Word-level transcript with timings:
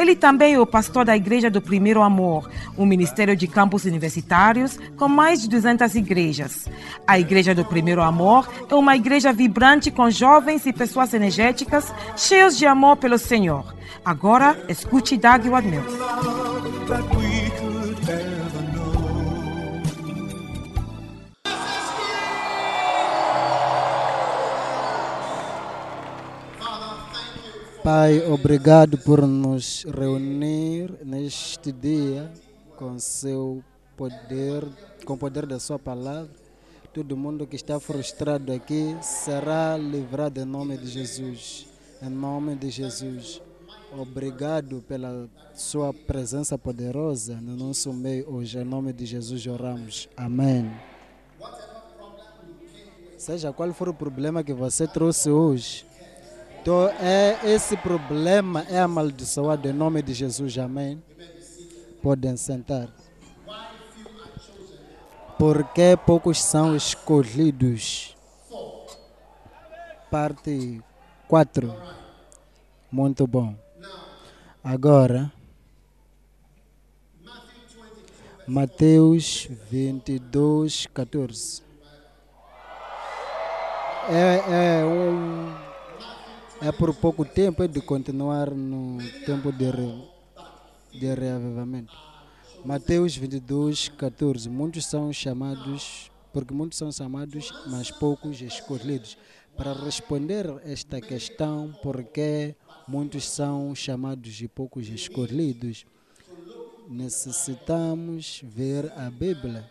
Ele 0.00 0.16
também 0.16 0.54
é 0.54 0.58
o 0.58 0.64
pastor 0.64 1.04
da 1.04 1.14
Igreja 1.14 1.50
do 1.50 1.60
Primeiro 1.60 2.00
Amor, 2.00 2.48
um 2.78 2.86
ministério 2.86 3.36
de 3.36 3.46
campos 3.46 3.84
universitários 3.84 4.78
com 4.96 5.06
mais 5.06 5.42
de 5.42 5.48
200 5.50 5.94
igrejas. 5.94 6.66
A 7.06 7.18
Igreja 7.18 7.54
do 7.54 7.66
Primeiro 7.66 8.00
Amor 8.00 8.48
é 8.70 8.74
uma 8.74 8.96
igreja 8.96 9.30
vibrante 9.30 9.90
com 9.90 10.08
jovens 10.10 10.64
e 10.64 10.72
pessoas 10.72 11.12
energéticas, 11.12 11.92
cheios 12.16 12.56
de 12.56 12.64
amor 12.64 12.96
pelo 12.96 13.18
Senhor. 13.18 13.74
Agora, 14.02 14.58
escute 14.70 15.18
Doug 15.18 15.44
Ward 15.48 15.68
Pai, 27.82 28.20
obrigado 28.30 28.98
por 28.98 29.26
nos 29.26 29.84
reunir 29.84 30.92
neste 31.02 31.72
dia 31.72 32.30
com 32.76 32.98
seu 32.98 33.64
poder, 33.96 34.68
com 35.06 35.14
o 35.14 35.16
poder 35.16 35.46
da 35.46 35.58
sua 35.58 35.78
palavra. 35.78 36.30
Todo 36.92 37.16
mundo 37.16 37.46
que 37.46 37.56
está 37.56 37.80
frustrado 37.80 38.52
aqui 38.52 38.94
será 39.00 39.78
livrado 39.78 40.40
em 40.40 40.44
nome 40.44 40.76
de 40.76 40.88
Jesus. 40.88 41.66
Em 42.02 42.10
nome 42.10 42.54
de 42.54 42.68
Jesus. 42.68 43.40
Obrigado 43.98 44.84
pela 44.86 45.26
sua 45.54 45.94
presença 45.94 46.58
poderosa 46.58 47.40
no 47.40 47.56
nosso 47.56 47.92
meio 47.94 48.30
hoje. 48.30 48.58
Em 48.58 48.64
nome 48.64 48.92
de 48.92 49.06
Jesus 49.06 49.46
oramos. 49.46 50.06
Amém. 50.14 50.70
Seja 53.16 53.52
qual 53.52 53.72
for 53.72 53.88
o 53.88 53.94
problema 53.94 54.42
que 54.42 54.52
você 54.52 54.86
trouxe 54.86 55.30
hoje, 55.30 55.84
então, 56.60 56.88
é, 57.00 57.38
esse 57.42 57.74
problema 57.74 58.66
é 58.68 58.80
amaldiçoado 58.80 59.66
em 59.66 59.72
nome 59.72 60.02
de 60.02 60.12
Jesus, 60.12 60.58
amém? 60.58 61.02
Podem 62.02 62.36
sentar. 62.36 62.88
Porque 65.38 65.96
poucos 66.04 66.42
são 66.42 66.76
escolhidos. 66.76 68.14
Parte 70.10 70.82
4. 71.26 71.74
Muito 72.92 73.26
bom. 73.26 73.54
Agora, 74.62 75.32
Mateus 78.46 79.48
22, 79.70 80.88
14. 80.92 81.62
É, 84.10 84.80
é 84.80 84.84
um 84.84 85.59
é 86.62 86.70
por 86.70 86.94
pouco 86.94 87.24
tempo 87.24 87.62
é 87.62 87.68
de 87.68 87.80
continuar 87.80 88.50
no 88.50 88.98
tempo 89.24 89.50
de, 89.50 89.70
re, 89.70 90.04
de 90.92 91.14
reavivamento. 91.14 91.94
Mateus 92.62 93.16
22, 93.16 93.88
14. 93.88 94.48
Muitos 94.50 94.84
são 94.84 95.10
chamados, 95.10 96.10
porque 96.32 96.52
muitos 96.52 96.76
são 96.76 96.92
chamados, 96.92 97.50
mas 97.66 97.90
poucos 97.90 98.42
escolhidos. 98.42 99.16
Para 99.56 99.72
responder 99.72 100.46
esta 100.64 101.00
questão, 101.00 101.74
porque 101.82 102.54
muitos 102.86 103.26
são 103.28 103.74
chamados 103.74 104.40
e 104.42 104.46
poucos 104.46 104.88
escolhidos, 104.88 105.86
necessitamos 106.88 108.42
ver 108.44 108.92
a 108.98 109.10
Bíblia. 109.10 109.68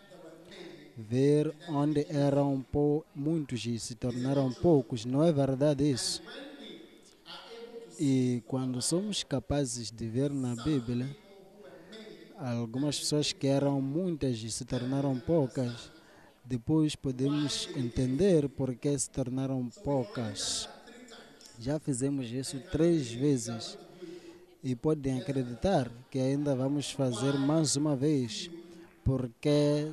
Ver 0.96 1.54
onde 1.68 2.04
eram 2.10 2.64
muitos 3.14 3.64
e 3.64 3.78
se 3.78 3.94
tornaram 3.94 4.52
poucos. 4.52 5.04
Não 5.04 5.22
é 5.24 5.32
verdade 5.32 5.88
isso? 5.88 6.20
E 8.02 8.42
quando 8.46 8.80
somos 8.80 9.22
capazes 9.22 9.90
de 9.90 10.08
ver 10.08 10.32
na 10.32 10.56
Bíblia, 10.56 11.14
algumas 12.38 12.98
pessoas 12.98 13.30
que 13.30 13.46
eram 13.46 13.78
muitas 13.82 14.38
e 14.38 14.50
se 14.50 14.64
tornaram 14.64 15.20
poucas, 15.20 15.92
depois 16.42 16.96
podemos 16.96 17.68
entender 17.76 18.48
por 18.48 18.74
que 18.74 18.98
se 18.98 19.10
tornaram 19.10 19.68
poucas. 19.84 20.66
Já 21.58 21.78
fizemos 21.78 22.32
isso 22.32 22.58
três 22.72 23.12
vezes 23.12 23.76
e 24.64 24.74
podem 24.74 25.20
acreditar 25.20 25.92
que 26.10 26.18
ainda 26.18 26.56
vamos 26.56 26.90
fazer 26.90 27.34
mais 27.34 27.76
uma 27.76 27.94
vez, 27.94 28.50
porque 29.04 29.92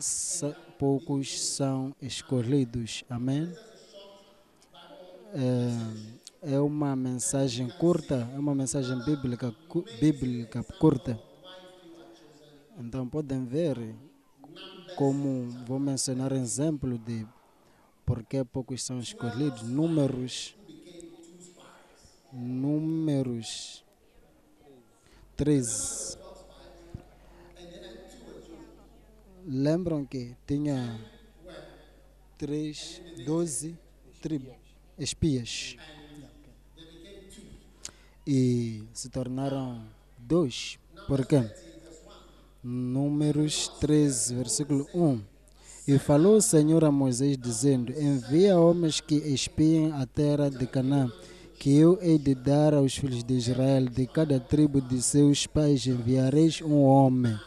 poucos 0.80 1.42
são 1.42 1.94
escolhidos. 2.02 3.04
Amém? 3.10 3.54
É, 5.34 6.27
é 6.42 6.60
uma 6.60 6.96
mensagem 6.96 7.70
curta, 7.70 8.30
é 8.34 8.40
uma 8.40 8.54
mensagem 8.54 8.98
bíblica, 9.04 9.54
bíblica 10.00 10.64
curta. 10.80 11.20
Então 12.78 13.08
podem 13.08 13.46
ver 13.46 13.96
como 14.96 15.50
vou 15.66 15.80
mencionar 15.80 16.32
exemplo 16.32 16.98
de 16.98 17.26
por 18.06 18.24
que 18.24 18.44
poucos 18.44 18.84
são 18.84 19.00
escolhidos. 19.00 19.64
Números. 19.64 20.56
Números 22.32 23.84
13. 25.36 26.18
Lembram 29.46 30.06
que 30.06 30.36
tinha 30.46 31.00
três, 32.38 33.02
12 33.26 33.78
tribos, 34.22 34.56
espias. 34.98 35.78
E 38.30 38.84
se 38.94 39.08
tornaram 39.08 39.80
dois. 40.20 40.78
Por 41.08 41.26
quê? 41.26 41.50
Números 42.62 43.70
13, 43.80 44.36
versículo 44.36 44.86
1. 44.94 45.22
E 45.88 45.98
falou 45.98 46.36
o 46.36 46.42
Senhor 46.42 46.84
a 46.84 46.92
Moisés, 46.92 47.38
dizendo: 47.38 47.94
Envia 47.94 48.60
homens 48.60 49.00
que 49.00 49.16
espiem 49.16 49.94
a 49.94 50.06
terra 50.06 50.50
de 50.50 50.68
Canaã, 50.68 51.10
que 51.58 51.74
eu 51.74 51.98
hei 52.02 52.18
de 52.18 52.36
dar 52.36 52.74
aos 52.74 52.98
filhos 52.98 53.24
de 53.24 53.36
Israel. 53.36 53.86
De 53.86 54.06
cada 54.06 54.42
tribo 54.42 54.82
de 54.82 55.02
seus 55.02 55.48
pais 55.48 55.88
enviareis 55.88 56.62
um 56.62 56.82
homem, 56.82 57.40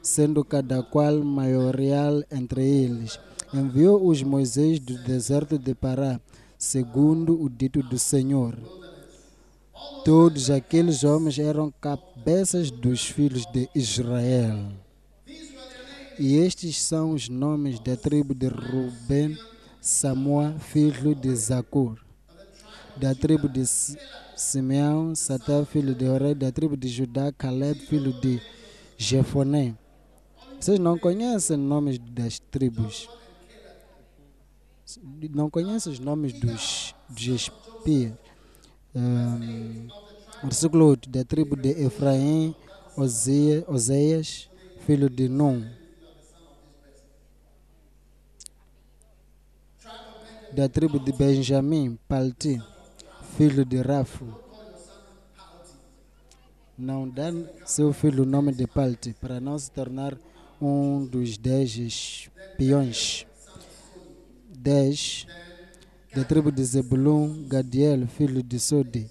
sendo 0.00 0.42
cada 0.42 0.82
qual 0.82 1.22
maiorial 1.22 2.24
entre 2.32 2.66
eles. 2.66 3.20
Enviou-os 3.52 4.22
Moisés 4.22 4.80
do 4.80 4.96
deserto 5.02 5.58
de 5.58 5.74
Pará, 5.74 6.18
segundo 6.56 7.38
o 7.38 7.50
dito 7.50 7.82
do 7.82 7.98
Senhor. 7.98 8.83
Todos 10.04 10.50
aqueles 10.50 11.02
homens 11.02 11.38
eram 11.38 11.72
cabeças 11.80 12.70
dos 12.70 13.06
filhos 13.06 13.44
de 13.46 13.68
Israel. 13.74 14.72
E 16.18 16.36
estes 16.36 16.80
são 16.80 17.10
os 17.12 17.28
nomes 17.28 17.80
da 17.80 17.96
tribo 17.96 18.34
de 18.34 18.46
Ruben, 18.46 19.36
Samuel, 19.80 20.58
filho 20.60 21.14
de 21.14 21.34
Zacur. 21.34 21.98
Da 22.96 23.14
tribo 23.14 23.48
de 23.48 23.64
Simeão, 24.36 25.14
Satã, 25.14 25.64
filho 25.64 25.94
de 25.94 26.06
Oré. 26.06 26.34
Da 26.34 26.52
tribo 26.52 26.76
de 26.76 26.86
Judá, 26.86 27.32
Caleb, 27.32 27.80
filho 27.80 28.12
de 28.20 28.40
Jefoné. 28.96 29.76
Vocês 30.60 30.78
não 30.78 30.96
conhecem 30.96 31.56
nomes 31.56 31.98
das 31.98 32.38
tribos? 32.38 33.08
Não 35.30 35.50
conhecem 35.50 35.92
os 35.92 35.98
nomes 35.98 36.32
dos, 36.32 36.94
dos 37.08 37.26
espias? 37.26 38.23
Ahm, 38.96 39.88
versículo 40.44 40.86
8, 40.86 41.10
da 41.10 41.24
tribo 41.24 41.56
de 41.56 41.70
Efraim, 41.70 42.54
Oseias, 42.96 44.48
filho 44.86 45.10
de 45.10 45.28
Num. 45.28 45.68
Da 50.52 50.68
tribo 50.68 51.00
de 51.00 51.10
Benjamim, 51.10 51.98
Palti, 52.06 52.62
filho 53.36 53.64
de 53.64 53.82
Rafo. 53.82 54.26
Não 56.78 57.08
dá 57.08 57.32
seu 57.64 57.92
filho 57.92 58.22
o 58.22 58.26
nome 58.26 58.52
de 58.52 58.66
Palti, 58.68 59.12
para 59.20 59.40
não 59.40 59.58
se 59.58 59.72
tornar 59.72 60.16
um 60.60 61.04
dos 61.04 61.36
dez 61.36 61.76
espiões. 61.76 63.26
10 64.56 65.26
da 66.14 66.24
tribo 66.24 66.50
de 66.52 66.64
Zebulun, 66.64 67.46
Gadiel, 67.48 68.06
filho 68.06 68.42
de 68.42 68.58
Sodi. 68.58 69.10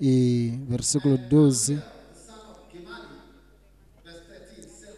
E 0.00 0.58
versículo 0.68 1.16
12. 1.16 1.80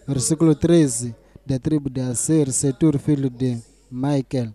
Versículo 0.06 0.54
13, 0.54 1.14
da 1.46 1.58
tribo 1.58 1.88
de 1.88 2.00
Aser, 2.00 2.50
Setur, 2.52 2.98
filho 2.98 3.30
de 3.30 3.58
Michael. 3.90 4.54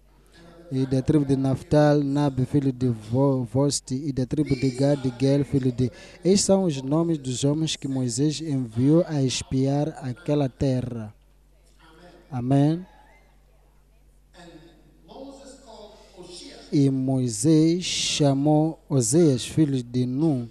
E 0.70 0.86
da 0.86 1.02
tribo 1.02 1.24
de 1.24 1.38
Naphtali, 1.38 2.04
Nab, 2.04 2.46
filho 2.46 2.74
de 2.74 2.90
Vo- 2.90 3.44
Vosti. 3.46 3.96
E 4.06 4.12
da 4.12 4.26
tribo 4.26 4.54
de 4.56 4.70
Gad, 4.72 5.00
Gel, 5.20 5.46
filho 5.46 5.72
de... 5.72 5.90
Estes 6.24 6.42
são 6.42 6.64
os 6.66 6.82
nomes 6.82 7.18
dos 7.18 7.46
homens 7.46 7.78
que 7.78 7.88
Moisés 7.88 8.42
enviou 8.42 9.06
a 9.08 9.22
espiar 9.24 9.88
aquela 10.02 10.50
terra. 10.50 11.14
Amém. 12.30 12.86
E 16.72 16.90
Moisés 16.90 17.84
chamou 17.86 18.78
Oséias, 18.90 19.46
filho 19.46 19.82
de 19.82 20.06
Nun, 20.06 20.48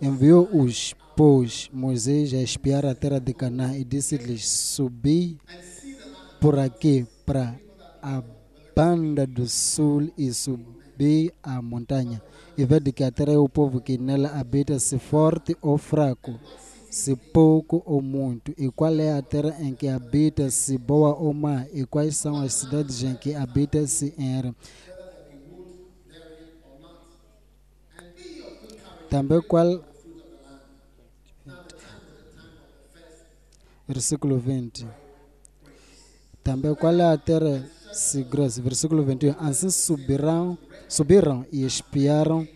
enviou-os, 0.00 0.94
pois, 1.16 1.68
Moisés 1.72 2.32
a 2.32 2.40
espiar 2.40 2.86
a 2.86 2.94
terra 2.94 3.18
de 3.18 3.34
Canaã 3.34 3.76
e 3.76 3.84
disse-lhes: 3.84 4.48
Subi 4.48 5.38
por 6.40 6.58
aqui 6.58 7.06
para 7.26 7.58
a 8.00 8.22
banda 8.74 9.26
do 9.26 9.48
sul 9.48 10.12
e 10.16 10.32
subi 10.32 11.32
a 11.42 11.60
montanha. 11.60 12.22
E 12.56 12.64
vede 12.64 12.92
que 12.92 13.02
a 13.02 13.10
terra 13.10 13.32
é 13.32 13.38
o 13.38 13.48
povo 13.48 13.80
que 13.80 13.98
nela 13.98 14.28
habita, 14.38 14.78
se 14.78 14.98
forte 14.98 15.56
ou 15.60 15.76
fraco, 15.76 16.38
se 16.92 17.16
pouco 17.16 17.82
ou 17.86 18.02
muito. 18.02 18.52
E 18.58 18.70
qual 18.70 18.94
é 19.00 19.14
a 19.14 19.22
terra 19.22 19.56
em 19.60 19.74
que 19.74 19.88
habita, 19.88 20.50
se 20.50 20.76
boa 20.76 21.16
ou 21.16 21.32
má? 21.32 21.64
E 21.72 21.86
quais 21.86 22.18
são 22.18 22.36
as 22.36 22.52
cidades 22.52 23.02
em 23.02 23.14
que 23.14 23.34
habita, 23.34 23.86
se 23.86 24.12
era? 24.18 24.54
Também 29.08 29.40
qual 29.40 29.82
versículo 33.88 34.38
20. 34.38 34.86
Também 36.44 36.74
qual 36.74 36.94
é 36.94 37.10
a 37.10 37.16
terra 37.16 37.66
se 37.90 38.22
grossa? 38.22 38.60
Versículo 38.60 39.02
21. 39.02 39.34
Assim 39.38 39.70
subirão, 39.70 40.58
subiram 40.86 41.46
e 41.50 41.64
espiaram 41.64 42.46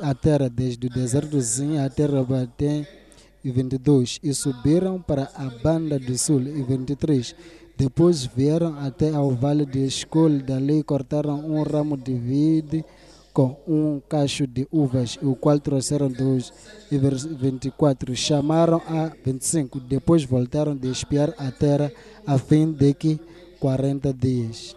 a 0.00 0.14
terra 0.14 0.48
desde 0.48 0.86
o 0.86 0.90
deserto 0.90 1.28
do 1.28 1.40
Zin 1.42 1.76
até 1.76 2.06
Rabaté 2.06 3.05
e 3.46 3.50
22. 3.50 4.18
E 4.22 4.34
subiram 4.34 5.00
para 5.00 5.30
a 5.34 5.46
banda 5.62 5.98
do 5.98 6.18
sul 6.18 6.42
e 6.42 6.62
23. 6.62 7.34
Depois 7.76 8.24
vieram 8.26 8.76
até 8.78 9.10
ao 9.14 9.30
vale 9.30 9.64
de 9.64 9.84
Escol, 9.86 10.38
dali 10.40 10.82
cortaram 10.82 11.38
um 11.48 11.62
ramo 11.62 11.96
de 11.96 12.14
vide 12.14 12.84
com 13.32 13.54
um 13.68 14.00
cacho 14.08 14.46
de 14.46 14.66
uvas, 14.72 15.18
o 15.22 15.36
qual 15.36 15.60
trouxeram 15.60 16.08
dos 16.10 16.52
e 16.90 16.96
vers- 16.96 17.26
24. 17.26 18.16
Chamaram 18.16 18.80
a 18.88 19.12
25. 19.24 19.78
Depois 19.78 20.24
voltaram 20.24 20.74
de 20.74 20.88
espiar 20.90 21.34
a 21.36 21.50
terra 21.52 21.92
a 22.26 22.38
fim 22.38 22.72
de 22.72 22.94
que 22.94 23.20
40 23.60 24.12
dias. 24.12 24.74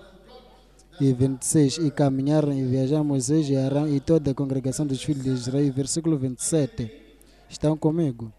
E 1.00 1.14
26. 1.14 1.78
E 1.78 1.90
caminharam 1.90 2.52
e 2.52 2.62
viajaram 2.66 3.06
Moisés 3.06 3.50
e 3.50 3.56
Arão 3.56 3.88
e 3.88 4.02
toda 4.02 4.32
a 4.32 4.36
congregação 4.36 4.86
dos 4.86 5.02
filhos 5.02 5.24
de 5.24 5.30
Israel. 5.30 5.72
Versículo 5.72 6.18
27. 6.18 6.92
Estão 7.50 7.78
comigo? 7.78 8.32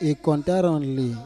E 0.00 0.14
contaram-lhe, 0.14 1.16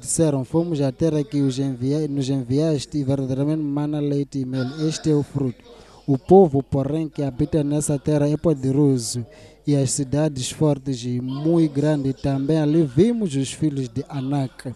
disseram: 0.00 0.44
Fomos 0.44 0.80
à 0.80 0.92
terra 0.92 1.24
que 1.24 1.38
envia, 1.38 2.06
nos 2.06 2.28
enviaste, 2.28 2.98
e 2.98 3.04
verdadeiramente 3.04 3.62
mana 3.62 4.00
leite 4.00 4.38
e 4.38 4.44
mel. 4.44 4.66
Este 4.86 5.10
é 5.10 5.14
o 5.14 5.22
fruto. 5.22 5.64
O 6.06 6.18
povo, 6.18 6.62
porém, 6.62 7.08
que 7.08 7.22
habita 7.22 7.64
nessa 7.64 7.98
terra 7.98 8.28
é 8.28 8.36
poderoso, 8.36 9.26
e 9.66 9.74
as 9.74 9.90
cidades 9.90 10.50
fortes 10.50 11.02
e 11.04 11.20
muito 11.20 11.72
grandes. 11.72 12.14
Também 12.20 12.58
ali 12.58 12.82
vimos 12.82 13.34
os 13.34 13.52
filhos 13.52 13.88
de 13.88 14.04
Anak. 14.08 14.74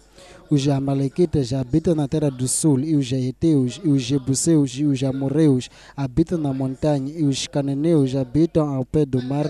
Os 0.49 0.67
Amalequitas 0.67 1.53
habitam 1.53 1.93
na 1.93 2.07
terra 2.07 2.31
do 2.31 2.47
sul, 2.47 2.79
e 2.79 2.95
os 2.95 3.11
Eteus, 3.11 3.79
e 3.83 3.89
os 3.89 4.01
Jebuseus, 4.01 4.71
e 4.71 4.85
os 4.85 5.03
Amorreus 5.03 5.69
habitam 5.95 6.39
na 6.39 6.51
montanha, 6.51 7.13
e 7.15 7.23
os 7.23 7.47
Cananeus 7.47 8.15
habitam 8.15 8.67
ao 8.67 8.83
pé 8.83 9.05
do 9.05 9.21
mar, 9.21 9.47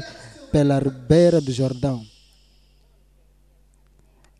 pela 0.51 0.77
ribeira 0.79 1.39
do 1.39 1.51
Jordão. 1.51 2.03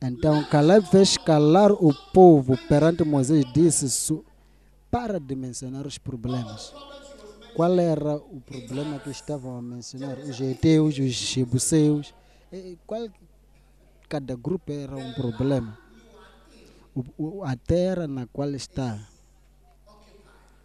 Então 0.01 0.43
Caleb 0.45 0.87
fez 0.87 1.17
calar 1.17 1.71
o 1.71 1.93
povo 2.13 2.57
perante 2.67 3.03
Moisés 3.03 3.43
e 3.45 3.51
disse: 3.53 3.89
"Su- 3.89 4.23
Para 4.89 5.19
de 5.19 5.35
mencionar 5.35 5.85
os 5.85 5.97
problemas. 5.99 6.73
Qual 7.55 7.77
era 7.79 8.15
o 8.15 8.41
problema 8.41 8.97
que 8.99 9.09
estavam 9.11 9.57
a 9.57 9.61
mencionar? 9.61 10.17
Os 10.17 10.39
Eteus, 10.41 10.97
os 10.97 11.11
Jebuseus. 11.11 12.13
Qual, 12.87 13.07
cada 14.07 14.35
grupo 14.35 14.71
era 14.71 14.95
um 14.97 15.13
problema. 15.13 15.77
O- 16.95 17.03
o- 17.17 17.43
a 17.43 17.55
terra 17.55 18.07
na 18.07 18.25
qual 18.27 18.49
está 18.55 18.97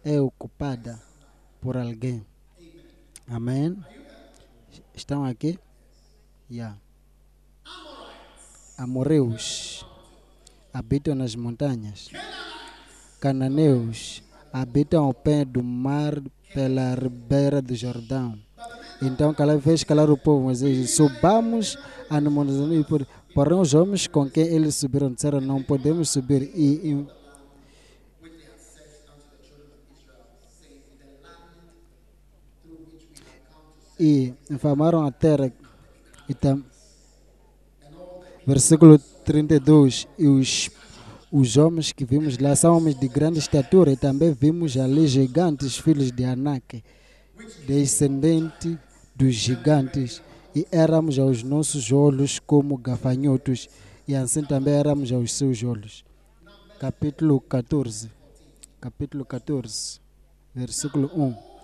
é 0.03 0.19
ocupada 0.19 0.99
por 1.61 1.77
alguém. 1.77 2.25
Amém? 3.27 3.77
Estão 4.95 5.23
aqui? 5.25 5.59
Yeah. 6.49 6.77
Amorreus 8.77 9.85
habitam 10.73 11.15
nas 11.15 11.35
montanhas. 11.35 12.09
Cananeus 13.19 14.21
habitam 14.51 15.05
ao 15.05 15.13
pé 15.13 15.45
do 15.45 15.63
mar 15.63 16.21
pela 16.53 16.95
ribeira 16.95 17.61
do 17.61 17.75
Jordão. 17.75 18.37
Então 19.01 19.33
Caleb 19.33 19.61
fez 19.61 19.83
calar 19.83 20.09
o 20.09 20.17
povo, 20.17 20.47
mas 20.47 20.59
disse, 20.59 20.95
subamos 20.95 21.77
a. 22.09 22.19
Por, 22.87 23.07
porém 23.33 23.59
os 23.59 23.73
homens 23.73 24.07
com 24.07 24.29
quem 24.29 24.45
eles 24.45 24.75
subiram 24.75 25.11
disseram, 25.11 25.41
não 25.41 25.61
podemos 25.61 26.09
subir. 26.09 26.43
E, 26.53 26.91
e 26.91 27.07
e 33.99 34.33
infamaram 34.49 35.05
a 35.05 35.11
terra. 35.11 35.51
E 36.27 36.33
tam, 36.33 36.63
versículo 38.45 38.99
32. 38.99 40.07
E 40.17 40.27
os, 40.27 40.69
os 41.31 41.57
homens 41.57 41.91
que 41.91 42.05
vimos 42.05 42.37
lá 42.37 42.55
são 42.55 42.77
homens 42.77 42.99
de 42.99 43.07
grande 43.07 43.39
estatura, 43.39 43.91
e 43.91 43.97
também 43.97 44.33
vimos 44.33 44.77
ali 44.77 45.07
gigantes, 45.07 45.77
filhos 45.77 46.11
de 46.11 46.23
Anak, 46.23 46.83
descendente 47.67 48.77
dos 49.15 49.33
gigantes, 49.33 50.21
e 50.55 50.67
éramos 50.71 51.19
aos 51.19 51.43
nossos 51.43 51.91
olhos 51.91 52.39
como 52.39 52.77
gafanhotos, 52.77 53.67
e 54.07 54.15
assim 54.15 54.43
também 54.43 54.73
éramos 54.73 55.11
aos 55.11 55.33
seus 55.33 55.63
olhos. 55.63 56.05
Capítulo 56.79 57.41
14. 57.41 58.11
Capítulo 58.79 59.25
14, 59.25 59.99
versículo 60.53 61.09
1. 61.15 61.54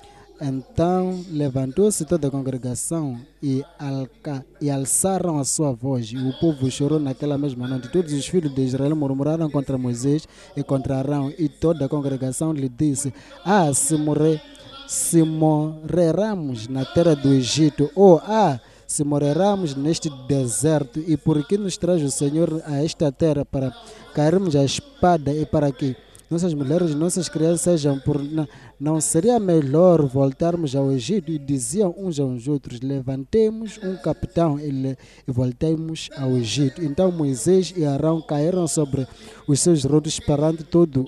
Então 0.43 1.23
levantou-se 1.29 2.03
toda 2.03 2.27
a 2.27 2.31
congregação 2.31 3.15
e, 3.43 3.63
alca, 3.77 4.43
e 4.59 4.71
alçaram 4.71 5.37
a 5.37 5.45
sua 5.45 5.71
voz, 5.71 6.07
e 6.07 6.17
o 6.17 6.33
povo 6.39 6.69
chorou 6.71 6.99
naquela 6.99 7.37
mesma 7.37 7.67
noite. 7.67 7.89
Todos 7.89 8.11
os 8.11 8.25
filhos 8.25 8.51
de 8.51 8.61
Israel 8.63 8.95
murmuraram 8.95 9.47
contra 9.51 9.77
Moisés 9.77 10.27
e 10.57 10.63
contra 10.63 10.97
Arão, 10.97 11.31
e 11.37 11.47
toda 11.47 11.85
a 11.85 11.89
congregação 11.89 12.51
lhe 12.53 12.67
disse: 12.67 13.13
Ah, 13.45 13.71
se, 13.71 13.95
morrer, 13.95 14.41
se 14.87 15.21
morreramos 15.21 16.67
na 16.67 16.85
terra 16.85 17.15
do 17.15 17.31
Egito, 17.31 17.91
ou 17.93 18.19
ah, 18.25 18.59
se 18.87 19.03
morreramos 19.03 19.75
neste 19.75 20.09
deserto, 20.27 20.99
e 21.07 21.17
por 21.17 21.45
que 21.45 21.55
nos 21.55 21.77
traz 21.77 22.01
o 22.01 22.09
Senhor 22.09 22.63
a 22.65 22.83
esta 22.83 23.11
terra 23.11 23.45
para 23.45 23.71
cairmos 24.15 24.55
a 24.55 24.63
espada 24.65 25.31
e 25.31 25.45
para 25.45 25.71
que 25.71 25.95
nossas 26.31 26.53
mulheres 26.53 26.95
nossas 26.95 27.27
crianças 27.27 27.61
sejam 27.61 27.99
por. 27.99 28.23
Não, 28.23 28.47
não 28.81 28.99
seria 28.99 29.39
melhor 29.39 30.03
voltarmos 30.07 30.75
ao 30.75 30.91
Egito? 30.91 31.31
E 31.31 31.37
diziam 31.37 31.93
uns 31.95 32.19
aos 32.19 32.47
outros: 32.47 32.81
Levantemos 32.81 33.79
um 33.83 33.95
capitão 33.95 34.59
e, 34.59 34.97
voltemos 35.27 36.09
ao 36.17 36.35
Egito. 36.35 36.83
Então 36.83 37.11
Moisés 37.11 37.71
e 37.77 37.85
Arão 37.85 38.19
caíram 38.19 38.67
sobre 38.67 39.07
os 39.47 39.59
seus 39.59 39.83
rodos 39.83 40.19
perante 40.19 40.63
todo 40.63 41.07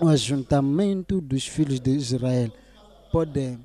o 0.00 0.06
ajuntamento 0.06 1.20
dos 1.20 1.44
filhos 1.44 1.80
de 1.80 1.90
Israel. 1.90 2.52
Podem 3.10 3.58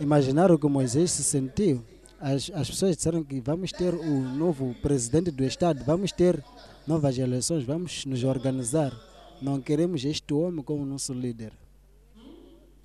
imaginar 0.00 0.50
o 0.50 0.58
que 0.58 0.66
Moisés 0.66 1.12
se 1.12 1.22
sentiu. 1.22 1.84
As, 2.20 2.50
as 2.52 2.68
pessoas 2.68 2.96
disseram 2.96 3.22
que 3.22 3.40
vamos 3.40 3.70
ter 3.70 3.94
o 3.94 4.20
novo 4.20 4.74
presidente 4.82 5.30
do 5.30 5.44
Estado, 5.44 5.84
vamos 5.84 6.10
ter 6.10 6.42
novas 6.84 7.16
eleições, 7.16 7.62
vamos 7.62 8.04
nos 8.06 8.24
organizar. 8.24 8.92
Não 9.40 9.60
queremos 9.60 10.04
este 10.04 10.34
homem 10.34 10.64
como 10.64 10.84
nosso 10.84 11.12
líder. 11.12 11.52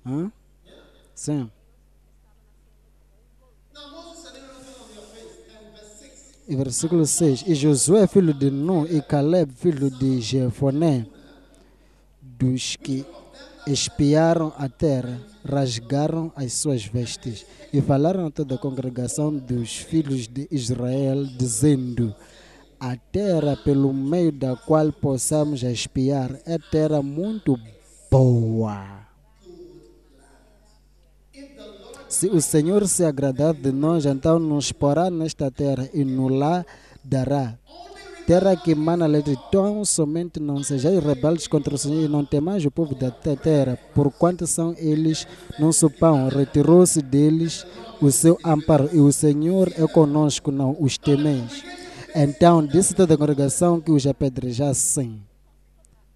Hã? 0.04 0.30
Sim. 1.14 1.50
E 6.48 6.56
versículo 6.56 7.06
6. 7.06 7.44
E 7.46 7.54
Josué, 7.54 8.06
filho 8.06 8.34
de 8.34 8.50
Nun, 8.50 8.84
e 8.86 9.00
Caleb, 9.00 9.52
filho 9.52 9.90
de 9.90 10.20
Jefoné, 10.20 11.06
dos 12.20 12.74
que 12.74 13.06
espiaram 13.66 14.52
a 14.56 14.68
terra, 14.68 15.20
rasgaram 15.44 16.32
as 16.34 16.54
suas 16.54 16.84
vestes 16.84 17.46
e 17.72 17.80
falaram 17.80 18.26
a 18.26 18.30
toda 18.30 18.56
a 18.56 18.58
congregação 18.58 19.32
dos 19.32 19.76
filhos 19.76 20.26
de 20.26 20.48
Israel, 20.50 21.24
dizendo: 21.24 22.14
a 22.80 22.96
terra 22.96 23.56
pelo 23.56 23.92
meio 23.92 24.32
da 24.32 24.56
qual 24.56 24.90
possamos 24.90 25.62
espiar 25.62 26.40
é 26.46 26.58
terra 26.58 27.02
muito 27.02 27.56
boa. 28.10 28.99
Se 32.10 32.26
o 32.26 32.40
Senhor 32.40 32.86
se 32.88 33.04
agradar 33.04 33.54
de 33.54 33.70
nós, 33.70 34.04
então 34.04 34.38
nos 34.38 34.72
porá 34.72 35.08
nesta 35.10 35.48
terra 35.50 35.88
e 35.94 36.04
nos 36.04 36.32
lá 36.32 36.66
dará. 37.04 37.56
Terra 38.26 38.56
que 38.56 38.74
mana 38.74 39.06
leite, 39.06 39.36
tão 39.50 39.84
somente 39.84 40.38
não 40.38 40.62
sejais 40.62 41.02
rebeldes 41.02 41.46
contra 41.46 41.74
o 41.74 41.78
Senhor 41.78 42.02
e 42.04 42.08
não 42.08 42.24
temais 42.24 42.64
o 42.64 42.70
povo 42.70 42.94
da 42.94 43.10
te- 43.10 43.36
terra, 43.36 43.78
porquanto 43.94 44.46
são 44.46 44.74
eles 44.76 45.26
nosso 45.58 45.88
pão. 45.88 46.28
Retirou-se 46.28 47.00
deles 47.00 47.64
o 48.02 48.10
seu 48.10 48.36
amparo 48.44 48.90
e 48.92 48.98
o 49.00 49.10
Senhor 49.12 49.72
é 49.76 49.86
conosco, 49.86 50.50
não 50.50 50.76
os 50.80 50.98
temeis. 50.98 51.64
Então 52.14 52.64
disse 52.66 52.92
toda 52.94 53.14
a 53.14 53.18
congregação 53.18 53.80
que 53.80 53.92
os 53.92 54.04
apedrejassem. 54.06 55.22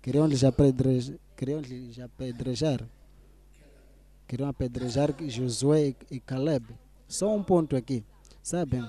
Queriam 0.03 0.27
lhes 0.27 0.43
apedrejar. 0.45 1.17
Queriam 1.37 1.61
lhes 1.61 1.99
apedrejar. 2.01 2.81
Queriam 4.35 4.49
apedrejar 4.49 5.15
Josué 5.29 5.95
e 6.11 6.19
Caleb. 6.19 6.67
Só 7.07 7.33
um 7.33 7.41
ponto 7.41 7.77
aqui. 7.77 8.05
Sabem? 8.43 8.85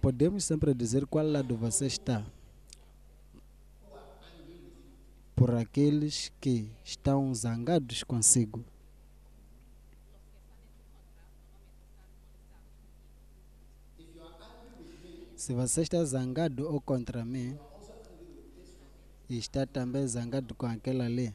Podemos 0.00 0.44
sempre 0.44 0.72
dizer 0.72 1.04
qual 1.04 1.26
lado 1.26 1.56
você 1.56 1.88
está. 1.88 2.24
Por 5.34 5.52
aqueles 5.56 6.30
que 6.40 6.70
estão 6.84 7.34
zangados 7.34 8.04
consigo. 8.04 8.64
Se 15.34 15.52
você 15.52 15.82
está 15.82 16.04
zangado 16.04 16.72
ou 16.72 16.80
contra 16.80 17.24
mim, 17.24 17.58
está 19.28 19.66
também 19.66 20.06
zangado 20.06 20.54
com 20.54 20.66
aquela 20.66 21.06
ali, 21.06 21.34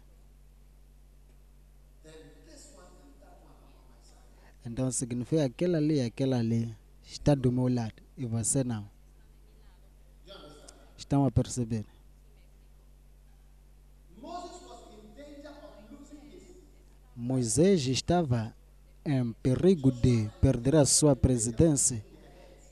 então 4.65 4.91
significa 4.91 5.45
aquela 5.45 5.77
ali 5.77 6.01
aquela 6.01 6.37
ali 6.37 6.75
está 7.03 7.33
do 7.33 7.51
meu 7.51 7.67
lado 7.67 8.01
e 8.17 8.25
você 8.25 8.63
não. 8.63 8.89
Estão 10.97 11.25
a 11.25 11.31
perceber? 11.31 11.85
Moisés 17.15 17.85
estava 17.87 18.53
em 19.05 19.33
perigo 19.33 19.91
de 19.91 20.29
perder 20.39 20.75
a 20.75 20.85
sua 20.85 21.15
presidência 21.15 22.03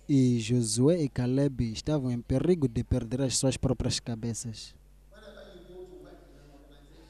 e 0.07 0.39
Josué 0.39 1.01
e 1.01 1.09
Caleb 1.09 1.71
estavam 1.71 2.09
em 2.11 2.21
perigo 2.21 2.67
de 2.67 2.83
perder 2.83 3.21
as 3.21 3.37
suas 3.37 3.57
próprias 3.57 3.99
cabeças. 3.99 4.73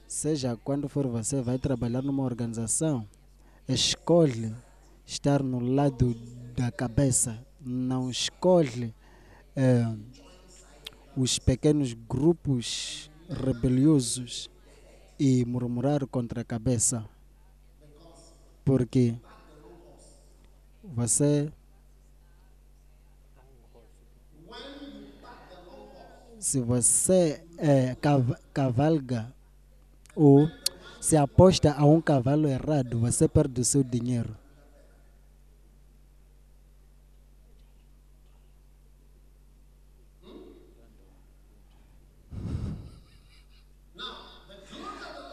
Seja 0.08 0.58
quando 0.64 0.90
for 0.90 1.06
você 1.06 1.42
vai 1.42 1.60
trabalhar 1.60 2.02
numa 2.02 2.24
organização, 2.24 3.08
escolhe 3.68 4.52
estar 5.08 5.42
no 5.42 5.60
lado 5.60 6.14
da 6.54 6.70
cabeça, 6.72 7.40
não 7.62 8.10
escolhe 8.12 8.94
eh, 9.56 9.96
os 11.16 11.40
pequenos 11.40 11.94
grupos 11.94 13.10
rebeliosos 13.30 14.50
e 15.18 15.46
murmurar 15.46 16.06
contra 16.08 16.42
a 16.42 16.46
cabeça, 16.46 17.04
porque 18.66 19.16
você 20.84 21.52
se 26.40 26.60
você 26.60 27.42
eh, 27.58 27.96
cav- 28.02 28.38
cavalga 28.54 29.34
ou 30.16 30.50
se 31.00 31.16
aposta 31.16 31.74
a 31.74 31.86
um 31.86 32.02
cavalo 32.02 32.48
errado, 32.48 33.00
você 33.00 33.28
perde 33.28 33.62
o 33.62 33.66
seu 33.66 33.84
dinheiro. 33.84 34.36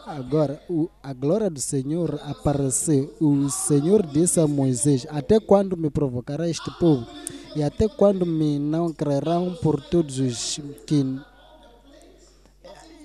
Agora, 0.05 0.61
o- 0.69 0.87
a 1.01 1.13
glória 1.13 1.49
do 1.49 1.59
Senhor 1.59 2.19
apareceu. 2.23 3.11
O 3.19 3.49
Senhor 3.49 4.05
disse 4.05 4.39
a 4.39 4.47
Moisés: 4.47 5.07
Até 5.09 5.39
quando 5.39 5.75
me 5.75 5.89
provocará 5.89 6.47
este 6.47 6.69
povo? 6.79 7.07
E 7.55 7.63
até 7.63 7.87
quando 7.87 8.25
me 8.25 8.59
não 8.59 8.93
crerão 8.93 9.55
por 9.63 9.81
todos 9.81 10.19
os 10.19 10.59
que. 10.85 11.03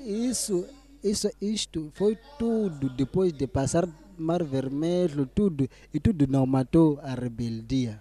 Isso, 0.05 0.67
isso, 1.03 1.31
isto 1.41 1.91
foi 1.95 2.19
tudo 2.39 2.91
depois 2.91 3.33
de 3.33 3.47
passar 3.47 3.89
Mar 4.19 4.43
Vermelho, 4.45 5.25
tudo, 5.27 5.69
e 5.95 5.99
tudo 5.99 6.27
não 6.27 6.45
matou 6.45 6.99
a 7.03 7.15
rebeldia. 7.15 8.01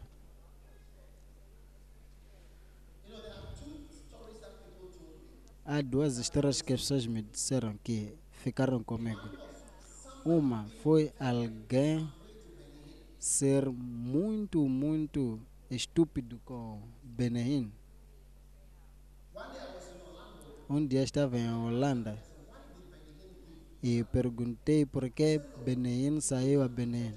Há 5.65 5.81
duas 5.81 6.17
histórias 6.17 6.61
que 6.61 6.73
as 6.73 6.81
pessoas 6.81 7.05
me 7.05 7.21
disseram 7.21 7.77
que 7.83 8.13
ficaram 8.39 8.83
comigo. 8.83 9.21
Uma 10.25 10.65
foi 10.81 11.11
alguém 11.19 12.09
ser 13.17 13.69
muito, 13.69 14.67
muito 14.67 15.39
estúpido 15.69 16.39
com 16.45 16.81
Benin. 17.03 17.71
Um 20.69 20.85
dia 20.85 21.03
estava 21.03 21.37
em 21.37 21.51
Holanda 21.51 22.17
e 23.81 24.03
perguntei 24.05 24.85
por 24.85 25.09
que 25.09 25.41
Benin 25.65 26.21
saiu 26.21 26.61
a 26.61 26.67
Benin. 26.67 27.13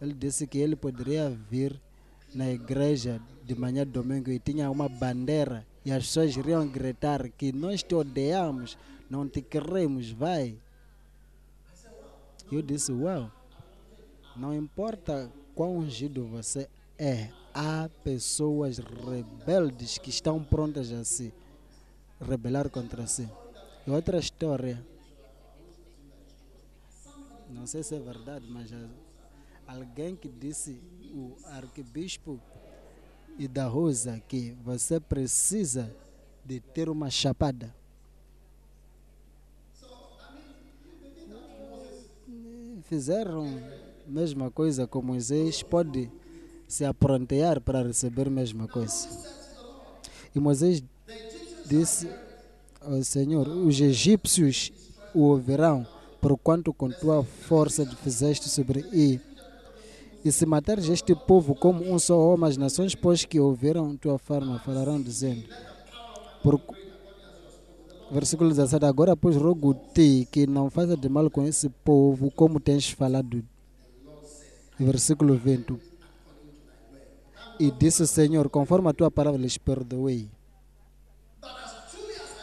Ele 0.00 0.14
disse 0.14 0.46
que 0.46 0.58
ele 0.58 0.76
poderia 0.76 1.30
vir 1.30 1.80
na 2.34 2.50
igreja 2.50 3.20
de 3.44 3.54
manhã 3.54 3.86
domingo 3.86 4.30
e 4.30 4.38
tinha 4.38 4.70
uma 4.70 4.88
bandeira 4.88 5.66
e 5.84 5.90
as 5.92 6.06
pessoas 6.06 6.36
iriam 6.36 6.66
gritar 6.68 7.28
que 7.30 7.52
nós 7.52 7.82
te 7.82 7.94
odiamos, 7.94 8.76
não 9.10 9.28
te 9.28 9.42
queremos, 9.42 10.12
vai. 10.12 10.56
Eu 12.50 12.62
disse, 12.62 12.92
uau, 12.92 13.30
não 14.36 14.54
importa 14.54 15.30
quão 15.54 15.78
ungido 15.78 16.24
você 16.26 16.68
é, 16.96 17.30
há 17.52 17.90
pessoas 18.04 18.78
rebeldes 18.78 19.98
que 19.98 20.10
estão 20.10 20.42
prontas 20.42 20.92
a 20.92 21.04
se 21.04 21.34
rebelar 22.20 22.70
contra 22.70 23.06
si. 23.06 23.28
E 23.86 23.90
outra 23.90 24.18
história, 24.18 24.84
não 27.48 27.66
sei 27.66 27.82
se 27.82 27.96
é 27.96 27.98
verdade, 27.98 28.46
mas 28.48 28.70
alguém 29.66 30.14
que 30.14 30.28
disse, 30.28 30.80
o 31.12 31.36
arcebispo 31.46 32.40
e 33.38 33.48
da 33.48 33.66
Rosa, 33.66 34.20
que 34.28 34.52
você 34.62 35.00
precisa 35.00 35.94
de 36.44 36.60
ter 36.60 36.88
uma 36.88 37.10
chapada. 37.10 37.74
Fizeram 42.90 43.46
a 44.04 44.10
mesma 44.10 44.50
coisa 44.50 44.84
com 44.84 45.00
Moisés, 45.00 45.62
pode 45.62 46.10
se 46.66 46.84
aprontear 46.84 47.60
para 47.60 47.84
receber 47.84 48.26
a 48.26 48.30
mesma 48.30 48.66
coisa. 48.66 49.08
E 50.34 50.40
Moisés 50.40 50.82
disse 51.64 52.10
ao 52.80 53.00
Senhor: 53.04 53.46
Os 53.46 53.80
egípcios 53.80 54.72
o 55.14 55.20
ouvirão, 55.20 55.86
porquanto 56.20 56.74
com 56.74 56.90
tua 56.90 57.22
força 57.22 57.86
fizeste 57.86 58.48
sobre 58.48 58.84
e 58.92 59.20
e 60.24 60.32
se 60.32 60.44
matares 60.44 60.88
este 60.88 61.14
povo 61.14 61.54
como 61.54 61.88
um 61.94 61.96
só 61.96 62.18
homem, 62.18 62.50
as 62.50 62.56
nações, 62.56 62.96
pois 62.96 63.24
que 63.24 63.38
ouviram 63.38 63.96
tua 63.96 64.18
forma, 64.18 64.58
falarão 64.58 65.00
dizendo. 65.00 65.44
Por... 66.42 66.60
Versículo 68.10 68.50
17. 68.50 68.84
Agora, 68.84 69.16
pois, 69.16 69.36
rogo-te 69.36 70.26
que 70.30 70.46
não 70.46 70.68
faça 70.68 70.96
de 70.96 71.08
mal 71.08 71.30
com 71.30 71.46
esse 71.46 71.68
povo, 71.68 72.30
como 72.30 72.58
tens 72.58 72.90
falado. 72.90 73.44
Versículo 74.78 75.36
20. 75.36 75.76
E 77.60 77.70
disse 77.70 78.02
o 78.02 78.06
Senhor, 78.06 78.48
conforme 78.48 78.88
a 78.88 78.92
tua 78.92 79.10
palavra 79.10 79.40
lhes 79.40 79.58
perdoei. 79.58 80.28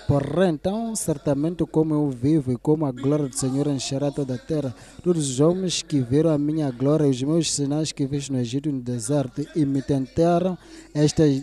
Porém, 0.07 0.51
então, 0.51 0.95
certamente 0.95 1.65
como 1.65 1.93
eu 1.93 2.09
vivo 2.09 2.53
e 2.53 2.57
como 2.57 2.86
a 2.86 2.91
glória 2.93 3.27
do 3.27 3.36
Senhor 3.36 3.67
encherá 3.67 4.09
toda 4.09 4.36
a 4.36 4.38
terra, 4.38 4.74
todos 5.03 5.29
os 5.29 5.39
homens 5.41 5.81
que 5.81 6.00
viram 6.00 6.29
a 6.29 6.38
minha 6.38 6.71
glória 6.71 7.05
e 7.05 7.09
os 7.09 7.21
meus 7.21 7.51
sinais 7.51 7.91
que 7.91 8.07
fiz 8.07 8.29
no 8.29 8.39
Egito 8.39 8.71
no 8.71 8.79
deserto 8.79 9.45
e 9.53 9.65
me 9.65 9.81
tentaram 9.81 10.57
estas, 10.93 11.41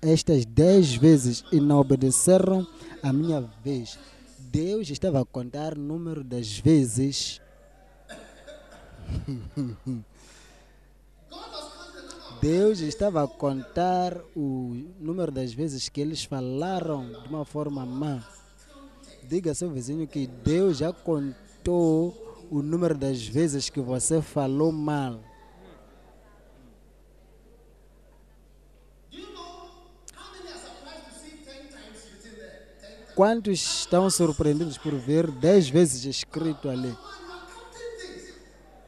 estas 0.00 0.44
dez 0.44 0.94
vezes 0.94 1.44
e 1.52 1.60
não 1.60 1.78
obedeceram 1.78 2.66
a 3.02 3.12
minha 3.12 3.40
vez. 3.62 3.98
Deus 4.38 4.88
estava 4.90 5.20
a 5.20 5.24
contar 5.24 5.76
o 5.76 5.80
número 5.80 6.24
das 6.24 6.58
vezes. 6.58 7.40
Deus 12.40 12.78
estava 12.78 13.24
a 13.24 13.28
contar 13.28 14.16
o 14.36 14.76
número 15.00 15.32
das 15.32 15.52
vezes 15.52 15.88
que 15.88 16.00
eles 16.00 16.22
falaram 16.22 17.10
de 17.22 17.28
uma 17.28 17.44
forma 17.44 17.84
má. 17.84 18.22
Diga 19.28 19.54
seu 19.54 19.70
vizinho 19.70 20.06
que 20.06 20.26
Deus 20.26 20.78
já 20.78 20.92
contou 20.92 22.46
o 22.50 22.62
número 22.62 22.96
das 22.96 23.26
vezes 23.26 23.68
que 23.68 23.80
você 23.80 24.22
falou 24.22 24.70
mal. 24.70 25.20
Quantos 33.18 33.80
estão 33.80 34.08
surpreendidos 34.08 34.78
por 34.78 34.94
ver 34.94 35.28
10 35.28 35.70
vezes 35.70 36.04
escrito 36.04 36.68
ali? 36.68 36.96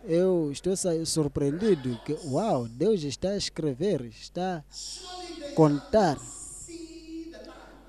Eu 0.04 0.52
estou 0.52 0.72
surpreendido 1.04 1.98
que, 2.06 2.16
uau, 2.28 2.68
Deus 2.68 3.02
está 3.02 3.30
a 3.30 3.36
escrever, 3.36 4.02
está 4.02 4.62
a 4.62 5.54
contar. 5.56 6.16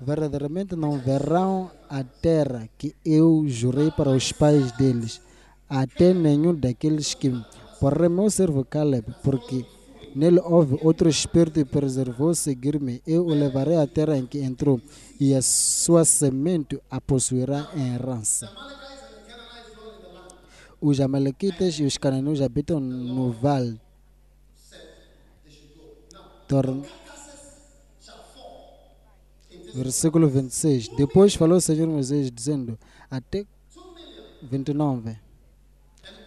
Verdadeiramente 0.00 0.74
não 0.74 0.98
verão 0.98 1.70
a 1.88 2.02
terra 2.02 2.68
que 2.76 2.92
eu 3.04 3.44
jurei 3.46 3.92
para 3.92 4.10
os 4.10 4.32
pais 4.32 4.72
deles, 4.72 5.20
até 5.68 6.12
nenhum 6.12 6.52
daqueles 6.52 7.14
que. 7.14 7.30
Porém, 7.78 8.08
meu 8.08 8.28
servo 8.28 8.64
Caleb, 8.64 9.14
porque 9.22 9.64
nele 10.14 10.40
houve 10.40 10.78
outro 10.82 11.08
espírito 11.08 11.58
e 11.60 11.64
preservou 11.64 12.34
seguir-me, 12.34 13.02
eu 13.06 13.24
o 13.26 13.30
levarei 13.34 13.76
à 13.76 13.86
terra 13.86 14.16
em 14.16 14.26
que 14.26 14.38
entrou, 14.38 14.80
e 15.18 15.34
a 15.34 15.42
sua 15.42 16.04
semente 16.04 16.80
a 16.90 17.00
possuirá 17.00 17.70
em 17.74 17.94
herança. 17.94 18.50
Os 20.80 21.00
Amalequitas 21.00 21.74
e 21.78 21.84
os 21.84 21.96
cananeus 21.96 22.40
habitam 22.40 22.80
no 22.80 23.30
vale. 23.32 23.80
Torna- 26.48 26.82
Versículo 29.74 30.28
26. 30.28 30.88
Depois 30.88 31.34
falou 31.34 31.56
o 31.56 31.60
Senhor 31.60 31.88
Moisés, 31.88 32.30
dizendo: 32.30 32.78
Até 33.10 33.46
29. 34.42 35.16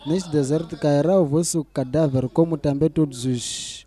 Neste 0.05 0.29
deserto 0.29 0.77
cairá 0.77 1.19
o 1.19 1.25
vosso 1.25 1.63
cadáver, 1.65 2.29
como 2.29 2.57
também 2.57 2.89
todos 2.89 3.25
os 3.25 3.85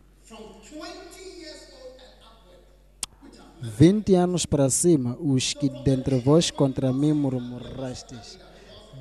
20 3.60 4.14
anos 4.14 4.46
para 4.46 4.70
cima, 4.70 5.16
os 5.20 5.52
que 5.52 5.68
dentre 5.68 6.18
vós 6.20 6.50
contra 6.50 6.92
mim 6.92 7.12
murmurastes. 7.12 8.38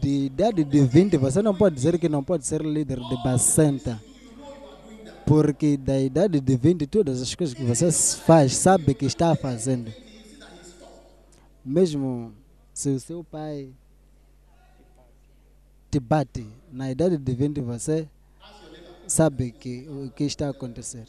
De 0.01 0.25
idade 0.25 0.63
de 0.63 0.82
20, 0.82 1.17
você 1.17 1.41
não 1.41 1.56
pode 1.56 1.75
dizer 1.75 1.98
que 2.00 2.08
não 2.08 2.24
pode 2.24 2.46
ser 2.46 2.62
líder 2.62 3.00
de 3.00 3.24
Bacenta. 3.24 4.01
Porque 5.25 5.75
da 5.75 6.00
idade 6.00 6.39
de 6.39 6.56
20, 6.56 6.88
todas 6.88 7.22
as 7.22 7.34
coisas 7.36 7.56
que 7.56 7.63
você 7.63 7.91
faz, 7.91 8.56
sabe 8.56 8.94
que 8.94 9.06
está 9.06 9.36
fazendo. 9.36 9.91
Mesmo 11.65 12.32
se 12.74 12.89
o 12.89 13.00
seu 13.00 13.24
pai 13.24 13.74
te 15.89 16.00
bate, 16.00 16.46
na 16.72 16.91
idade 16.91 17.17
de 17.17 17.34
20 17.34 17.62
você 17.62 18.08
sabe 19.08 19.51
que 19.51 19.88
o 19.89 20.12
que 20.12 20.25
está 20.25 20.48
a 20.48 20.51
acontecer. 20.51 21.06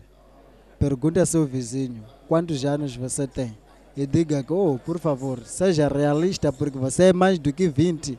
Pergunta 0.79 1.19
ao 1.19 1.27
seu 1.27 1.45
vizinho 1.45 2.05
quantos 2.29 2.65
anos 2.65 2.95
você 2.95 3.27
tem 3.27 3.59
e 3.97 4.07
diga 4.07 4.45
que, 4.45 4.53
oh, 4.53 4.79
por 4.79 5.01
favor, 5.01 5.45
seja 5.45 5.89
realista 5.89 6.53
porque 6.53 6.79
você 6.79 7.05
é 7.05 7.13
mais 7.13 7.39
do 7.39 7.53
que 7.53 7.69
20. 7.69 8.19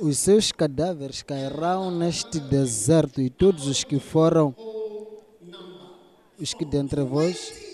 Os 0.00 0.18
seus 0.18 0.52
cadáveres 0.52 1.22
cairão 1.22 1.90
neste 1.90 2.38
deserto 2.38 3.20
e 3.20 3.28
todos 3.28 3.66
os 3.66 3.82
que 3.82 3.98
foram 3.98 4.54
os 6.38 6.54
que 6.54 6.64
dentre 6.64 7.02
vós 7.02 7.67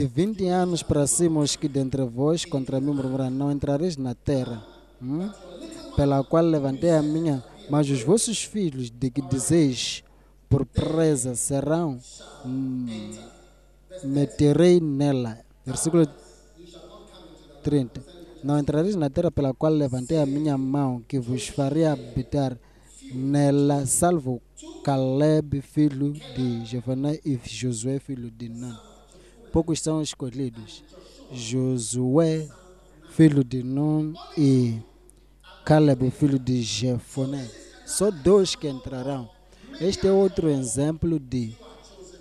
de 0.00 0.06
20 0.06 0.46
anos 0.46 0.82
para 0.82 1.06
cima 1.06 1.40
os 1.40 1.56
que 1.56 1.68
dentre 1.68 2.02
vós 2.04 2.46
contra 2.46 2.80
mim 2.80 2.94
murmuram, 2.94 3.28
não 3.28 3.52
entrareis 3.52 3.98
na 3.98 4.14
terra, 4.14 4.66
hum? 5.02 5.28
pela 5.94 6.24
qual 6.24 6.42
levantei 6.42 6.92
a 6.92 7.02
minha, 7.02 7.44
mas 7.68 7.90
os 7.90 8.02
vossos 8.02 8.42
filhos 8.42 8.90
de 8.90 9.10
que 9.10 9.20
dizeis 9.20 10.02
por 10.48 10.64
presa 10.64 11.34
serão, 11.34 12.00
hum, 12.46 12.86
meterei 14.02 14.80
nela. 14.80 15.40
Versículo 15.66 16.08
30. 17.62 18.02
Não 18.42 18.58
entrareis 18.58 18.96
na 18.96 19.10
terra 19.10 19.30
pela 19.30 19.52
qual 19.52 19.70
levantei 19.70 20.16
a 20.16 20.24
minha 20.24 20.56
mão, 20.56 21.04
que 21.06 21.20
vos 21.20 21.48
faria 21.48 21.92
habitar 21.92 22.56
nela, 23.12 23.84
salvo 23.84 24.40
Caleb, 24.82 25.60
filho 25.60 26.14
de 26.14 26.64
Jefoné, 26.64 27.20
e 27.22 27.38
Josué, 27.44 27.98
filho 27.98 28.30
de 28.30 28.48
Nun. 28.48 28.89
Poucos 29.52 29.80
são 29.80 30.00
escolhidos. 30.00 30.84
Josué, 31.32 32.48
filho 33.10 33.42
de 33.44 33.62
Nun, 33.62 34.14
e 34.36 34.80
Caleb, 35.64 36.10
filho 36.10 36.38
de 36.38 36.62
Jefoné. 36.62 37.48
Só 37.86 38.10
dois 38.10 38.54
que 38.54 38.68
entrarão. 38.68 39.28
Este 39.80 40.06
é 40.06 40.12
outro 40.12 40.48
exemplo 40.48 41.18
de 41.18 41.54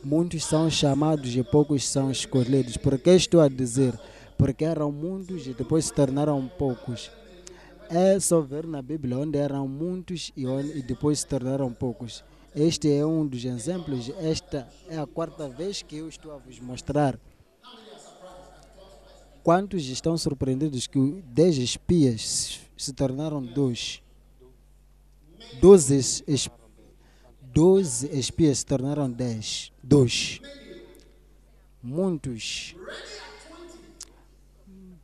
muitos 0.04 0.46
são 0.46 0.70
chamados 0.70 1.36
e 1.36 1.44
poucos 1.44 1.88
são 1.88 2.12
escolhidos. 2.12 2.78
Por 2.78 2.98
que 2.98 3.12
estou 3.12 3.42
a 3.42 3.48
dizer? 3.48 4.00
Porque 4.38 4.64
eram 4.64 4.92
muitos 4.92 5.46
e 5.46 5.54
depois 5.54 5.86
se 5.86 5.94
tornaram 5.94 6.50
poucos. 6.58 7.12
É 7.90 8.20
só 8.20 8.40
ver 8.40 8.66
na 8.66 8.82
Bíblia 8.82 9.18
onde 9.18 9.38
eram 9.38 9.68
muitos 9.68 10.32
e, 10.38 10.46
onde, 10.46 10.78
e 10.78 10.82
depois 10.82 11.20
se 11.20 11.28
tornaram 11.28 11.74
poucos. 11.74 12.24
Este 12.56 12.92
é 12.92 13.06
um 13.06 13.26
dos 13.26 13.46
exemplos. 13.46 14.10
Esta 14.20 14.68
é 14.88 14.98
a 14.98 15.06
quarta 15.06 15.48
vez 15.48 15.82
que 15.82 15.98
eu 15.98 16.10
estou 16.10 16.32
a 16.32 16.38
vos 16.38 16.60
mostrar. 16.60 17.20
Quantos 19.44 19.88
estão 19.88 20.18
surpreendidos 20.18 20.88
que 20.88 21.24
10 21.28 21.58
espias 21.58 22.60
se 22.76 22.94
tornaram 22.94 23.42
dois? 23.44 24.02
12 25.62 26.24
es, 26.28 26.50
12 27.42 28.08
espias 28.18 28.60
se 28.60 28.66
tornaram 28.66 29.10
10. 29.10 29.72
Dois. 29.84 30.42
Muitos. 31.82 32.76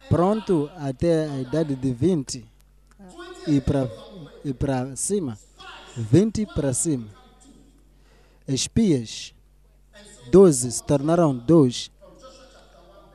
Pronto 0.10 0.69
até 0.75 1.27
a 1.27 1.39
idade 1.39 1.75
de 1.75 1.93
20 1.93 2.45
e 3.47 3.62
para 3.62 4.91
e 4.93 4.97
cima. 4.97 5.38
20 5.95 6.45
para 6.47 6.73
cima. 6.73 7.14
Espias. 8.47 9.34
12 10.31 10.71
se 10.71 10.84
tornaram 10.84 11.36
dois. 11.36 11.91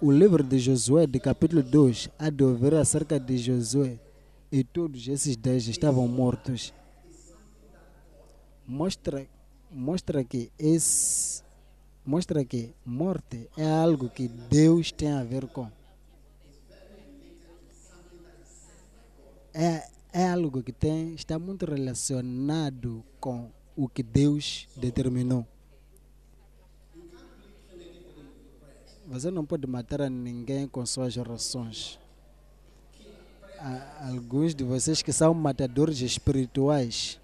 O 0.00 0.10
livro 0.10 0.42
de 0.42 0.58
Josué, 0.58 1.06
de 1.06 1.20
capítulo 1.20 1.62
2, 1.62 2.08
há 2.18 2.30
de 2.30 2.42
ouvir 2.42 2.74
acerca 2.74 3.20
de 3.20 3.38
Josué. 3.38 3.98
E 4.50 4.64
todos 4.64 5.06
esses 5.06 5.36
dez 5.36 5.68
estavam 5.68 6.08
mortos. 6.08 6.74
Mostra, 8.66 9.26
mostra 9.70 10.24
que 10.24 10.50
esse, 10.58 11.42
mostra 12.04 12.44
que 12.44 12.74
morte 12.84 13.48
é 13.56 13.70
algo 13.70 14.08
que 14.08 14.26
Deus 14.26 14.90
tem 14.90 15.12
a 15.12 15.22
ver 15.22 15.46
com. 15.46 15.70
É, 19.54 19.86
é 20.12 20.28
algo 20.28 20.62
que 20.62 20.72
tem, 20.72 21.14
está 21.14 21.38
muito 21.38 21.66
relacionado 21.66 23.04
com 23.20 23.50
o 23.82 23.88
que 23.88 24.02
Deus 24.02 24.68
determinou. 24.76 25.46
Você 29.06 29.30
não 29.30 29.44
pode 29.46 29.66
matar 29.66 30.02
a 30.02 30.10
ninguém 30.10 30.68
com 30.68 30.84
suas 30.84 31.16
orações. 31.16 31.98
Há 33.58 34.08
alguns 34.08 34.54
de 34.54 34.64
vocês 34.64 35.00
que 35.00 35.12
são 35.14 35.32
matadores 35.32 36.00
espirituais 36.02 37.18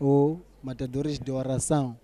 ou 0.00 0.42
matadores 0.60 1.20
de 1.20 1.30
oração. 1.30 1.96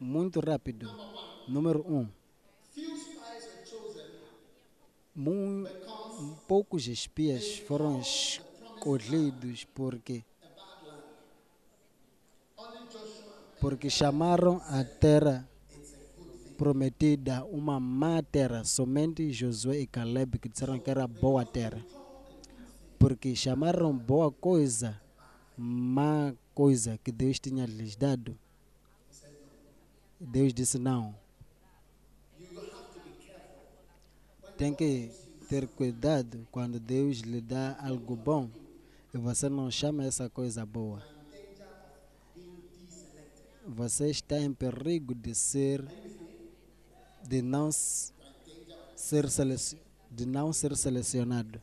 Muito 0.00 0.40
rápido. 0.40 0.90
Número 1.46 1.84
um. 1.88 2.08
Mu- 5.14 5.68
poucos 6.48 6.88
espias 6.88 7.58
foram 7.60 8.00
escolhidos 8.00 8.49
porque 9.74 10.24
porque 13.60 13.90
chamaram 13.90 14.60
a 14.66 14.82
terra 14.82 15.48
prometida 16.56 17.44
uma 17.44 17.78
má 17.78 18.22
terra. 18.22 18.64
Somente 18.64 19.32
Josué 19.32 19.80
e 19.80 19.86
Caleb 19.86 20.38
que 20.38 20.48
disseram 20.48 20.78
que 20.78 20.90
era 20.90 21.06
boa 21.06 21.44
terra. 21.44 21.84
Porque 22.98 23.34
chamaram 23.34 23.96
boa 23.96 24.30
coisa, 24.30 25.00
má 25.56 26.34
coisa 26.54 26.98
que 27.02 27.12
Deus 27.12 27.38
tinha 27.38 27.66
lhes 27.66 27.96
dado. 27.96 28.36
Deus 30.18 30.52
disse 30.52 30.78
não. 30.78 31.14
tem 34.60 34.74
que 34.74 35.10
ter 35.48 35.66
cuidado 35.68 36.46
quando 36.52 36.78
Deus 36.78 37.20
lhe 37.20 37.40
dá 37.40 37.78
algo 37.80 38.14
bom 38.14 38.50
e 39.12 39.18
você 39.18 39.48
não 39.48 39.70
chama 39.70 40.04
essa 40.04 40.28
coisa 40.28 40.64
boa. 40.64 41.02
Você 43.66 44.10
está 44.10 44.38
em 44.38 44.52
perigo 44.52 45.14
de 45.14 45.34
ser 45.34 45.84
de 47.26 47.42
não 47.42 47.70
ser 47.70 48.14
de 50.10 50.26
não 50.26 50.52
ser 50.52 50.76
selecionado. 50.76 51.60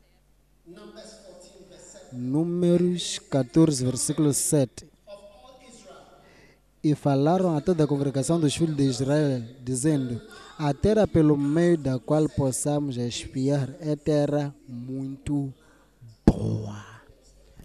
Números 2.13 3.19
14, 3.19 3.85
versículo 3.85 4.33
7. 4.33 4.87
E 6.83 6.95
falaram 6.95 7.55
a 7.57 7.61
toda 7.61 7.83
a 7.83 7.87
congregação 7.87 8.39
dos 8.39 8.55
filhos 8.55 8.77
de 8.77 8.83
Israel, 8.83 9.43
dizendo: 9.63 10.21
A 10.57 10.73
terra 10.73 11.05
pelo 11.05 11.35
meio 11.35 11.77
da 11.77 11.99
qual 11.99 12.29
possamos 12.29 12.95
espiar 12.97 13.75
é 13.81 13.95
terra 13.95 14.55
muito 14.67 15.53
boa. 16.25 16.86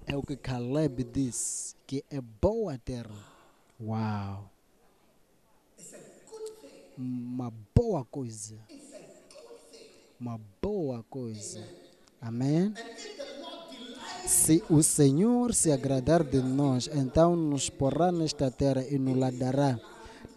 É 0.07 0.17
o 0.17 0.23
que 0.23 0.37
Caleb 0.37 1.05
diz, 1.05 1.77
que 1.87 2.05
é 2.11 2.21
boa 2.21 2.75
a 2.75 2.79
terra. 2.79 3.15
Uau! 3.81 4.51
Uma 6.97 7.53
boa 7.75 8.05
coisa. 8.05 8.57
Uma 10.21 10.41
boa 10.61 11.03
coisa. 11.09 11.67
Amém? 12.21 12.75
Se 14.27 14.63
o 14.71 14.83
Senhor 14.83 15.53
se 15.55 15.73
agradar 15.73 16.23
de 16.23 16.41
nós, 16.41 16.89
então 16.93 17.35
nos 17.35 17.69
porá 17.69 18.13
nesta 18.13 18.51
terra 18.51 18.85
e 18.85 18.99
nos 18.99 19.39
dará 19.39 19.81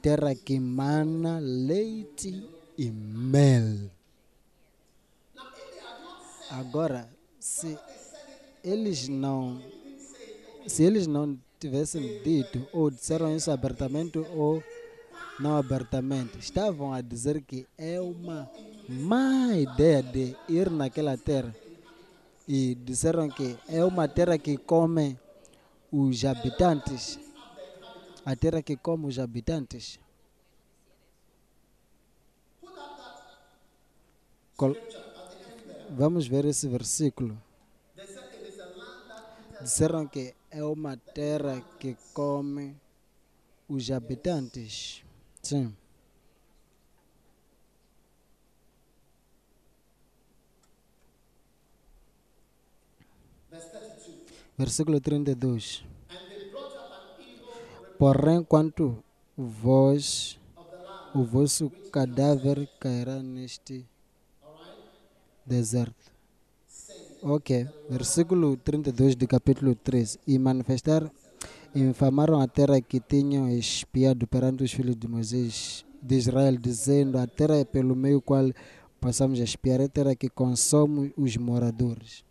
terra 0.02 0.34
que 0.34 0.60
mana 0.60 1.40
leite 1.40 2.48
e 2.78 2.92
mel. 2.92 3.90
Agora, 6.50 7.10
se 7.40 7.78
eles 8.66 9.08
não 9.08 9.62
se 10.68 10.84
eles 10.84 11.06
não 11.06 11.38
tivessem 11.60 12.22
dito 12.24 12.68
ou 12.74 12.90
disseram 12.90 13.36
isso 13.36 13.52
abertamente 13.52 14.18
ou 14.18 14.64
não 15.40 15.56
abertamente, 15.58 16.40
estavam 16.40 16.92
a 16.92 17.02
dizer 17.02 17.42
que 17.42 17.68
é 17.78 18.02
uma 18.02 18.50
má 18.90 19.56
ideia 19.56 20.02
de 20.02 20.36
ir 20.50 20.72
naquela 20.72 21.18
terra 21.18 21.56
e 22.48 22.76
disseram 22.76 23.30
que 23.30 23.58
é 23.68 23.84
uma 23.84 24.08
terra 24.08 24.38
que 24.38 24.58
come 24.58 25.20
os 25.92 26.24
habitantes. 26.26 27.20
A 28.26 28.36
terra 28.36 28.62
que 28.62 28.76
come 28.76 29.08
os 29.08 29.20
habitantes. 29.20 30.00
Vamos 35.92 36.28
ver 36.28 36.46
esse 36.46 36.68
versículo. 36.68 37.38
Disseram 39.66 40.08
que 40.08 40.36
é 40.52 40.64
uma 40.64 40.96
terra 40.96 41.60
que 41.80 41.98
come 42.14 42.80
os 43.68 43.90
habitantes. 43.90 45.04
Sim. 45.42 45.76
Versículo 54.56 55.02
32. 55.02 55.84
Porém, 57.98 58.44
quanto 58.44 59.04
vós, 59.36 60.40
o 61.12 61.24
vosso 61.24 61.72
cadáver 61.92 62.70
cairá 62.80 63.16
neste 63.24 63.84
deserto. 65.44 66.15
Ok. 67.28 67.68
Versículo 67.90 68.56
32 68.56 69.16
do 69.16 69.28
capítulo 69.28 69.74
3. 69.74 70.20
E 70.28 70.38
manifestar, 70.38 71.12
infamaram 71.74 72.40
a 72.40 72.48
terra 72.48 72.80
que 72.80 73.00
tinham 73.00 73.50
espiado 73.50 74.28
perante 74.28 74.64
os 74.64 74.72
filhos 74.72 74.96
de 74.96 75.08
Moisés, 75.08 75.84
de 76.00 76.16
Israel, 76.16 76.56
dizendo: 76.56 77.18
A 77.18 77.26
terra 77.26 77.56
é 77.56 77.66
pelo 77.66 77.96
meio 77.96 78.22
qual 78.22 78.52
possamos 79.02 79.40
espiar, 79.40 79.82
é 79.82 79.86
a 79.86 79.90
terra 79.90 80.16
que 80.16 80.30
consome 80.30 81.12
os 81.18 81.36
moradores. 81.36 82.24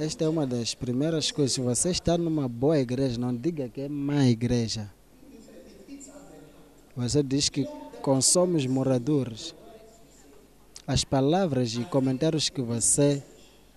Esta 0.00 0.24
é 0.24 0.28
uma 0.28 0.44
das 0.44 0.74
primeiras 0.74 1.30
coisas. 1.30 1.52
Se 1.52 1.60
você 1.60 1.90
está 1.90 2.18
numa 2.18 2.48
boa 2.48 2.80
igreja, 2.80 3.20
não 3.20 3.32
diga 3.32 3.68
que 3.68 3.82
é 3.82 3.88
má 3.88 4.26
igreja. 4.26 4.92
Você 6.96 7.22
diz 7.22 7.48
que 7.48 7.68
consome 8.02 8.56
os 8.56 8.66
moradores. 8.66 9.54
As 10.92 11.04
palavras 11.04 11.74
e 11.74 11.86
comentários 11.86 12.50
que 12.50 12.60
você 12.60 13.22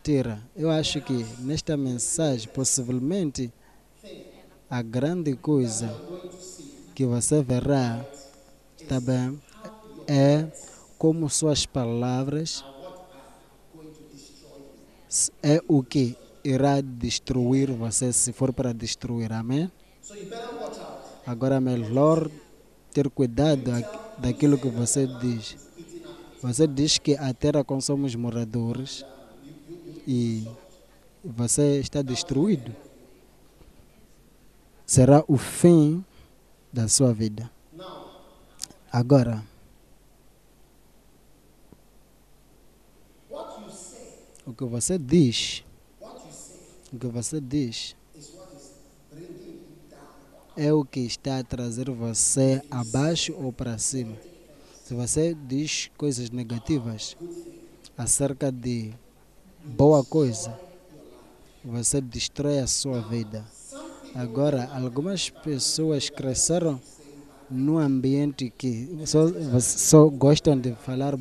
tira. 0.03 0.37
Eu 0.53 0.69
acho 0.69 0.99
que 0.99 1.25
nesta 1.39 1.77
mensagem, 1.77 2.45
possivelmente, 2.49 3.53
a 4.69 4.81
grande 4.81 5.33
coisa 5.33 5.95
que 6.93 7.05
você 7.05 7.41
verá, 7.41 8.05
tá 8.89 8.99
bem, 8.99 9.41
é 10.05 10.45
como 10.97 11.29
suas 11.29 11.65
palavras 11.65 12.65
é 15.41 15.61
o 15.69 15.81
que 15.81 16.17
irá 16.43 16.81
destruir 16.81 17.71
você 17.71 18.11
se 18.11 18.33
for 18.33 18.51
para 18.51 18.73
destruir, 18.73 19.31
amém? 19.31 19.71
Agora 21.25 21.55
é 21.55 21.59
melhor 21.61 22.29
ter 22.91 23.09
cuidado 23.09 23.71
daquilo 24.17 24.57
que 24.57 24.67
você 24.67 25.07
diz. 25.07 25.55
Você 26.45 26.67
diz 26.67 26.99
que 26.99 27.15
a 27.15 27.33
terra 27.33 27.63
consome 27.63 28.05
os 28.05 28.13
moradores 28.13 29.03
e 30.07 30.47
você 31.23 31.79
está 31.79 32.03
destruído. 32.03 32.71
Será 34.85 35.25
o 35.27 35.37
fim 35.37 36.05
da 36.71 36.87
sua 36.87 37.11
vida. 37.11 37.49
Agora, 38.91 39.43
o 44.45 44.53
que 44.53 44.65
você 44.65 44.99
diz, 44.99 45.63
o 46.93 46.99
que 46.99 47.07
você 47.07 47.41
diz 47.41 47.95
é 50.55 50.71
o 50.71 50.85
que 50.85 50.99
está 50.99 51.39
a 51.39 51.43
trazer 51.43 51.89
você 51.89 52.61
abaixo 52.69 53.33
ou 53.33 53.51
para 53.51 53.79
cima. 53.79 54.15
Se 54.85 54.93
você 54.93 55.33
diz 55.33 55.89
coisas 55.97 56.29
negativas 56.29 57.17
acerca 57.97 58.51
de 58.51 58.93
boa 59.63 60.03
coisa, 60.03 60.55
você 61.63 61.99
destrói 61.99 62.59
a 62.59 62.67
sua 62.67 63.01
vida. 63.01 63.43
Agora, 64.13 64.69
algumas 64.75 65.27
pessoas 65.31 66.11
cresceram 66.11 66.79
num 67.49 67.79
ambiente 67.79 68.53
que 68.55 68.87
só, 69.07 69.25
só 69.59 70.07
gostam 70.07 70.55
de 70.55 70.75
falar 70.75 71.17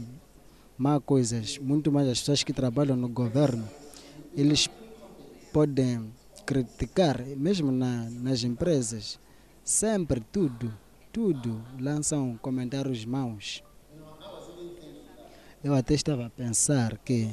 má 0.76 1.00
coisas, 1.00 1.56
muito 1.56 1.90
mais 1.90 2.06
as 2.06 2.18
pessoas 2.18 2.42
que 2.42 2.52
trabalham 2.52 2.96
no 2.96 3.08
governo, 3.08 3.66
eles 4.36 4.68
podem 5.54 6.12
criticar, 6.44 7.18
mesmo 7.34 7.72
na, 7.72 8.10
nas 8.10 8.44
empresas, 8.44 9.18
sempre 9.64 10.20
tudo, 10.20 10.70
tudo 11.14 11.64
lançam 11.78 12.36
comentários 12.38 13.04
maus. 13.04 13.62
Eu 15.62 15.72
até 15.72 15.94
estava 15.94 16.26
a 16.26 16.30
pensar 16.30 16.98
que 16.98 17.32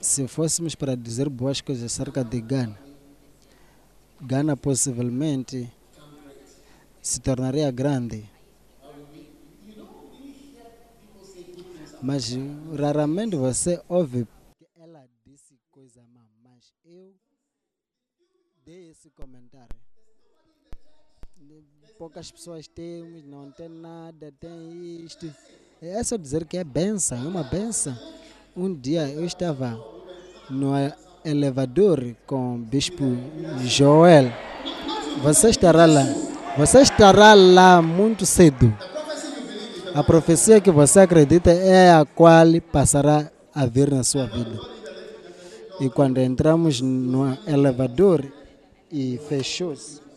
se 0.00 0.26
fôssemos 0.26 0.74
para 0.74 0.96
dizer 0.96 1.28
boas 1.28 1.60
coisas 1.60 1.84
acerca 1.84 2.24
de 2.24 2.40
Gana, 2.40 2.76
Gana 4.20 4.56
possivelmente 4.56 5.72
se 7.00 7.20
tornaria 7.20 7.70
grande. 7.70 8.28
Mas 12.02 12.36
raramente 12.76 13.36
você 13.36 13.80
ouve 13.88 14.26
que 14.58 14.66
ela 14.76 15.08
disse 15.24 15.56
coisa 15.70 16.04
má, 16.12 16.28
mas 16.42 16.74
eu 16.84 17.14
dei 18.64 18.90
esse 18.90 19.10
comentário. 19.10 19.87
Poucas 21.98 22.30
pessoas 22.30 22.68
temos, 22.68 23.24
não 23.24 23.50
tem 23.50 23.68
nada, 23.68 24.32
tem 24.38 25.04
isto. 25.04 25.28
É 25.82 26.00
só 26.04 26.16
dizer 26.16 26.44
que 26.44 26.56
é 26.56 26.62
benção, 26.62 27.18
é 27.18 27.26
uma 27.26 27.42
benção. 27.42 27.98
Um 28.56 28.72
dia 28.72 29.08
eu 29.08 29.24
estava 29.24 29.76
no 30.48 30.74
elevador 31.24 32.14
com 32.24 32.54
o 32.54 32.58
bispo 32.58 33.02
Joel. 33.64 34.32
Você 35.24 35.50
estará 35.50 35.86
lá. 35.86 36.04
Você 36.56 36.82
estará 36.82 37.34
lá 37.34 37.82
muito 37.82 38.24
cedo. 38.24 38.72
A 39.92 40.04
profecia 40.04 40.60
que 40.60 40.70
você 40.70 41.00
acredita 41.00 41.50
é 41.50 41.92
a 41.92 42.04
qual 42.06 42.46
passará 42.70 43.28
a 43.52 43.66
vir 43.66 43.90
na 43.90 44.04
sua 44.04 44.26
vida. 44.26 44.56
E 45.80 45.90
quando 45.90 46.18
entramos 46.18 46.80
no 46.80 47.36
elevador 47.44 48.24
e 48.88 49.18
fechou-se, 49.28 50.07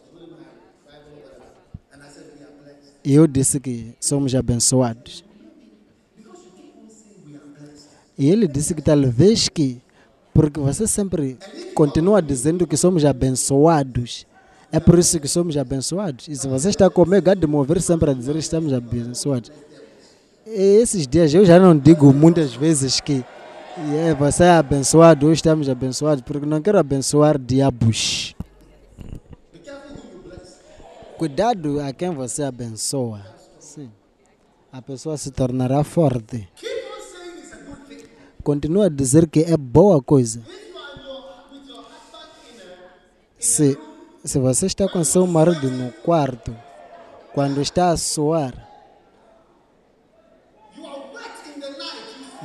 E 3.04 3.14
eu 3.14 3.26
disse 3.26 3.60
que 3.60 3.96
somos 4.00 4.34
abençoados. 4.36 5.24
E 8.18 8.30
ele 8.30 8.48
disse 8.48 8.76
que 8.76 8.82
talvez 8.82 9.50
que, 9.50 9.82
porque 10.34 10.60
você 10.60 10.88
sempre 10.88 11.38
continua 11.74 12.22
dizendo 12.22 12.68
que 12.68 12.78
somos 12.78 13.04
abençoados, 13.04 14.28
é 14.72 14.80
por 14.80 15.00
isso 15.00 15.20
que 15.20 15.28
somos 15.28 15.58
abençoados. 15.58 16.28
E 16.28 16.36
se 16.36 16.48
você 16.48 16.70
está 16.70 16.90
comigo, 16.90 17.30
há 17.30 17.34
de 17.34 17.48
mover 17.48 17.82
sempre 17.82 18.12
a 18.12 18.14
dizer 18.14 18.34
que 18.34 18.40
estamos 18.40 18.72
abençoados. 18.74 19.52
E 20.46 20.80
esses 20.82 21.08
dias 21.08 21.34
eu 21.34 21.46
já 21.46 21.60
não 21.60 21.76
digo 21.78 22.14
muitas 22.14 22.54
vezes 22.54 23.00
que 23.00 23.24
é, 24.06 24.14
você 24.14 24.44
é 24.44 24.52
abençoado, 24.52 25.26
hoje 25.26 25.36
estamos 25.36 25.68
abençoados, 25.68 26.24
porque 26.24 26.46
não 26.46 26.62
quero 26.62 26.78
abençoar 26.78 27.40
diabos. 27.40 28.36
Cuidado 31.22 31.80
a 31.80 31.94
quem 31.94 32.10
você 32.10 32.42
abençoa. 32.42 33.24
Sim. 33.60 33.92
A 34.74 34.82
pessoa 34.82 35.16
se 35.18 35.30
tornará 35.30 35.84
forte. 35.84 36.50
Continua 38.44 38.88
a 38.88 38.90
dizer 38.90 39.30
que 39.30 39.42
é 39.42 39.56
boa 39.56 40.02
coisa. 40.02 40.42
Se, 43.38 43.78
se 44.26 44.40
você 44.40 44.66
está 44.66 44.90
com 44.90 45.04
seu 45.04 45.28
marido 45.28 45.70
no 45.70 45.92
quarto, 45.92 46.58
quando 47.36 47.62
está 47.62 47.90
a 47.90 47.98
suar, 47.98 48.56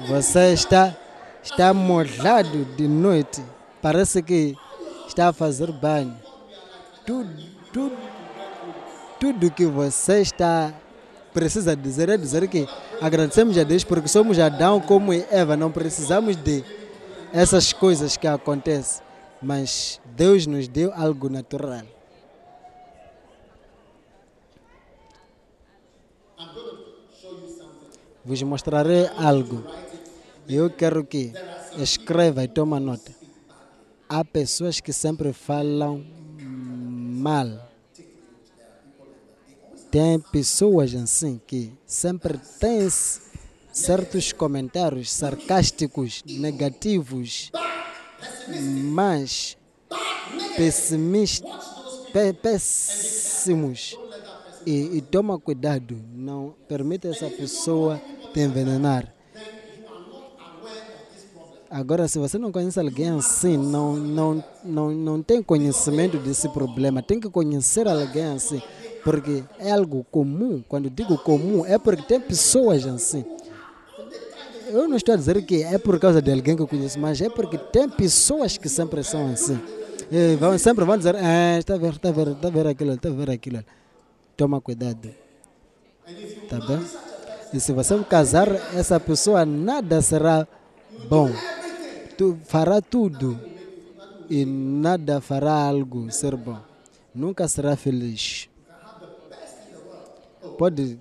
você 0.07 0.53
está, 0.53 0.95
está 1.43 1.73
molhado 1.73 2.67
de 2.77 2.87
noite, 2.87 3.43
parece 3.81 4.23
que 4.23 4.55
está 5.09 5.29
a 5.29 5.33
fazer 5.33 5.73
banho. 5.73 6.15
Tudo, 7.07 7.33
tudo, 7.73 8.16
tudo 9.19 9.51
que 9.51 9.67
você 9.67 10.21
está 10.21 10.73
precisa 11.33 11.77
dizer 11.77 12.09
é 12.09 12.17
dizer 12.17 12.49
que 12.49 12.67
agradecemos 13.01 13.59
a 13.59 13.63
Deus 13.63 13.85
porque 13.85 14.09
somos 14.09 14.39
Adão 14.39 14.81
como 14.81 15.13
Eva, 15.13 15.57
não 15.57 15.71
precisamos 15.71 16.35
de 16.37 16.65
essas 17.33 17.73
coisas 17.73 18.17
que 18.17 18.27
acontecem, 18.27 19.03
mas 19.43 20.01
Deus 20.17 20.47
nos 20.47 20.67
deu 20.67 20.93
algo 20.95 21.29
natural. 21.29 21.85
Vos 28.25 28.43
mostrarei 28.43 29.09
algo. 29.19 29.63
Eu 30.49 30.71
quero 30.71 31.05
que 31.05 31.33
escreva 31.79 32.43
e 32.43 32.49
toma 32.49 32.81
nota. 32.81 33.13
Há 34.09 34.25
pessoas 34.25 34.81
que 34.81 34.93
sempre 34.93 35.33
falam 35.33 36.05
mal 36.41 37.66
tem 39.97 40.21
pessoas 40.21 40.95
assim 40.95 41.41
que 41.47 41.73
sempre 41.87 42.39
têm 42.61 42.87
certos 43.73 44.31
comentários 44.31 45.11
sarcásticos, 45.11 46.23
negativos, 46.27 47.51
mas 48.93 49.57
pessimistas. 50.55 51.51
E, 54.67 54.99
e 54.99 55.01
toma 55.01 55.39
cuidado, 55.39 55.99
não 56.13 56.55
permita 56.69 57.09
essa 57.09 57.31
pessoa 57.31 57.99
te 58.35 58.41
envenenar. 58.41 59.11
Agora, 61.71 62.07
se 62.07 62.19
você 62.19 62.37
não 62.37 62.53
conhece 62.53 62.79
alguém 62.79 63.09
assim, 63.09 63.57
não, 63.57 63.97
não, 63.97 64.45
não, 64.63 64.91
não 64.91 65.23
tem 65.23 65.43
conhecimento 65.43 66.19
desse 66.19 66.51
problema, 66.51 67.03
tem 67.03 67.19
que 67.19 67.31
conhecer 67.31 67.89
alguém 67.89 68.27
assim 68.27 68.61
porque 69.07 69.45
é 69.61 69.71
algo 69.71 70.05
comum. 70.11 70.65
Quando 70.69 70.91
digo 70.91 71.17
comum, 71.17 71.65
é 71.65 71.79
porque 71.79 72.03
tem 72.03 72.21
pessoas 72.21 72.85
assim. 72.85 73.25
Eu 74.67 74.89
não 74.89 74.97
estou 74.97 75.15
a 75.15 75.17
dizer 75.17 75.41
que 75.47 75.63
é 75.63 75.79
por 75.79 75.97
causa 76.01 76.21
de 76.21 76.33
alguém 76.33 76.57
que 76.57 76.63
eu 76.63 76.67
conheço, 76.67 76.99
mas 76.99 77.21
é 77.21 77.31
porque 77.31 77.57
tem 77.57 77.89
pessoas 77.89 78.59
que 78.59 78.69
sempre 78.69 79.05
são 79.05 79.31
assim. 79.31 79.61
E 80.11 80.35
vão, 80.35 80.59
sempre 80.59 80.85
vão 80.85 80.99
dizer, 80.99 81.15
ah, 81.15 81.57
está 81.57 81.75
a 81.75 81.79
ver, 81.79 81.93
está 81.93 82.09
a 82.09 82.13
ver, 82.13 82.29
está 82.33 82.49
a 82.49 82.51
ver 82.51 82.67
aquilo, 82.67 82.95
está 82.95 83.09
a 83.09 83.13
ver 83.13 83.31
aquilo. 83.31 83.65
Toma 84.37 84.61
cuidado. 84.61 85.09
Tá 86.49 86.59
bem? 86.67 86.85
E 87.55 87.61
se 87.61 87.73
você 87.73 87.97
casar, 88.11 88.49
essa 88.75 88.99
pessoa 88.99 89.47
nada 89.47 90.03
será 90.03 90.49
bom. 91.09 91.31
Tu 92.19 92.37
fará 92.45 92.81
tudo 92.81 93.39
e 94.29 94.45
nada 94.45 95.21
fará 95.21 95.53
algo 95.53 96.11
ser 96.11 96.35
bom. 96.35 96.59
Nunca 97.15 97.47
será 97.47 97.77
feliz 97.77 98.49
pode 100.57 100.99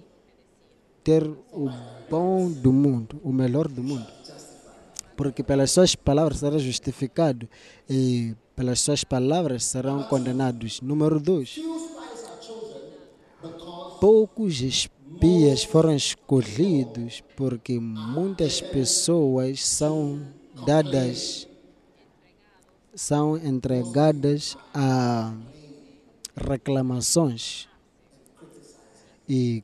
ter 1.04 1.24
o 1.24 1.70
bom 2.10 2.50
do 2.50 2.74
mundo, 2.74 3.22
o 3.24 3.32
melhor 3.32 3.68
do 3.68 3.84
mundo. 3.84 4.08
Porque 5.16 5.44
pelas 5.44 5.72
suas 5.72 5.96
palavras 5.96 6.40
será 6.40 6.58
justificado 6.58 7.48
e 7.90 8.36
pelas 8.56 8.82
suas 8.82 9.04
palavras 9.04 9.64
serão 9.64 10.04
condenados. 10.04 10.82
Número 10.82 11.20
dois, 11.20 11.60
poucos 14.02 14.62
espias 14.62 15.64
foram 15.64 15.96
escolhidos 15.96 17.24
porque 17.38 17.80
muitas 17.80 18.60
pessoas 18.60 19.64
são 19.64 20.22
dadas, 20.66 21.48
são 22.94 23.38
entregadas 23.38 24.58
a 24.74 25.34
reclamações 26.36 27.70
e 29.28 29.64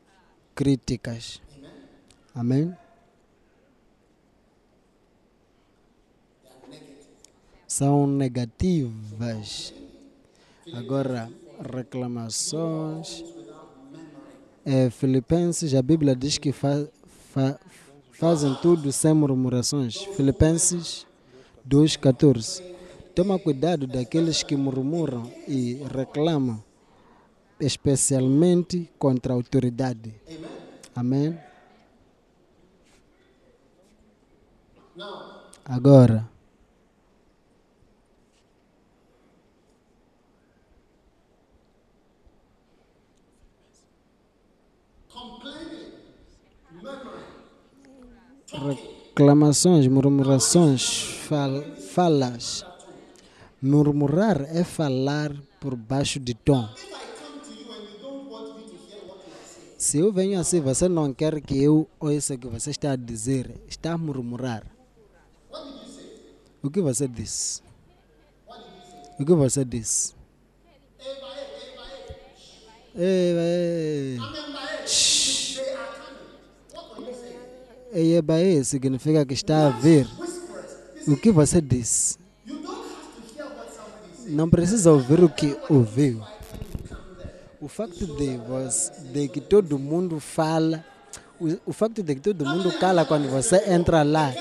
críticas. 0.56 1.42
Amém? 2.34 2.76
São 7.68 8.06
negativas. 8.06 9.74
Agora, 10.74 11.32
reclamações. 11.74 13.24
É, 14.66 14.90
Filipenses, 14.90 15.74
a 15.74 15.82
Bíblia 15.82 16.16
diz 16.16 16.38
que 16.38 16.52
fa, 16.52 16.88
fa, 17.34 17.60
fazem 18.12 18.54
tudo 18.62 18.92
sem 18.92 19.14
murmurações. 19.14 19.96
Filipenses 20.16 21.08
2,14. 21.68 22.62
Toma 23.16 23.40
cuidado 23.40 23.88
daqueles 23.88 24.44
que 24.44 24.56
murmuram 24.56 25.32
e 25.48 25.82
reclamam 25.96 26.64
especialmente 27.62 28.90
contra 28.98 29.34
a 29.34 29.36
autoridade. 29.36 30.14
Amém? 30.96 31.38
Agora, 35.64 36.30
reclamações, 48.52 49.88
murmurações, 49.88 51.04
fal, 51.28 51.64
falas. 51.94 52.66
Murmurar 53.62 54.42
é 54.56 54.64
falar 54.64 55.32
por 55.60 55.76
baixo 55.76 56.20
de 56.20 56.34
tom. 56.34 56.68
Se 59.82 59.98
eu 59.98 60.14
venho 60.14 60.40
assim, 60.40 60.60
você 60.62 60.88
não 60.88 61.12
quer 61.12 61.42
que 61.42 61.60
eu 61.60 61.90
ouça 62.00 62.36
o 62.36 62.38
que 62.38 62.48
você 62.48 62.70
está 62.70 62.92
a 62.92 62.96
dizer, 62.96 63.50
está 63.68 63.94
a 63.94 63.98
murmurar. 63.98 64.64
O 66.62 66.70
que 66.70 66.80
você 66.80 67.08
disse? 67.08 67.64
O 69.20 69.26
que 69.26 69.34
você 69.34 69.66
disse? 69.66 70.14
Ei, 77.92 78.18
Ebaê 78.18 78.64
significa 78.64 79.26
que 79.26 79.34
está 79.34 79.66
a 79.66 79.70
ver 79.72 80.08
o 81.08 81.18
que 81.18 81.32
você 81.32 81.60
disse. 81.60 82.20
Não 84.28 84.48
precisa 84.48 84.92
ouvir 84.92 85.24
o 85.24 85.28
que 85.28 85.58
ouviu. 85.68 86.22
O 87.62 87.68
facto 87.68 88.08
de, 88.08 88.38
você, 88.38 88.92
de 89.14 89.28
que 89.28 89.40
todo 89.40 89.78
mundo 89.78 90.20
fala, 90.20 90.84
o, 91.40 91.70
o 91.70 91.72
facto 91.72 92.02
de 92.02 92.16
que 92.16 92.22
todo 92.22 92.44
mundo 92.44 92.76
cala 92.80 93.06
quando 93.06 93.30
você 93.30 93.72
entra 93.72 94.02
lá, 94.02 94.34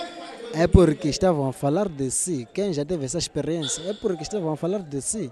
é 0.54 0.66
porque 0.66 1.08
estavam 1.08 1.46
a 1.46 1.52
falar 1.52 1.86
de 1.86 2.10
si. 2.10 2.48
Quem 2.54 2.72
já 2.72 2.82
teve 2.82 3.04
essa 3.04 3.18
experiência 3.18 3.82
é 3.82 3.92
porque 3.92 4.22
estavam 4.22 4.50
a 4.50 4.56
falar 4.56 4.78
de 4.78 5.02
si. 5.02 5.30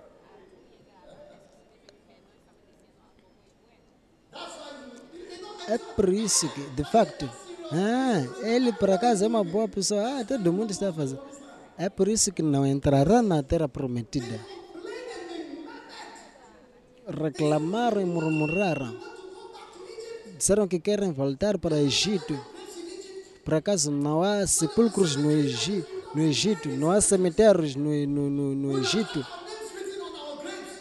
É 5.66 5.78
por 5.78 6.10
isso 6.10 6.46
que, 6.50 6.60
de 6.70 6.84
facto, 6.90 7.28
ah, 7.72 8.22
ele 8.42 8.70
por 8.70 8.90
acaso 8.90 9.24
é 9.24 9.28
uma 9.28 9.42
boa 9.42 9.66
pessoa, 9.66 10.20
ah, 10.20 10.24
todo 10.26 10.52
mundo 10.52 10.72
está 10.72 10.90
a 10.90 10.92
fazer. 10.92 11.18
É 11.78 11.88
por 11.88 12.06
isso 12.06 12.32
que 12.32 12.42
não 12.42 12.66
entrará 12.66 13.22
na 13.22 13.42
terra 13.42 13.66
prometida 13.66 14.57
reclamaram 17.08 18.00
e 18.00 18.04
murmuraram. 18.04 18.96
disseram 20.36 20.68
que 20.68 20.78
querem 20.78 21.10
voltar 21.12 21.58
para 21.58 21.74
o 21.74 21.78
Egito. 21.78 22.38
Por 23.44 23.54
acaso 23.54 23.90
não 23.90 24.22
há 24.22 24.46
sepulcros 24.46 25.16
no, 25.16 25.30
Egi, 25.30 25.84
no 26.14 26.22
Egito, 26.22 26.68
não 26.68 26.90
há 26.90 27.00
cemitérios 27.00 27.74
no, 27.74 27.90
no, 28.06 28.30
no, 28.30 28.54
no 28.54 28.78
Egito. 28.78 29.26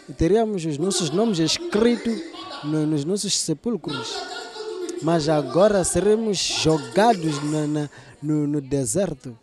E 0.08 0.12
teríamos 0.12 0.64
os 0.64 0.78
nossos 0.78 1.10
nomes 1.10 1.38
escritos 1.38 2.20
no- 2.64 2.86
nos 2.86 3.04
nossos 3.04 3.36
sepulcros. 3.38 4.14
Mas 5.02 5.28
agora 5.28 5.82
seremos 5.84 6.38
jogados 6.38 7.42
na- 7.44 7.66
na- 7.66 7.90
no, 8.22 8.46
no 8.46 8.60
deserto. 8.60 9.36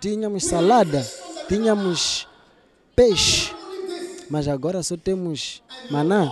Tínhamos 0.00 0.44
salada, 0.44 1.04
tínhamos 1.48 2.26
peixe, 2.94 3.52
mas 4.30 4.48
agora 4.48 4.82
só 4.82 4.96
temos 4.96 5.62
maná. 5.90 6.30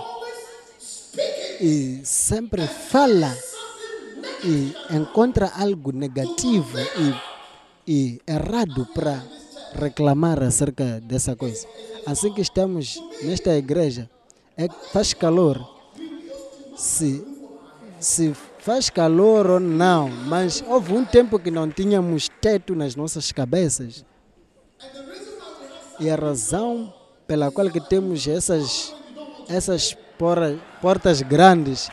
E 1.60 2.00
sempre 2.04 2.66
fala 2.66 3.34
e 4.44 4.74
encontra 4.94 5.50
algo 5.56 5.90
negativo 5.92 6.78
e, 6.78 7.90
e 7.90 8.20
errado 8.26 8.86
para 8.94 9.22
reclamar 9.74 10.42
acerca 10.42 11.00
dessa 11.00 11.34
coisa. 11.34 11.66
Assim 12.04 12.32
que 12.32 12.40
estamos 12.40 13.02
nesta 13.22 13.56
igreja, 13.56 14.10
é, 14.56 14.68
faz 14.92 15.14
calor. 15.14 15.58
Se, 16.76 17.24
se 17.98 18.34
faz 18.58 18.90
calor 18.90 19.48
ou 19.48 19.60
não, 19.60 20.08
mas 20.08 20.62
houve 20.66 20.92
um 20.92 21.04
tempo 21.04 21.38
que 21.38 21.50
não 21.50 21.70
tínhamos 21.70 22.28
teto 22.40 22.74
nas 22.74 22.94
nossas 22.94 23.32
cabeças. 23.32 24.04
E 25.98 26.10
a 26.10 26.16
razão 26.16 26.92
pela 27.26 27.50
qual 27.50 27.70
que 27.70 27.80
temos 27.80 28.26
essas, 28.26 28.94
essas 29.48 29.96
pora- 30.18 30.58
portas 30.80 31.22
grandes 31.22 31.88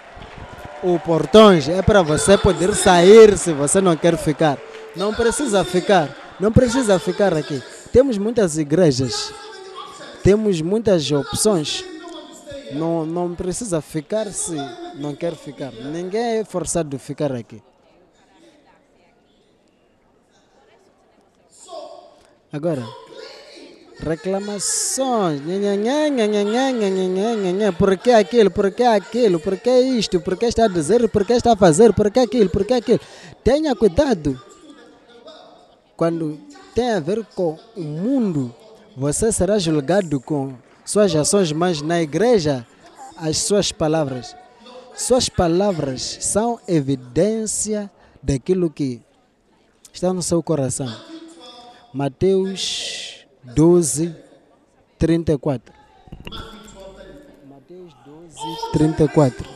ou 0.83 0.99
portões 0.99 1.67
é 1.67 1.81
para 1.81 2.01
você 2.01 2.37
poder 2.37 2.73
sair 2.75 3.37
se 3.37 3.53
você 3.53 3.81
não 3.81 3.95
quer 3.95 4.17
ficar. 4.17 4.57
Não 4.95 5.13
precisa 5.13 5.63
ficar, 5.63 6.35
não 6.39 6.51
precisa 6.51 6.99
ficar 6.99 7.33
aqui. 7.33 7.61
Temos 7.91 8.17
muitas 8.17 8.57
igrejas, 8.57 9.33
temos 10.23 10.61
muitas 10.61 11.09
opções. 11.11 11.83
Não, 12.73 13.05
não 13.05 13.35
precisa 13.35 13.81
ficar 13.81 14.25
se 14.31 14.55
não 14.95 15.15
quer 15.15 15.35
ficar. 15.35 15.71
Ninguém 15.71 16.39
é 16.39 16.43
forçado 16.45 16.95
a 16.95 16.99
ficar 16.99 17.31
aqui. 17.31 17.61
Agora, 22.51 22.83
reclamações, 23.99 25.41
por 27.77 27.97
que 27.97 28.11
aquilo, 28.11 28.51
por 28.51 28.71
que 28.71 28.83
aquilo, 28.83 29.39
por 29.39 29.57
que 29.57 29.79
isto, 29.79 30.19
por 30.19 30.37
que 30.37 30.45
está 30.45 30.65
a 30.65 30.67
dizer, 30.67 31.07
por 31.09 31.25
que 31.25 31.33
está 31.33 31.53
a 31.53 31.55
fazer, 31.55 31.93
por 31.93 32.11
que 32.11 32.19
aquilo, 32.19 32.49
por 32.49 32.65
que 32.65 32.73
aquilo. 32.73 32.99
Tenha 33.43 33.75
cuidado. 33.75 34.41
Quando 35.95 36.39
tem 36.73 36.91
a 36.91 36.99
ver 36.99 37.25
com 37.35 37.57
o 37.75 37.81
mundo, 37.81 38.53
você 38.97 39.31
será 39.31 39.59
julgado 39.59 40.19
com 40.19 40.53
suas 40.83 41.15
ações, 41.15 41.51
mas 41.51 41.81
na 41.81 42.01
igreja, 42.01 42.65
as 43.17 43.37
suas 43.37 43.71
palavras. 43.71 44.35
Suas 44.95 45.29
palavras 45.29 46.17
são 46.21 46.59
evidência 46.67 47.89
daquilo 48.21 48.69
que 48.69 49.01
está 49.91 50.13
no 50.13 50.21
seu 50.21 50.41
coração. 50.43 50.93
Mateus 51.93 53.12
12, 53.43 54.15
34. 54.97 55.73
Mateus 57.49 57.93
12, 58.05 58.71
34. 58.71 59.49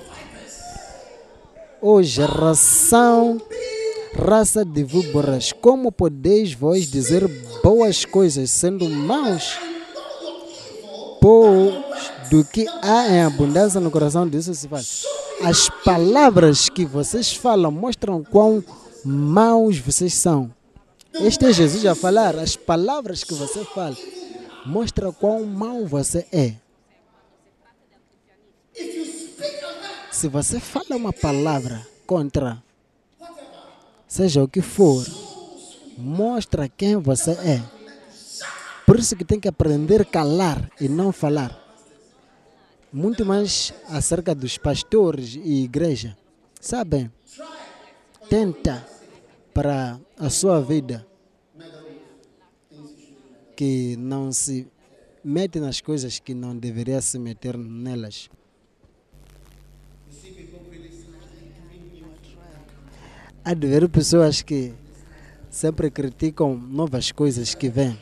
Ô 1.81 2.03
geração, 2.03 3.41
raça 4.15 4.65
de 4.65 4.83
víboras, 4.83 5.53
como 5.53 5.91
podeis 5.91 6.53
vós 6.53 6.89
dizer 6.89 7.27
boas 7.63 8.03
coisas 8.03 8.51
sendo 8.51 8.89
maus? 8.89 9.57
Pois 11.21 11.87
do 12.29 12.43
que 12.43 12.67
há 12.81 13.09
em 13.09 13.21
abundância 13.21 13.79
no 13.79 13.91
coração 13.91 14.27
disso 14.27 14.53
se 14.53 14.67
fala. 14.67 14.83
As 15.43 15.69
palavras 15.83 16.67
que 16.69 16.85
vocês 16.85 17.33
falam 17.33 17.71
mostram 17.71 18.23
quão 18.23 18.63
maus 19.05 19.77
vocês 19.79 20.13
são. 20.13 20.51
Este 21.21 21.45
é 21.45 21.53
Jesus 21.53 21.85
a 21.85 21.95
falar. 21.95 22.35
As 22.35 22.55
palavras 22.55 23.23
que 23.23 23.33
você 23.33 23.65
fala 23.65 23.95
mostram 24.65 25.11
quão 25.11 25.43
mau 25.45 25.85
você 25.85 26.27
é. 26.31 26.55
Se 30.11 30.27
você 30.27 30.59
fala 30.59 30.95
uma 30.95 31.13
palavra 31.13 31.85
contra, 32.05 32.61
seja 34.07 34.43
o 34.43 34.47
que 34.47 34.61
for, 34.61 35.05
mostra 35.97 36.69
quem 36.69 36.97
você 36.97 37.31
é. 37.31 37.63
Por 38.85 38.97
isso 38.97 39.15
que 39.15 39.25
tem 39.25 39.39
que 39.39 39.47
aprender 39.47 40.01
a 40.01 40.05
calar 40.05 40.69
e 40.79 40.87
não 40.87 41.11
falar. 41.11 41.57
Muito 42.91 43.25
mais 43.25 43.73
acerca 43.89 44.33
dos 44.33 44.57
pastores 44.57 45.35
e 45.35 45.63
igreja. 45.63 46.17
Sabem? 46.59 47.11
Tenta 48.29 48.96
para 49.57 49.99
a 50.19 50.29
sua 50.29 50.61
vida 50.61 51.03
que 53.55 53.95
não 53.97 54.31
se 54.31 54.67
mete 55.23 55.59
nas 55.59 55.81
coisas 55.81 56.19
que 56.19 56.35
não 56.35 56.55
deveria 56.55 57.01
se 57.01 57.17
meter 57.17 57.57
nelas. 57.57 58.29
Há 63.43 63.55
de 63.55 63.65
haver 63.65 63.89
pessoas 63.89 64.43
que 64.43 64.75
sempre 65.49 65.89
criticam 65.89 66.55
novas 66.55 67.11
coisas 67.11 67.55
que 67.55 67.67
vêm. 67.67 67.97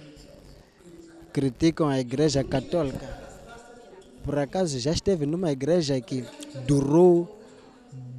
Criticam 1.32 1.88
a 1.88 1.98
igreja 2.02 2.44
católica. 2.44 3.08
Por 4.26 4.38
acaso 4.38 4.78
já 4.78 4.92
esteve 4.92 5.26
numa 5.26 5.54
igreja 5.54 6.02
que 6.02 6.26
durou 6.68 7.40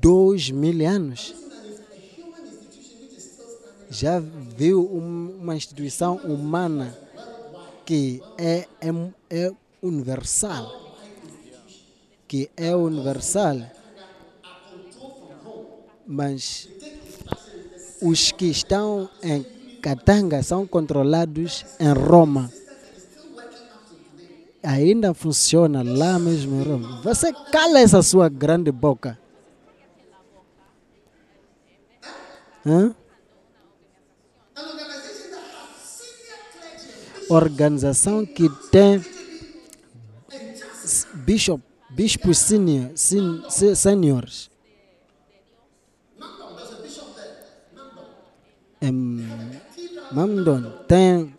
dois 0.01 0.51
mil 0.51 0.89
anos? 0.89 1.46
Já 3.99 4.21
viu 4.21 4.83
um- 4.93 5.39
uma 5.41 5.57
instituição 5.57 6.17
humana 6.17 6.95
que 7.87 8.23
é, 8.37 8.67
é, 8.79 8.91
é 9.31 9.51
universal? 9.83 10.71
Que 12.29 12.51
é 12.59 12.77
universal. 12.77 13.57
Mas 16.07 16.69
os 18.03 18.31
que 18.33 18.45
estão 18.51 19.09
em 19.23 19.43
Katanga 19.81 20.43
são 20.43 20.67
controlados 20.67 21.65
em 21.81 21.91
Roma. 21.95 22.53
Ainda 24.63 25.15
funciona 25.15 25.83
lá 25.83 26.19
mesmo 26.19 26.61
em 26.61 26.65
Roma. 26.65 27.01
Você 27.03 27.33
cala 27.51 27.81
essa 27.81 28.03
sua 28.03 28.29
grande 28.29 28.71
boca. 28.71 29.19
Hã? 32.67 32.95
Organização 37.29 38.25
que 38.25 38.49
tem 38.71 39.03
bishop, 41.27 41.63
bispos 41.91 42.39
senior, 42.39 42.91
sen, 42.95 43.43
se- 43.49 43.75
seniors. 43.75 44.49
Em 48.81 48.93
Mamdon 50.13 50.71
tem 50.87 51.35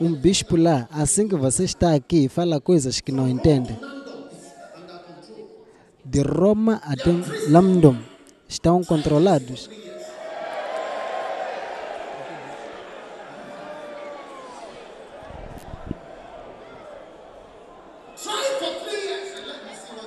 um 0.00 0.14
bispo 0.14 0.56
lá. 0.56 0.88
Assim 0.90 1.28
que 1.28 1.34
você 1.36 1.64
está 1.64 1.94
aqui 1.94 2.28
fala 2.28 2.60
coisas 2.60 3.00
que 3.00 3.12
não 3.12 3.28
entende. 3.28 3.78
De 6.04 6.22
Roma 6.22 6.80
até 6.84 7.10
Lamdom 7.50 7.98
estão 8.48 8.82
controlados. 8.82 9.68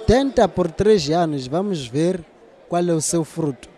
Tenta 0.08 0.48
por 0.48 0.70
três 0.72 1.10
anos, 1.10 1.48
vamos 1.48 1.88
ver 1.88 2.24
qual 2.68 2.84
é 2.84 2.94
o 2.94 3.02
seu 3.02 3.24
fruto. 3.24 3.70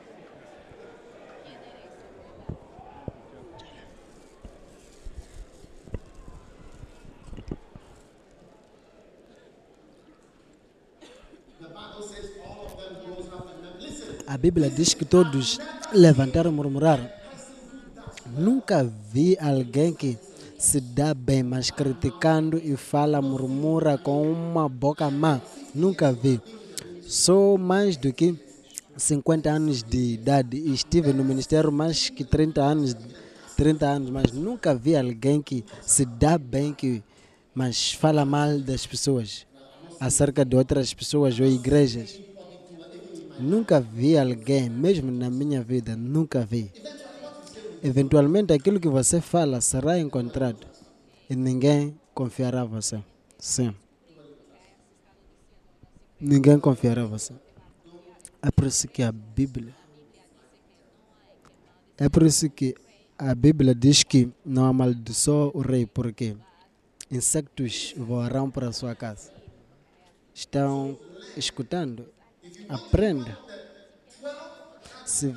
A 14.26 14.38
Bíblia 14.38 14.70
diz 14.70 14.94
que 14.94 15.06
todos 15.06 15.60
levantaram 15.94 16.50
e 16.50 16.54
murmuraram. 16.54 17.08
Nunca 18.36 18.84
vi 18.84 19.38
alguém 19.40 19.94
que 19.94 20.18
se 20.58 20.80
dá 20.80 21.14
bem, 21.14 21.44
mas 21.44 21.70
criticando 21.70 22.58
e 22.58 22.76
fala, 22.76 23.22
murmura 23.22 23.98
com 23.98 24.32
uma 24.32 24.68
boca 24.68 25.10
má. 25.12 25.40
Nunca 25.74 26.12
vi. 26.12 26.40
Sou 27.02 27.58
mais 27.58 27.98
do 27.98 28.14
que 28.14 28.36
50 28.96 29.50
anos 29.50 29.84
de 29.84 30.14
idade 30.14 30.58
e 30.58 30.74
estive 30.74 31.12
no 31.14 31.24
ministério 31.24 31.72
mais 31.72 32.10
que 32.10 32.24
30 32.24 32.62
anos, 32.62 32.96
30 33.58 33.86
anos, 33.86 34.10
mas 34.10 34.32
nunca 34.32 34.76
vi 34.76 34.96
alguém 34.96 35.42
que 35.42 35.66
se 35.82 36.06
dá 36.06 36.38
bem, 36.38 36.74
que, 36.74 37.04
mas 37.54 37.92
fala 37.92 38.24
mal 38.24 38.60
das 38.60 38.86
pessoas, 38.86 39.48
acerca 40.00 40.46
de 40.46 40.56
outras 40.56 40.94
pessoas 40.94 41.40
ou 41.40 41.46
igrejas. 41.46 42.22
Nunca 43.40 43.80
vi 43.80 44.18
alguém, 44.18 44.70
mesmo 44.70 45.12
na 45.12 45.30
minha 45.30 45.62
vida, 45.62 45.96
nunca 45.96 46.46
vi. 46.46 46.72
Eventualmente 47.84 48.54
aquilo 48.54 48.80
que 48.80 48.88
você 48.88 49.20
fala 49.20 49.60
será 49.60 50.00
encontrado 50.00 50.66
e 51.30 51.36
ninguém 51.36 51.96
confiará 52.14 52.62
a 52.62 52.66
você. 52.66 53.04
Sim. 53.38 53.74
Ninguém 56.26 56.58
confiará 56.58 57.04
a 57.04 57.06
você. 57.06 57.34
É 58.42 58.50
por 58.50 58.66
isso 58.66 58.88
que 58.88 59.04
a 59.04 59.12
Bíblia. 59.12 59.76
É 61.98 62.08
por 62.08 62.24
isso 62.24 62.50
que 62.50 62.74
a 63.18 63.36
Bíblia 63.36 63.76
diz 63.76 64.04
que 64.04 64.32
não 64.46 64.64
amaldiçoa 64.64 65.52
o 65.54 65.60
rei, 65.60 65.86
porque 65.86 66.38
insectos 67.12 67.94
voarão 67.98 68.50
para 68.50 68.70
a 68.70 68.72
sua 68.72 68.96
casa. 68.96 69.34
Estão 70.34 70.98
escutando? 71.36 72.08
Aprenda. 72.70 73.38
Se, 75.06 75.36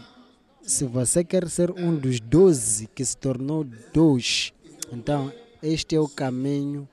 se 0.63 0.85
você 0.85 1.25
quer 1.25 1.49
ser 1.49 1.73
um 1.73 1.97
dos 1.97 2.21
doze 2.21 2.87
que 2.95 3.05
se 3.05 3.17
tornou 3.17 3.65
dois, 3.93 4.53
então 4.93 5.33
este 5.61 5.97
é 5.97 6.01
o 6.01 6.09
caminho 6.09 6.89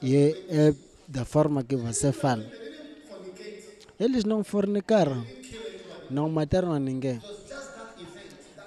e 0.00 0.14
é, 0.14 0.68
é 0.68 0.85
da 1.08 1.24
forma 1.24 1.62
que 1.62 1.76
você 1.76 2.12
fala. 2.12 2.44
Eles 3.98 4.24
não 4.24 4.44
fornicaram, 4.44 5.24
não 6.10 6.28
mataram 6.28 6.72
a 6.72 6.78
ninguém. 6.78 7.20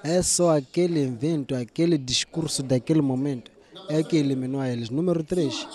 É 0.04 0.22
só 0.22 0.56
aquele 0.58 1.02
evento, 1.02 1.54
aquele 1.56 1.98
discurso 1.98 2.64
daquele 2.64 3.02
momento 3.02 3.52
é 3.90 4.02
que 4.02 4.16
eliminou 4.18 4.64
eles. 4.64 4.90
Número 4.90 5.24
3. 5.24 5.68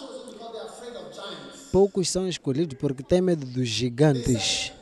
Poucos 1.71 2.09
são 2.09 2.29
escolhidos 2.29 2.77
porque 2.79 3.03
têm 3.03 3.21
medo 3.21 3.45
dos 3.45 3.69
gigantes. 3.69 4.73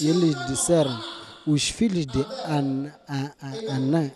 E 0.00 0.08
eles 0.08 0.34
disseram: 0.46 0.98
os 1.46 1.68
filhos 1.68 2.06
de 2.06 2.20
An 2.46 2.92
A- 3.06 3.32
A- 3.40 3.74
Anã, 3.76 4.10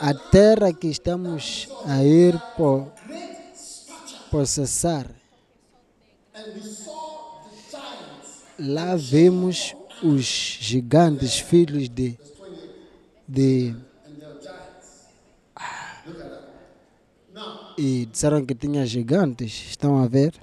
a 0.00 0.14
terra 0.14 0.72
que 0.72 0.88
estamos 0.88 1.68
a 1.86 2.02
ir 2.02 2.38
po 2.56 2.90
processar. 4.30 5.06
Lá 8.58 8.94
vemos 8.96 9.74
os 10.02 10.24
gigantes, 10.24 11.38
filhos 11.38 11.88
de, 11.88 12.18
de 13.26 13.74
e 17.76 18.04
disseram 18.04 18.44
que 18.44 18.54
tinha 18.54 18.84
gigantes. 18.84 19.70
Estão 19.70 20.02
a 20.02 20.06
ver? 20.06 20.34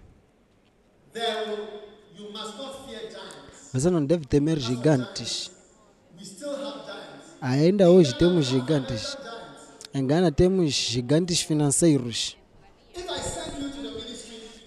Você 3.72 3.92
não 3.92 4.04
deve 4.04 4.26
temer 4.26 4.58
gigantes. 4.58 5.52
Ainda 7.40 7.92
hoje 7.92 8.18
temos 8.18 8.48
gigantes. 8.48 9.16
Em 9.94 10.06
Gana 10.06 10.32
temos 10.32 10.74
gigantes 10.74 11.42
financeiros. 11.42 12.36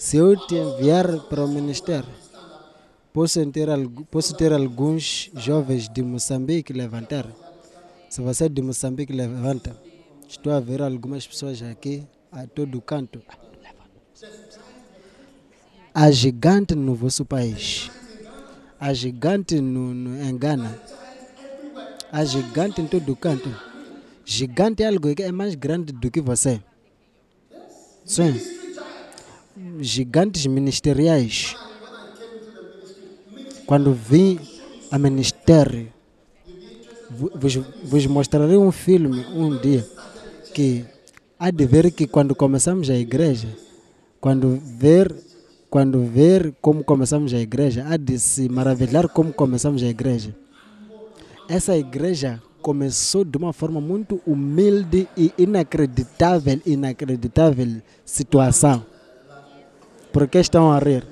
Se 0.01 0.17
eu 0.17 0.35
te 0.35 0.55
enviar 0.55 1.07
para 1.29 1.45
o 1.45 1.47
ministério, 1.47 2.09
posso 3.13 3.45
ter, 3.51 3.69
posso 4.11 4.35
ter 4.35 4.51
alguns 4.51 5.31
jovens 5.35 5.91
de 5.91 6.03
Moçambique 6.03 6.73
levantar. 6.73 7.27
Se 8.09 8.23
você 8.23 8.47
é 8.47 8.49
de 8.49 8.63
Moçambique, 8.63 9.13
levanta. 9.13 9.77
Estou 10.27 10.55
a 10.55 10.59
ver 10.59 10.81
algumas 10.81 11.27
pessoas 11.27 11.61
aqui 11.61 12.03
a 12.33 12.47
todo 12.47 12.81
canto. 12.81 13.21
Há 15.93 16.11
gigante 16.11 16.75
no 16.75 16.95
vosso 16.95 17.27
país. 17.27 17.91
Há 18.81 18.95
gigante 18.95 19.61
no, 19.61 19.93
no, 19.93 20.25
em 20.25 20.35
Gana. 20.35 20.81
Há 22.11 22.25
gigante 22.25 22.81
em 22.81 22.87
todo 22.87 23.15
canto. 23.15 23.55
Gigante 24.25 24.83
é 24.83 24.87
algo 24.87 25.15
que 25.15 25.23
é 25.23 25.31
mais 25.31 25.55
grande 25.55 25.93
do 25.93 26.11
que 26.11 26.23
você. 26.23 26.59
Sim 28.07 28.60
gigantes 29.81 30.47
ministeriais. 30.47 31.55
Quando 33.67 33.93
vim 33.93 34.39
a 34.91 34.99
ministério, 34.99 35.89
vo- 37.11 37.31
vos, 37.35 37.55
vos 37.85 38.07
mostrarei 38.07 38.57
um 38.57 38.73
filme 38.73 39.25
um 39.35 39.57
dia 39.59 39.87
que 40.53 40.85
há 41.39 41.51
de 41.51 41.65
ver 41.67 41.91
que 41.93 42.07
quando 42.07 42.35
começamos 42.35 42.91
a 42.91 42.95
igreja, 42.97 43.49
quando 44.21 44.61
ver, 44.79 45.15
quando 45.71 46.05
ver 46.05 46.53
como 46.61 46.83
começamos 46.83 47.33
a 47.33 47.39
igreja, 47.39 47.87
há 47.89 47.97
de 47.97 48.19
se 48.19 48.49
maravilhar 48.49 49.09
como 49.09 49.33
começamos 49.33 49.83
a 49.83 49.87
igreja. 49.87 50.35
Essa 51.49 51.77
igreja 51.77 52.43
começou 52.61 53.25
de 53.25 53.39
uma 53.39 53.53
forma 53.53 53.81
muito 53.81 54.21
humilde 54.27 55.09
e 55.17 55.33
inacreditável, 55.39 56.61
inacreditável 56.67 57.81
situação. 58.05 58.85
Por 60.13 60.29
que 60.29 60.39
estão 60.39 60.71
a 60.73 60.79
rir? 60.79 61.07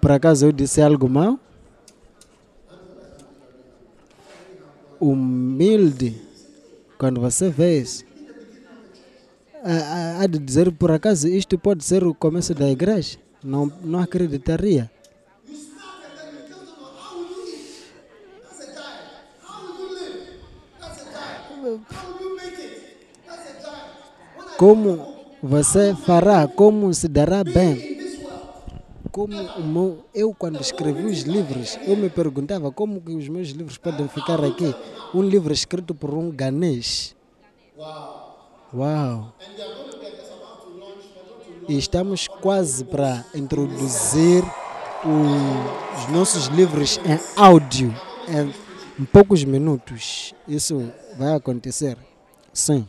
Por 0.00 0.12
acaso 0.12 0.46
eu 0.46 0.52
disse 0.52 0.80
algo 0.80 1.08
mal? 1.08 1.38
Humilde. 5.00 6.20
Quando 6.98 7.20
você 7.20 7.50
vê 7.50 7.80
isso, 7.80 8.04
há- 9.62 10.26
de 10.26 10.38
dizer 10.38 10.72
por 10.72 10.90
acaso 10.90 11.28
isto 11.28 11.58
pode 11.58 11.84
ser 11.84 12.04
o 12.04 12.14
começo 12.14 12.54
da 12.54 12.68
igreja? 12.70 13.18
Não, 13.42 13.70
não 13.84 14.00
acreditaria. 14.00 14.90
Como 24.56 25.14
você 25.42 25.94
fará? 25.94 26.48
Como 26.48 26.92
se 26.94 27.08
dará 27.08 27.44
bem? 27.44 27.95
Como 29.16 30.04
eu 30.14 30.34
quando 30.34 30.60
escrevi 30.60 31.06
os 31.06 31.22
livros, 31.22 31.78
eu 31.86 31.96
me 31.96 32.10
perguntava 32.10 32.70
como 32.70 33.00
que 33.00 33.14
os 33.14 33.26
meus 33.28 33.48
livros 33.48 33.78
podem 33.78 34.06
ficar 34.08 34.44
aqui. 34.44 34.74
Um 35.14 35.22
livro 35.22 35.54
escrito 35.54 35.94
por 35.94 36.12
um 36.12 36.30
ganês. 36.30 37.16
Uau! 38.74 39.32
E 41.66 41.78
estamos 41.78 42.28
quase 42.28 42.84
para 42.84 43.24
introduzir 43.34 44.44
os 45.02 46.12
nossos 46.12 46.48
livros 46.48 47.00
em 47.06 47.18
áudio 47.40 47.94
em 49.00 49.04
poucos 49.06 49.44
minutos. 49.44 50.34
Isso 50.46 50.92
vai 51.16 51.32
acontecer. 51.32 51.96
Sim. 52.52 52.86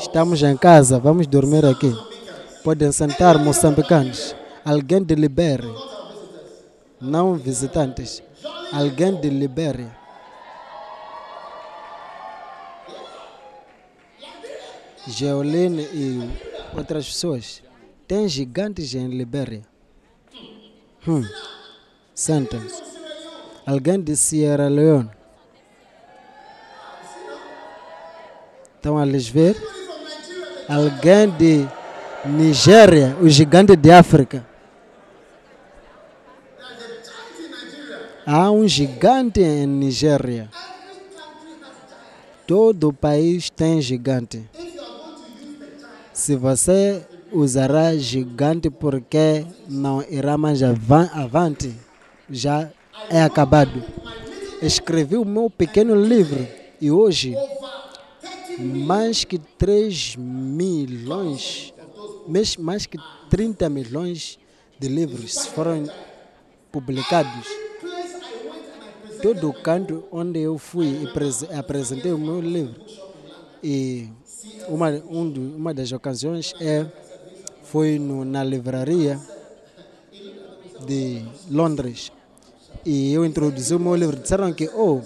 Estamos 0.00 0.42
em 0.42 0.56
casa, 0.56 0.98
vamos 0.98 1.28
dormir 1.28 1.64
aqui. 1.64 1.94
Podem 2.64 2.92
sentar 2.92 3.38
moçambicanos. 3.38 4.36
Alguém 4.64 5.02
de 5.02 5.16
Libéria. 5.16 5.68
Não 7.00 7.34
visitantes. 7.34 8.22
Alguém 8.72 9.20
de 9.20 9.28
Libéria. 9.28 9.90
Geoline 15.08 15.82
e 15.82 16.30
outras 16.76 17.06
pessoas. 17.06 17.60
Tem 18.06 18.28
gigantes 18.28 18.94
em 18.94 19.08
Libéria. 19.08 19.62
Hum. 21.08 21.24
Sentem-se. 22.14 22.80
Alguém 23.66 24.00
de 24.00 24.16
Sierra 24.16 24.68
Leone. 24.68 25.10
Estão 28.76 28.96
a 28.98 29.04
lhes 29.04 29.28
ver? 29.28 29.56
Alguém 30.68 31.28
de 31.30 31.81
Nigéria, 32.24 33.16
o 33.20 33.28
gigante 33.28 33.74
de 33.76 33.90
África. 33.90 34.46
Há 38.24 38.50
um 38.50 38.66
gigante 38.68 39.40
em 39.40 39.66
Nigéria. 39.66 40.48
Todo 42.46 42.92
país 42.92 43.50
tem 43.50 43.80
gigante. 43.80 44.48
Se 46.12 46.36
você 46.36 47.04
usará 47.32 47.96
gigante 47.96 48.70
porque 48.70 49.44
não 49.68 50.02
irá 50.08 50.38
mais 50.38 50.62
avan- 50.62 51.10
avante, 51.14 51.74
já 52.30 52.70
é 53.10 53.22
acabado. 53.22 53.82
Escrevi 54.60 55.16
o 55.16 55.24
meu 55.24 55.50
pequeno 55.50 55.94
livro 55.96 56.46
e 56.80 56.90
hoje 56.90 57.34
mais 58.58 59.24
que 59.24 59.38
3 59.38 60.14
milhões, 60.16 61.72
mais, 62.26 62.86
que 62.86 62.98
30 63.30 63.68
milhões 63.68 64.38
de 64.78 64.88
livros 64.88 65.46
foram 65.46 65.84
publicados. 66.70 67.46
Todo 69.22 69.52
canto 69.52 70.04
onde 70.10 70.40
eu 70.40 70.58
fui 70.58 71.04
e 71.04 71.06
prese- 71.12 71.46
apresentei 71.54 72.12
o 72.12 72.18
meu 72.18 72.40
livro. 72.40 72.80
E 73.62 74.08
uma, 74.68 74.90
um 75.08 75.32
uma 75.56 75.72
das 75.72 75.92
ocasiões 75.92 76.52
é, 76.60 76.84
foi 77.62 77.98
no, 77.98 78.24
na 78.24 78.42
livraria 78.42 79.20
de 80.84 81.22
Londres. 81.48 82.10
E 82.84 83.12
eu 83.12 83.24
introduzi 83.24 83.74
o 83.74 83.78
meu 83.78 83.94
livro. 83.94 84.16
Disseram 84.16 84.52
que, 84.52 84.68
oh, 84.74 85.00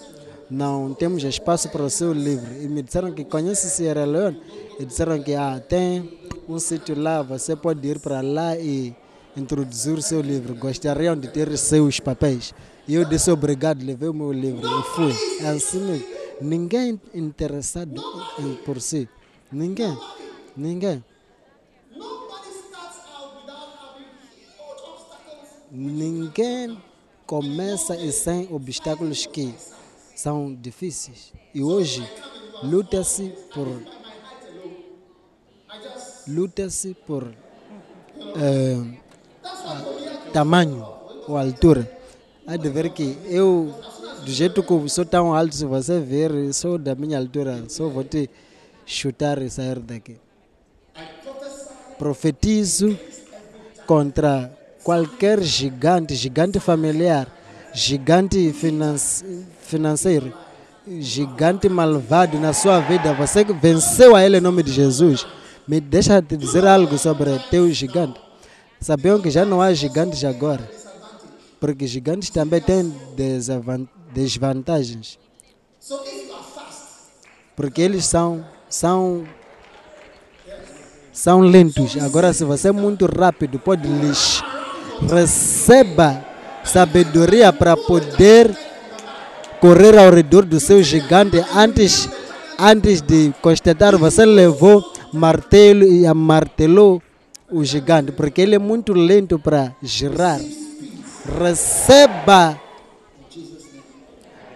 não 0.49 0.95
temos 0.95 1.23
espaço 1.23 1.69
para 1.69 1.83
o 1.83 1.91
seu 1.91 2.12
livro. 2.14 2.51
E 2.62 2.67
me 2.69 2.81
disseram 2.83 3.12
que 3.12 3.25
conhece 3.25 3.69
Sierra 3.69 4.07
Leone. 4.07 4.41
E 4.81 4.85
disseram 4.87 5.23
que 5.23 5.35
ah, 5.35 5.61
tem 5.61 6.19
um 6.49 6.59
sítio 6.59 6.99
lá, 6.99 7.23
você 7.23 7.57
pode 7.57 7.87
ir 7.87 7.99
para 7.99 8.21
lá 8.21 8.57
e 8.57 8.95
introduzir 9.37 9.99
o 9.99 10.03
seu 10.03 10.21
livro. 10.21 10.55
Gostariam 10.55 11.17
de 11.17 11.29
ter 11.29 11.57
seus 11.59 12.01
papéis. 12.01 12.55
E 12.89 12.95
eu 12.95 13.05
disse 13.05 13.31
obrigado, 13.31 13.85
levei 13.85 14.09
o 14.09 14.15
meu 14.15 14.33
livro 14.33 14.67
e 14.67 14.83
fui. 14.95 15.13
É 15.41 15.49
assim 15.49 15.81
mesmo. 15.81 16.07
Ninguém 16.41 17.01
interessado 17.15 18.03
por 18.65 18.81
si. 18.81 19.09
Ninguém. 19.51 19.97
Ninguém. 20.57 21.05
Ninguém 25.71 26.81
começa 27.27 27.97
e 27.97 28.13
sem 28.13 28.49
obstáculos 28.53 29.27
que 29.27 29.55
são 30.15 30.55
difíceis. 30.55 31.33
E 31.55 31.63
hoje 31.63 32.09
luta-se 32.63 33.35
por 33.53 33.67
luta-se 36.29 36.95
por 37.07 37.29
eh, 38.37 38.83
tamanho 40.33 40.87
ou 41.27 41.37
altura. 41.37 41.91
Há 42.47 42.57
de 42.57 42.68
ver 42.68 42.91
que 42.91 43.18
eu, 43.27 43.74
do 44.24 44.31
jeito 44.31 44.62
que 44.62 44.89
sou 44.89 45.05
tão 45.05 45.35
alto, 45.35 45.55
se 45.55 45.64
você 45.64 45.99
ver, 46.01 46.53
sou 46.55 46.79
da 46.79 46.95
minha 46.95 47.18
altura, 47.18 47.64
só 47.68 47.89
vou 47.89 48.05
te 48.05 48.31
chutar 48.85 49.41
e 49.43 49.51
sair 49.51 49.81
daqui. 49.81 50.16
Profetizo 51.99 52.97
contra 53.87 54.53
qualquer 54.85 55.43
gigante, 55.43 56.14
gigante 56.14 56.61
familiar, 56.61 57.27
gigante 57.72 58.53
finance- 58.53 59.24
financeiro, 59.62 60.33
gigante 61.01 61.68
malvado 61.68 62.39
na 62.39 62.53
sua 62.53 62.81
vida. 62.81 63.12
Você 63.14 63.43
venceu 63.45 64.14
a 64.14 64.24
ele 64.24 64.37
em 64.37 64.41
nome 64.41 64.62
de 64.62 64.72
Jesus. 64.72 65.27
Me 65.67 65.81
deixa 65.81 66.23
te 66.23 66.37
dizer 66.37 66.67
algo 66.67 66.97
sobre 66.97 67.39
teu 67.51 67.71
gigante. 67.73 68.21
Sabiam 68.81 69.21
que 69.21 69.31
já 69.31 69.45
não 69.45 69.61
há 69.61 69.73
gigantes 69.73 70.25
agora? 70.25 70.71
Porque 71.59 71.87
gigantes 71.87 72.31
também 72.31 72.61
têm 72.61 72.95
desvantagens. 74.12 75.19
Porque 77.57 77.81
eles 77.81 78.05
são, 78.05 78.45
são 78.69 79.25
são 81.12 81.41
lentos. 81.41 81.97
Agora, 81.97 82.33
se 82.33 82.45
você 82.45 82.69
é 82.69 82.73
muito 82.73 83.07
rápido, 83.07 83.59
pode 83.59 83.89
lhes 83.89 84.43
receba 85.11 86.23
sabedoria 86.62 87.53
para 87.53 87.77
poder 87.77 88.55
correr 89.61 89.99
ao 89.99 90.11
redor 90.12 90.45
do 90.45 90.61
seu 90.61 90.83
gigante 90.83 91.43
antes, 91.55 92.09
antes 92.59 93.01
de 93.01 93.33
constatar 93.41 93.97
você 93.97 94.27
levou 94.27 94.93
martelo 95.17 95.85
e 95.85 96.07
amartelou 96.07 97.03
o 97.51 97.64
gigante, 97.64 98.12
porque 98.12 98.41
ele 98.43 98.55
é 98.55 98.59
muito 98.59 98.93
lento 98.93 99.39
para 99.39 99.75
girar. 99.83 100.41
Receba 101.41 102.61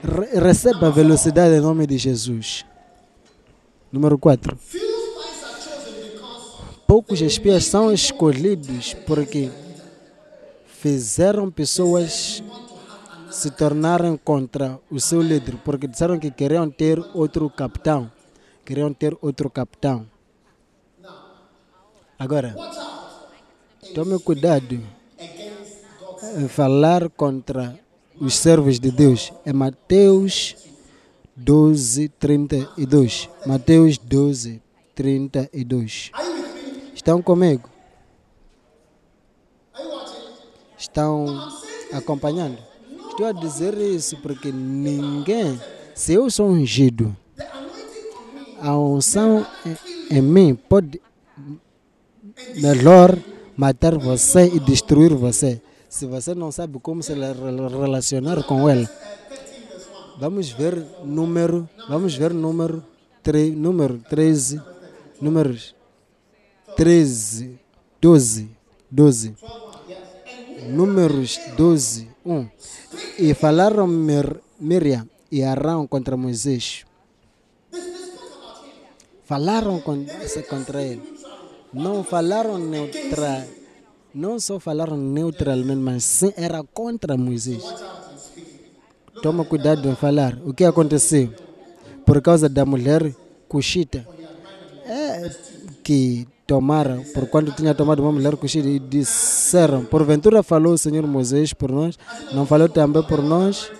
re- 0.02 0.38
receba 0.40 0.90
velocidade 0.90 1.54
em 1.54 1.60
nome 1.60 1.86
de 1.86 1.98
Jesus. 1.98 2.64
Número 3.92 4.16
4 4.18 4.56
poucos 6.86 7.20
espias 7.20 7.64
são 7.66 7.92
escolhidos 7.92 8.94
porque 9.06 9.48
fizeram 10.66 11.48
pessoas 11.48 12.42
se 13.30 13.48
tornarem 13.52 14.16
contra 14.16 14.76
o 14.90 14.98
seu 14.98 15.22
líder, 15.22 15.54
porque 15.64 15.86
disseram 15.86 16.18
que 16.18 16.32
queriam 16.32 16.68
ter 16.68 16.98
outro 17.14 17.48
capitão, 17.48 18.10
queriam 18.64 18.92
ter 18.92 19.16
outro 19.22 19.48
capitão. 19.48 20.04
Agora, 22.20 22.54
tome 23.94 24.18
cuidado 24.18 24.78
em 26.36 26.48
falar 26.48 27.08
contra 27.08 27.80
os 28.20 28.34
servos 28.34 28.78
de 28.78 28.90
Deus. 28.90 29.32
É 29.42 29.54
Mateus 29.54 30.54
12, 31.34 32.10
32. 32.10 33.26
Mateus 33.46 33.96
12, 33.96 34.60
32. 34.94 36.10
Estão 36.94 37.22
comigo? 37.22 37.70
Estão 40.76 41.24
acompanhando? 41.90 42.58
Estou 43.08 43.24
a 43.24 43.32
dizer 43.32 43.78
isso 43.78 44.18
porque 44.18 44.52
ninguém, 44.52 45.58
se 45.94 46.12
eu 46.12 46.30
sou 46.30 46.48
ungido, 46.50 47.16
a 48.60 48.76
unção 48.76 49.46
em 50.10 50.20
mim 50.20 50.54
pode 50.54 51.00
melhor 52.56 53.16
matar 53.56 53.96
você 53.96 54.46
e 54.46 54.60
destruir 54.60 55.14
você. 55.14 55.60
Se 55.88 56.06
você 56.06 56.34
não 56.34 56.52
sabe 56.52 56.78
como 56.80 57.02
se 57.02 57.12
rela- 57.12 57.68
relacionar 57.68 58.42
com 58.44 58.68
ela. 58.68 58.88
Vamos 60.18 60.50
ver 60.50 60.76
número, 61.04 61.68
vamos 61.88 62.14
ver 62.14 62.32
número, 62.32 62.84
tre, 63.22 63.50
número 63.50 63.98
13, 64.08 64.60
números 65.20 65.74
13, 66.76 67.58
12, 68.00 68.48
12. 68.90 69.34
Números 70.68 71.38
12, 71.56 72.08
1. 72.24 72.46
E 73.18 73.34
falaram 73.34 73.86
Mir, 73.86 74.40
Miriam 74.60 75.08
e 75.32 75.42
Arão 75.42 75.86
contra 75.86 76.16
Moisés. 76.16 76.84
Falaram 79.24 79.80
con- 79.80 80.06
contra 80.48 80.82
ele. 80.82 81.02
Não 81.72 82.02
falaram 82.02 82.58
neutra, 82.58 83.46
não 84.12 84.40
só 84.40 84.58
falaram 84.58 84.96
neutralmente, 84.96 85.80
mas 85.80 86.02
sim 86.02 86.32
era 86.36 86.64
contra 86.64 87.16
Moisés. 87.16 87.62
Toma 89.22 89.44
cuidado 89.44 89.88
em 89.88 89.94
falar. 89.94 90.36
O 90.44 90.52
que 90.52 90.64
aconteceu? 90.64 91.32
Por 92.04 92.20
causa 92.20 92.48
da 92.48 92.64
mulher 92.64 93.14
cuxita. 93.48 94.06
É 94.84 95.30
que 95.84 96.26
tomaram, 96.46 97.04
por 97.14 97.28
quando 97.28 97.52
tinha 97.52 97.72
tomado 97.72 98.02
uma 98.02 98.10
mulher 98.10 98.36
cuxita, 98.36 98.66
e 98.66 98.80
disseram: 98.80 99.84
Porventura 99.84 100.42
falou 100.42 100.72
o 100.72 100.78
Senhor 100.78 101.06
Moisés 101.06 101.52
por 101.52 101.70
nós, 101.70 101.96
não 102.32 102.44
falou 102.44 102.68
também 102.68 103.02
por 103.04 103.22
nós. 103.22 103.70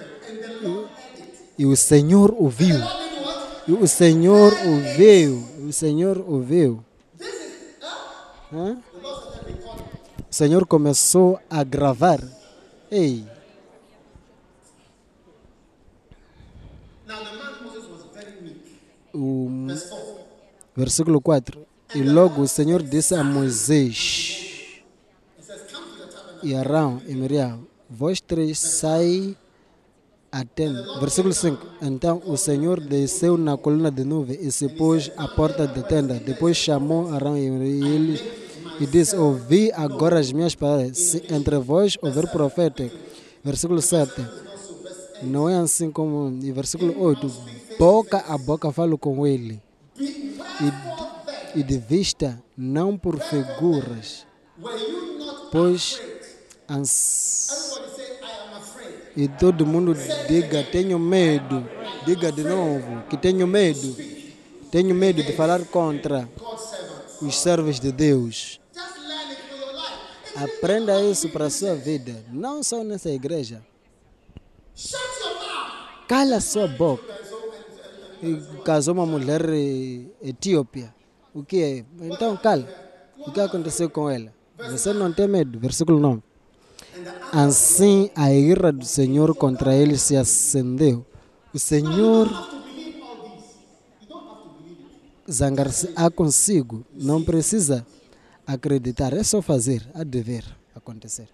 E, 1.58 1.62
e 1.62 1.66
o 1.66 1.74
Senhor 1.76 2.32
ouviu. 2.38 2.76
E 3.66 3.72
o 3.72 3.86
Senhor 3.88 4.52
ouviu. 4.64 5.42
O 5.66 5.72
Senhor 5.72 6.24
ouviu. 6.28 6.84
O 8.52 8.82
Senhor 10.28 10.66
começou 10.66 11.38
a 11.48 11.62
gravar. 11.62 12.20
Ei, 12.90 13.24
o 19.12 19.48
Verse 19.66 19.88
4. 19.88 20.24
versículo 20.76 21.20
4. 21.20 21.66
E 21.94 22.02
logo 22.02 22.42
o 22.42 22.48
Senhor 22.48 22.82
disse 22.82 23.14
a 23.14 23.22
Moisés 23.22 24.82
e 26.42 26.54
Arão 26.54 27.00
e 27.06 27.14
Miriam: 27.14 27.60
Vós 27.88 28.20
três 28.20 28.58
sai 28.58 29.36
Versículo 31.00 31.34
5. 31.34 31.66
Então 31.82 32.22
o 32.24 32.36
Senhor 32.36 32.80
desceu 32.80 33.36
na 33.36 33.56
coluna 33.56 33.90
de 33.90 34.04
nuvem 34.04 34.38
e 34.40 34.52
se 34.52 34.68
pôs 34.68 35.10
à 35.16 35.26
porta 35.26 35.66
da 35.66 35.82
tenda. 35.82 36.14
Depois 36.14 36.56
chamou 36.56 37.12
Arão 37.12 37.36
e 37.36 37.48
e 37.48 37.88
eles 37.88 38.22
e 38.80 38.86
disse: 38.86 39.16
Ouvi 39.16 39.72
agora 39.72 40.18
as 40.20 40.30
minhas 40.32 40.54
palavras. 40.54 40.96
Se 40.96 41.22
entre 41.30 41.58
vós 41.58 41.98
houver 42.00 42.30
profeta. 42.30 42.90
Versículo 43.42 43.82
7. 43.82 44.12
Não 45.22 45.48
é 45.48 45.56
assim 45.56 45.90
como. 45.90 46.38
E 46.42 46.52
versículo 46.52 46.98
8. 47.02 47.30
Boca 47.78 48.18
a 48.18 48.38
boca 48.38 48.72
falo 48.72 48.96
com 48.96 49.26
ele. 49.26 49.60
E, 49.98 51.58
e 51.58 51.62
de 51.62 51.78
vista, 51.78 52.40
não 52.56 52.96
por 52.96 53.18
figuras. 53.18 54.26
Pois. 55.50 56.00
Ans, 56.68 57.80
e 59.16 59.28
todo 59.28 59.66
mundo 59.66 59.94
diga: 60.28 60.62
Tenho 60.64 60.98
medo. 60.98 61.68
Diga 62.06 62.30
de 62.30 62.42
novo: 62.42 63.02
Que 63.08 63.16
tenho 63.16 63.46
medo. 63.46 63.96
Tenho 64.70 64.94
medo 64.94 65.22
de 65.22 65.32
falar 65.32 65.64
contra 65.66 66.28
os 67.20 67.38
servos 67.38 67.80
de 67.80 67.90
Deus. 67.90 68.60
Aprenda 70.36 71.02
isso 71.02 71.28
para 71.28 71.46
a 71.46 71.50
sua 71.50 71.74
vida, 71.74 72.24
não 72.32 72.62
só 72.62 72.84
nessa 72.84 73.10
igreja. 73.10 73.62
Cala 76.08 76.40
sua 76.40 76.66
boca. 76.66 77.20
E 78.22 78.36
casou 78.64 78.94
uma 78.94 79.06
mulher 79.06 79.42
eh, 79.48 80.04
etíope. 80.22 80.88
O 81.34 81.42
que 81.42 81.62
é? 81.62 81.84
Então 82.02 82.36
cala. 82.36 82.68
O 83.18 83.30
que 83.32 83.40
aconteceu 83.40 83.90
com 83.90 84.08
ela? 84.08 84.32
Você 84.70 84.92
não 84.92 85.12
tem 85.12 85.26
medo. 85.26 85.58
Versículo 85.58 85.98
9. 85.98 86.22
Assim 87.32 88.10
a 88.14 88.32
ira 88.32 88.72
do 88.72 88.84
Senhor 88.84 89.34
contra 89.34 89.74
ele 89.74 89.96
se 89.96 90.16
acendeu. 90.16 91.04
O 91.52 91.58
Senhor 91.58 92.28
zangar-se-á 95.30 96.10
consigo. 96.10 96.84
Não 96.92 97.22
precisa 97.22 97.86
acreditar, 98.46 99.12
é 99.12 99.22
só 99.22 99.40
fazer, 99.40 99.88
há 99.94 100.02
de 100.02 100.20
ver 100.20 100.44
acontecer. 100.74 101.28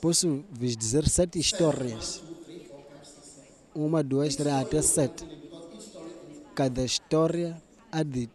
Posso 0.00 0.42
vos 0.50 0.76
dizer 0.76 1.08
sete 1.08 1.38
histórias. 1.38 2.20
Uma, 3.72 4.02
duas, 4.02 4.34
três, 4.34 4.54
até 4.56 4.82
sete. 4.82 5.24
Cada 6.56 6.84
história 6.84 7.62
há 7.90 8.02
de. 8.02 8.28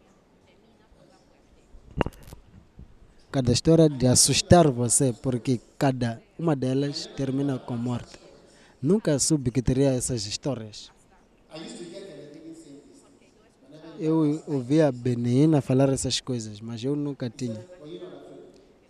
Cada 3.38 3.52
história 3.52 3.88
de 3.88 4.08
assustar 4.08 4.68
você, 4.68 5.14
porque 5.14 5.62
cada 5.78 6.20
uma 6.40 6.56
delas 6.56 7.06
termina 7.16 7.60
com 7.60 7.78
morte. 7.78 8.18
Nunca 8.82 9.20
soube 9.20 9.52
que 9.52 9.62
teria 9.62 9.92
essas 9.92 10.26
histórias. 10.26 10.90
Eu 14.00 14.44
ouvia 14.48 14.88
a 14.88 14.92
Benina 14.92 15.62
falar 15.62 15.90
essas 15.90 16.20
coisas, 16.20 16.60
mas 16.60 16.84
eu 16.84 16.96
nunca 16.96 17.30
tinha. 17.30 17.64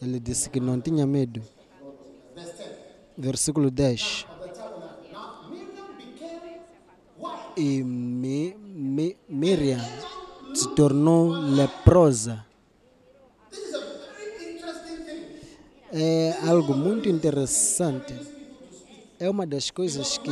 Ele 0.02 0.18
disse 0.18 0.50
que 0.50 0.62
não 0.62 0.80
tinha 0.80 1.06
medo. 1.06 1.42
Versículo 3.18 3.70
10. 3.70 4.28
E 7.58 7.84
Mi, 7.84 8.56
Mi, 8.56 9.18
Miriam 9.28 9.84
se 10.54 10.74
tornou 10.74 11.32
leprosa. 11.32 12.47
É 15.92 16.36
algo 16.48 16.74
muito 16.74 17.08
interessante. 17.08 18.14
É 19.20 19.30
uma 19.30 19.46
das 19.46 19.72
coisas 19.72 20.18
que 20.18 20.32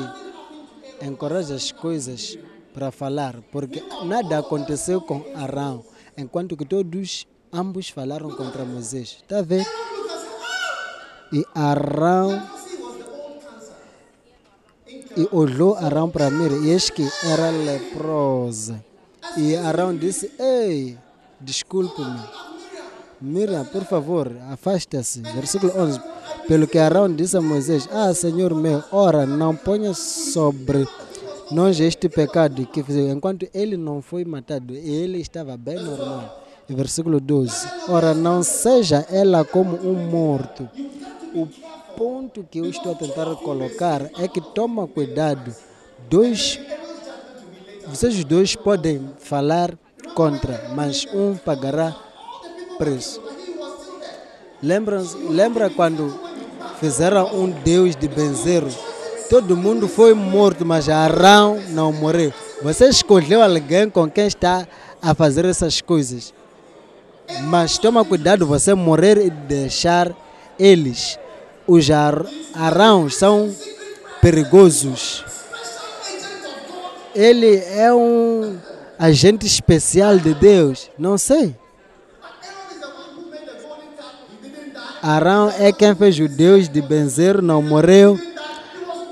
encoraja 1.02 1.56
as 1.56 1.72
coisas 1.72 2.38
para 2.74 2.92
falar, 2.92 3.42
porque 3.52 3.82
nada 4.06 4.40
aconteceu 4.40 5.00
com 5.02 5.24
Arão, 5.34 5.84
enquanto 6.18 6.58
que 6.58 6.66
todos, 6.66 7.26
ambos 7.52 7.90
falaram 7.90 8.30
contra 8.32 8.66
Moisés. 8.66 9.18
Está 9.22 9.42
ver? 9.42 9.66
E 11.32 11.44
Arão 11.56 12.56
e 15.18 15.28
olhou 15.32 15.76
Arão 15.76 16.10
para 16.10 16.30
Miriam, 16.30 16.66
e 16.66 16.72
eis 16.72 16.90
que 16.90 17.08
era 17.24 17.50
leprosa. 17.50 18.84
E 19.38 19.56
Arão 19.56 19.96
disse: 19.96 20.32
Ei, 20.38 20.98
desculpe-me. 21.40 22.45
Miriam, 23.26 23.66
por 23.66 23.84
favor, 23.84 24.32
afasta-se. 24.52 25.22
Versículo 25.22 25.74
11. 25.76 26.00
Pelo 26.48 26.68
que 26.68 26.78
Arão 26.78 27.12
disse 27.12 27.36
a 27.36 27.42
Moisés: 27.42 27.90
Ah, 27.92 28.14
Senhor 28.14 28.54
meu, 28.54 28.84
ora, 28.92 29.26
não 29.26 29.56
ponha 29.56 29.94
sobre 29.96 30.88
nós 31.52 31.80
este 31.80 32.08
pecado 32.08 32.66
que 32.68 32.84
fizemos. 32.84 33.12
Enquanto 33.12 33.48
ele 33.52 33.78
não 33.78 34.02
foi 34.02 34.24
matado, 34.24 34.76
ele 34.76 35.20
estava 35.20 35.58
bem 35.58 35.82
normal. 35.82 36.44
Versículo 36.70 37.20
12. 37.20 37.68
Ora, 37.90 38.14
não 38.14 38.44
seja 38.44 39.06
ela 39.10 39.44
como 39.44 39.76
um 39.78 40.10
morto. 40.10 40.70
O 41.34 41.48
ponto 41.98 42.44
que 42.44 42.60
eu 42.60 42.66
estou 42.66 42.92
a 42.92 42.96
tentar 42.96 43.26
colocar 43.38 44.10
é 44.20 44.28
que 44.28 44.42
toma 44.42 44.88
cuidado. 44.88 45.54
Dois, 46.10 46.60
vocês 47.88 48.24
dois 48.24 48.56
podem 48.56 49.10
falar 49.18 49.78
contra, 50.14 50.70
mas 50.76 51.08
um 51.14 51.36
pagará 51.36 52.05
preço. 52.78 53.22
Lembra, 54.62 55.02
lembra 55.30 55.70
quando 55.70 56.18
fizeram 56.80 57.28
um 57.36 57.50
deus 57.50 57.96
de 57.96 58.08
benzeiro? 58.08 58.68
Todo 59.30 59.58
mundo 59.58 59.88
foi 59.88 60.14
morto, 60.14 60.66
mas 60.66 60.88
Arão 60.88 61.60
não 61.70 61.92
morreu. 61.92 62.32
Você 62.62 62.88
escolheu 62.88 63.42
alguém 63.42 63.90
com 63.90 64.10
quem 64.10 64.28
está 64.28 64.68
a 65.02 65.14
fazer 65.14 65.46
essas 65.46 65.82
coisas. 65.82 66.34
Mas 67.46 67.78
toma 67.78 68.06
cuidado 68.06 68.46
você 68.46 68.74
morrer 68.74 69.18
e 69.26 69.30
deixar 69.30 70.12
eles. 70.60 71.20
Os 71.68 71.90
ar- 71.90 72.26
Arãos 72.54 73.16
são 73.16 73.54
perigosos. 74.22 75.26
Ele 77.16 77.56
é 77.58 77.92
um 77.94 78.58
agente 79.00 79.46
especial 79.48 80.18
de 80.18 80.34
Deus. 80.36 80.90
Não 80.98 81.18
sei. 81.18 81.56
Arão 85.08 85.54
é 85.60 85.72
quem 85.72 85.94
fez 85.94 86.20
o 86.20 86.28
Deus 86.28 86.68
de 86.68 86.82
benzer, 86.82 87.40
não 87.40 87.62
morreu. 87.62 88.18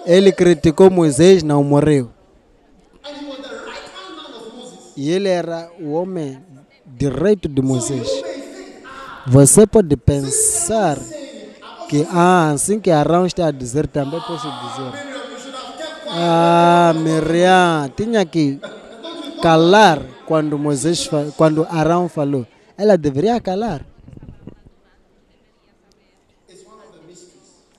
Ele 0.08 0.32
criticou 0.32 0.90
Moisés, 0.90 1.44
não 1.44 1.64
morreu. 1.64 2.10
E 4.98 5.12
ele 5.12 5.30
era 5.30 5.70
o 5.80 5.92
homem 5.92 6.44
direito 6.84 7.48
de 7.48 7.62
Moisés. 7.62 8.10
Você 9.28 9.68
pode 9.68 9.96
pensar 9.96 10.98
que 11.88 12.08
ah, 12.12 12.50
assim 12.50 12.80
que 12.80 12.90
Arão 12.90 13.28
está 13.28 13.46
a 13.46 13.52
dizer, 13.52 13.86
também 13.86 14.20
posso 14.22 14.48
dizer. 14.48 14.92
Ah, 16.10 16.92
Miriam, 16.96 17.88
tinha 17.96 18.26
que 18.26 18.60
calar 19.44 20.02
quando 20.26 20.58
Moisés, 20.58 21.08
quando 21.38 21.68
Arão 21.70 22.10
falou. 22.10 22.48
Ela 22.76 22.98
deveria 22.98 23.40
calar. 23.40 23.93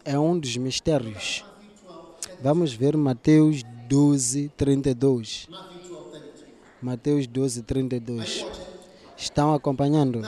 É 0.04 0.18
um 0.18 0.38
dos 0.38 0.56
mistérios. 0.56 1.44
Vamos 2.42 2.74
ver 2.74 2.94
Mateus 2.96 3.62
12, 3.88 4.50
32. 4.56 5.48
Mateus 6.82 7.26
12, 7.26 7.62
32. 7.62 8.44
Estão 9.16 9.54
acompanhando? 9.54 10.20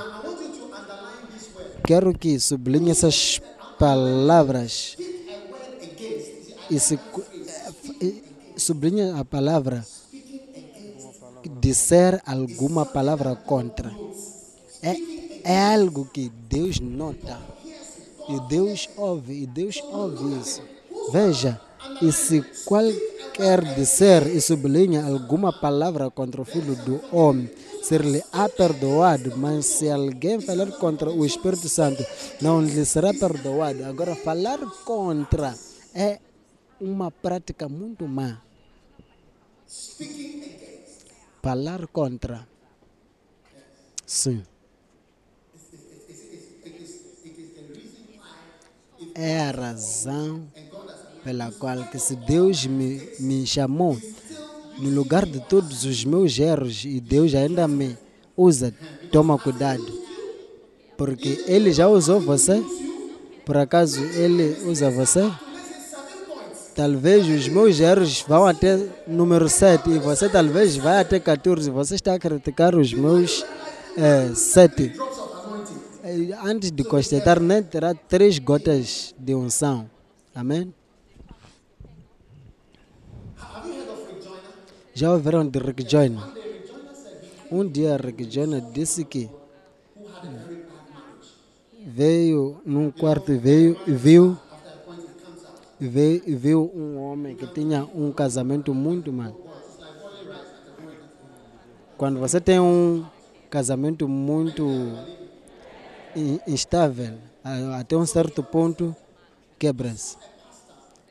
Quero 1.84 2.16
que 2.16 2.40
sublinhe 2.40 2.90
essas 2.90 3.40
palavras. 3.78 4.96
E 6.70 6.80
se, 6.80 6.98
sublinhe 8.56 9.10
a 9.10 9.24
palavra. 9.24 9.86
Disser 11.60 12.22
alguma 12.24 12.86
palavra 12.86 13.36
contra. 13.36 13.94
É, 14.82 14.96
é 15.44 15.74
algo 15.74 16.06
que 16.06 16.30
Deus 16.48 16.80
nota. 16.80 17.55
E 18.28 18.40
Deus 18.48 18.88
ouve, 18.96 19.42
e 19.42 19.46
Deus 19.46 19.82
ouve 19.82 20.40
isso. 20.40 20.62
Veja, 21.12 21.60
e 22.02 22.10
se 22.10 22.42
qualquer 22.64 23.62
disser 23.74 24.26
e 24.26 24.40
sublinha 24.40 25.04
alguma 25.04 25.52
palavra 25.52 26.10
contra 26.10 26.42
o 26.42 26.44
Filho 26.44 26.74
do 26.84 27.00
Homem, 27.12 27.48
ser-lhe 27.82 28.22
á 28.32 28.48
perdoado, 28.48 29.36
mas 29.36 29.66
se 29.66 29.88
alguém 29.88 30.40
falar 30.40 30.72
contra 30.72 31.10
o 31.10 31.24
Espírito 31.24 31.68
Santo, 31.68 32.04
não 32.40 32.60
lhe 32.60 32.84
será 32.84 33.14
perdoado. 33.14 33.84
Agora, 33.84 34.16
falar 34.16 34.58
contra 34.84 35.54
é 35.94 36.18
uma 36.80 37.10
prática 37.10 37.68
muito 37.68 38.06
má. 38.08 38.42
Falar 41.42 41.86
contra. 41.86 42.46
Sim. 44.04 44.42
É 49.16 49.40
a 49.40 49.50
razão 49.50 50.42
pela 51.24 51.50
qual 51.52 51.78
que 51.84 51.98
se 51.98 52.14
Deus 52.14 52.66
me, 52.66 53.02
me 53.18 53.46
chamou 53.46 53.98
no 54.78 54.90
lugar 54.90 55.24
de 55.24 55.40
todos 55.40 55.84
os 55.84 56.04
meus 56.04 56.38
erros 56.38 56.84
e 56.84 57.00
Deus 57.00 57.34
ainda 57.34 57.66
me 57.66 57.96
usa, 58.36 58.74
toma 59.10 59.38
cuidado. 59.38 59.86
Porque 60.96 61.44
Ele 61.46 61.72
já 61.72 61.88
usou 61.88 62.20
você? 62.20 62.62
Por 63.44 63.56
acaso 63.56 64.04
Ele 64.04 64.56
usa 64.68 64.90
você? 64.90 65.30
Talvez 66.74 67.26
os 67.26 67.48
meus 67.48 67.80
erros 67.80 68.22
vão 68.28 68.44
até 68.46 68.78
número 69.06 69.48
7 69.48 69.90
e 69.90 69.98
você 69.98 70.28
talvez 70.28 70.76
vai 70.76 71.00
até 71.00 71.18
14. 71.18 71.70
Você 71.70 71.94
está 71.94 72.14
a 72.14 72.18
criticar 72.18 72.74
os 72.74 72.92
meus 72.92 73.46
eh, 73.96 74.30
7. 74.34 74.92
Eh, 76.06 76.30
Antes 76.40 76.70
de 76.70 76.84
constatar, 76.84 77.40
nem 77.40 77.60
terá 77.64 77.92
três 77.92 78.38
gotas 78.38 79.12
de 79.18 79.34
unção. 79.34 79.90
Amém? 80.32 80.72
Já 84.94 85.12
ouviram 85.12 85.44
de 85.44 85.58
Rick 85.58 85.84
Joyner? 85.90 86.22
Um 87.50 87.68
dia 87.68 87.96
Rick 87.96 88.24
Jonah 88.24 88.60
disse 88.60 89.04
que 89.04 89.28
veio 91.84 92.60
num 92.64 92.92
quarto 92.92 93.36
veio 93.36 93.76
e 93.86 93.90
viu 93.92 94.38
veio, 95.80 96.22
viu 96.38 96.72
um 96.72 96.98
homem 96.98 97.34
que 97.34 97.48
tinha 97.48 97.84
um 97.94 98.12
casamento 98.12 98.72
muito 98.72 99.12
mal. 99.12 99.34
Quando 101.98 102.20
você 102.20 102.40
tem 102.40 102.60
um 102.60 103.04
casamento 103.50 104.06
muito 104.06 104.64
instável, 106.46 107.18
até 107.78 107.96
um 107.96 108.06
certo 108.06 108.42
ponto 108.42 108.94
quebra-se. 109.58 110.16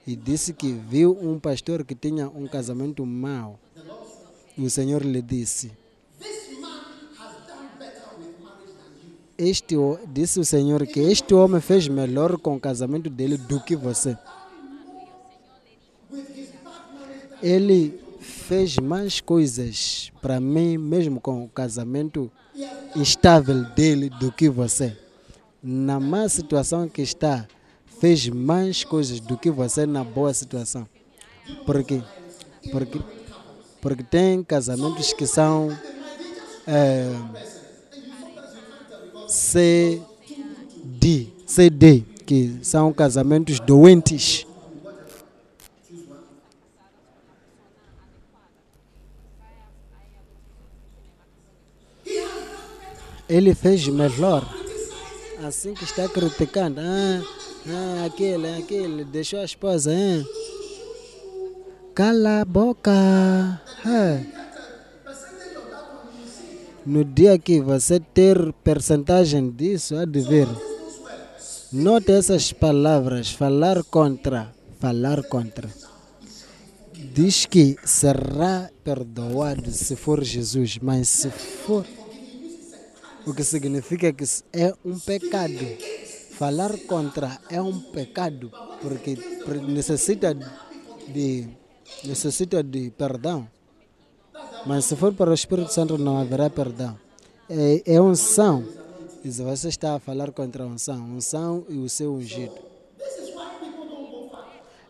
E 0.08 0.16
disse 0.16 0.54
que 0.54 0.72
viu 0.72 1.18
um 1.20 1.40
pastor 1.40 1.84
que 1.84 1.96
tinha 1.96 2.28
um 2.30 2.48
casamento 2.48 3.06
mau. 3.06 3.60
E 4.58 4.64
o 4.66 4.70
Senhor 4.70 5.04
lhe 5.04 5.22
disse: 5.22 5.72
este, 9.38 9.76
disse 10.08 10.40
o 10.40 10.46
Senhor 10.46 10.86
que 10.88 11.00
este 11.00 11.34
homem 11.34 11.60
fez 11.60 11.88
melhor 11.88 12.38
com 12.38 12.56
o 12.56 12.60
casamento 12.60 13.10
dele 13.10 13.38
do 13.38 13.60
que 13.60 13.76
você. 13.76 14.18
Ele 17.42 18.00
fez 18.20 18.78
mais 18.78 19.20
coisas 19.20 20.12
para 20.22 20.40
mim, 20.40 20.78
mesmo 20.78 21.20
com 21.20 21.44
o 21.44 21.50
casamento 21.50 22.32
instável 22.96 23.64
dele, 23.76 24.10
do 24.10 24.32
que 24.32 24.50
você. 24.50 24.98
Na 25.62 26.00
má 26.00 26.30
situação 26.30 26.88
que 26.88 27.02
está, 27.02 27.48
fez 28.00 28.28
mais 28.30 28.84
coisas 28.84 29.20
do 29.20 29.38
que 29.38 29.50
você 29.50 29.86
na 29.86 30.04
boa 30.04 30.34
situação. 30.34 30.88
Porque, 31.66 32.02
porque, 32.72 33.00
porque 33.82 34.04
tem 34.04 34.44
casamentos 34.44 35.14
que 35.14 35.26
são 35.28 35.76
é, 36.68 37.12
CD, 39.28 40.02
CD, 41.46 42.04
que 42.26 42.60
são 42.62 42.92
casamentos 42.94 43.60
doentes. 43.60 44.46
Ele 53.28 53.56
fez 53.56 53.88
melhor. 53.88 54.48
Assim 55.44 55.74
que 55.74 55.84
está 55.84 56.08
criticando. 56.08 56.80
Ah, 56.82 57.22
ah, 57.68 58.06
aquele, 58.06 58.56
aquele, 58.58 59.04
deixou 59.04 59.40
a 59.40 59.46
esposa. 59.46 59.94
hein? 59.94 60.26
Cala 61.94 62.42
a 62.42 62.46
boca. 62.46 62.92
Ah. 62.92 64.22
No 66.86 67.04
dia 67.04 67.40
que 67.40 67.60
você 67.60 68.00
ter 68.00 68.54
percentagem 68.64 69.50
disso, 69.50 69.96
há 69.96 70.06
de 70.06 70.22
ver. 70.22 70.48
Note 71.74 72.12
essas 72.12 72.54
palavras, 72.54 73.32
falar 73.32 73.84
contra, 73.84 74.54
falar 74.80 75.24
contra. 75.24 75.68
Diz 76.94 77.46
que 77.46 77.76
será 77.84 78.70
perdoado 78.84 79.72
se 79.72 79.96
for 79.96 80.24
Jesus, 80.24 80.78
mas 80.82 81.10
se 81.10 81.30
for, 81.30 81.86
o 83.26 83.34
que 83.34 83.44
significa 83.44 84.12
que 84.14 84.24
é 84.54 84.74
um 84.84 85.00
pecado. 85.00 85.66
Falar 86.32 86.78
contra 86.80 87.40
é 87.50 87.62
um 87.62 87.80
pecado, 87.80 88.52
porque 88.82 89.18
necessita 89.68 90.34
de, 91.08 91.48
necessita 92.04 92.62
de 92.62 92.92
perdão. 92.92 93.48
Mas 94.66 94.86
se 94.86 94.96
for 94.96 95.14
para 95.14 95.32
o 95.32 95.34
Espírito 95.34 95.72
Santo 95.72 95.98
não 95.98 96.18
haverá 96.18 96.50
perdão. 96.50 96.98
É, 97.50 97.84
é 97.86 98.02
unção. 98.02 98.66
E 99.24 99.30
você 99.30 99.70
está 99.70 99.96
a 99.96 100.00
falar 100.00 100.32
contra 100.32 100.64
a 100.64 100.68
unção, 100.68 101.04
unção 101.16 101.66
e 101.70 101.78
o 101.78 101.90
seu 101.90 102.14
ungido. 102.14 102.54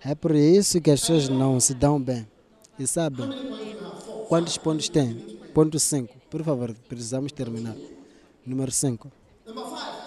É 0.04 0.14
por 0.14 0.36
isso 0.36 0.82
que 0.82 0.92
as 0.92 1.02
pessoas 1.02 1.30
não 1.30 1.60
se 1.60 1.74
dão 1.74 2.02
bem. 2.02 2.28
E 2.78 2.86
sabem 2.86 3.30
quantos 4.28 4.58
pontos 4.58 4.90
tem? 4.90 5.16
Ponto 5.54 5.80
5. 5.80 6.14
Por 6.30 6.44
favor, 6.44 6.76
precisamos 6.88 7.32
terminar. 7.32 7.76
Número 8.46 8.72
5. 8.72 9.12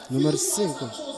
Número 0.08 0.38
5. 0.38 1.08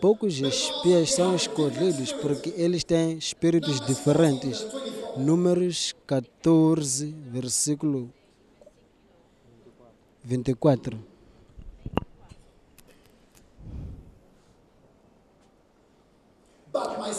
Poucos 0.00 0.40
espias 0.40 1.12
são 1.12 1.36
escolhidos 1.36 2.12
porque 2.12 2.52
eles 2.56 2.82
têm 2.82 3.18
espíritos 3.18 3.80
diferentes. 3.80 4.66
Números 5.16 5.94
14, 6.06 7.14
versículo 7.28 8.10
24. 10.24 10.98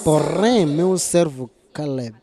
Porém, 0.04 0.66
meu 0.66 0.98
servo 0.98 1.50
Caleb, 1.72 2.18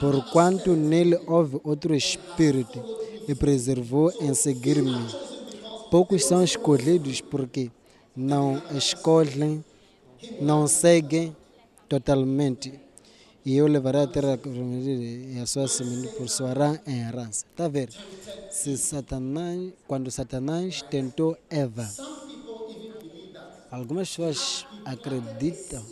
porquanto 0.00 0.72
nele 0.74 1.20
houve 1.26 1.60
outro 1.62 1.94
espírito 1.94 2.82
e 3.28 3.34
preservou 3.34 4.12
em 4.20 4.34
seguir-me. 4.34 5.06
Poucos 5.90 6.24
são 6.24 6.42
escolhidos 6.42 7.20
porque 7.20 7.70
não 8.16 8.62
escolhem, 8.76 9.64
não 10.40 10.66
seguem 10.66 11.36
totalmente. 11.88 12.80
E 13.44 13.56
eu 13.56 13.66
levarei 13.66 14.02
a 14.02 14.06
terra 14.06 14.38
e 14.46 15.38
a 15.42 15.46
sua 15.46 15.66
semente 15.66 16.08
possuará 16.14 16.80
em 16.86 17.00
herança. 17.00 17.44
Está 17.50 17.64
a 17.64 17.68
ver? 17.68 17.90
Se 18.50 18.76
Satanás, 18.76 19.72
quando 19.86 20.10
Satanás 20.10 20.82
tentou 20.82 21.36
Eva, 21.50 21.88
algumas 23.70 24.08
pessoas 24.08 24.64
acreditam, 24.84 25.84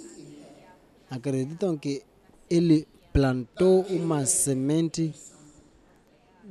acreditam 1.11 1.77
que 1.77 2.03
ele 2.49 2.87
plantou 3.13 3.83
uma 3.91 4.25
semente 4.27 5.13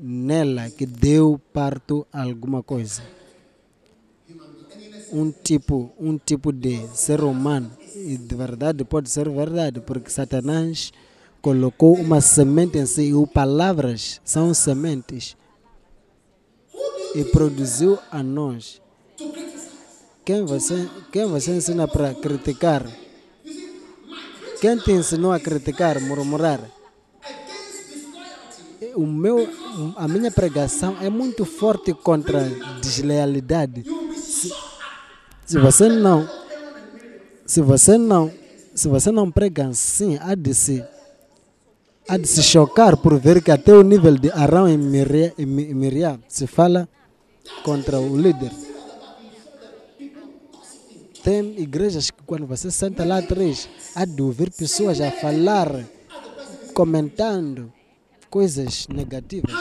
nela 0.02 0.70
que 0.70 0.86
deu 0.86 1.40
parto 1.52 2.08
a 2.12 2.24
alguma 2.24 2.64
coisa. 2.64 3.02
Um 5.12 5.32
tipo, 5.32 5.92
um 6.00 6.18
tipo 6.18 6.52
de 6.54 6.88
ser 6.94 7.22
humano. 7.22 7.72
E 7.96 8.18
de 8.18 8.36
verdade 8.36 8.86
pode 8.86 9.10
ser 9.10 9.30
verdade, 9.30 9.82
porque 9.82 10.10
Satanás 10.10 10.94
colocou 11.42 11.96
uma 11.96 12.22
semente 12.22 12.78
em 12.78 12.86
si, 12.86 13.12
e 13.12 13.28
palavras 13.28 14.22
são 14.24 14.54
sementes. 14.54 15.36
E 17.16 17.24
produziu 17.26 17.98
a 18.12 18.22
nós. 18.22 18.82
Quem 20.24 20.46
você, 20.46 20.88
quem 21.12 21.26
você 21.26 21.52
ensina 21.58 21.88
para 21.88 22.14
criticar? 22.14 22.86
Quem 24.62 24.78
te 24.78 24.92
ensinou 24.92 25.32
a 25.32 25.40
criticar, 25.40 26.00
murmurar? 26.00 26.79
O 28.96 29.06
meu, 29.06 29.48
a 29.96 30.08
minha 30.08 30.32
pregação 30.32 30.98
é 31.02 31.10
muito 31.10 31.46
forte 31.46 31.94
contra 31.94 32.40
a 32.42 32.80
deslealidade. 32.80 33.84
Se, 34.16 34.52
se 35.46 35.58
você 35.60 35.88
não, 35.90 36.28
se 37.46 37.62
você 37.62 37.98
não, 37.98 38.32
se 38.74 38.88
você 38.88 39.12
não 39.12 39.32
prega 39.32 39.68
assim, 39.68 40.18
há 40.22 40.36
de 40.36 40.54
se, 40.54 40.84
há 42.08 42.18
de 42.18 42.28
se 42.28 42.42
chocar 42.44 42.98
por 42.98 43.18
ver 43.20 43.42
que 43.42 43.52
até 43.52 43.74
o 43.74 43.84
nível 43.84 44.16
de 44.18 44.32
Arão 44.32 44.68
e 44.68 44.78
Miriam, 44.78 45.32
e 45.38 45.46
Mi- 45.46 45.74
Miriam 45.74 46.20
se 46.28 46.46
fala 46.48 46.88
contra 47.64 48.00
o 48.00 48.18
líder. 48.18 48.52
Tem 51.24 51.60
igrejas 51.60 52.10
que 52.10 52.24
quando 52.24 52.46
você 52.46 52.72
senta 52.72 53.04
lá 53.06 53.18
atrás, 53.20 53.68
há 53.94 54.06
de 54.06 54.22
ouvir 54.22 54.52
pessoas 54.52 55.02
a 55.02 55.12
falar, 55.12 55.86
comentando 56.74 57.72
coisas 58.30 58.88
negativas. 58.88 59.54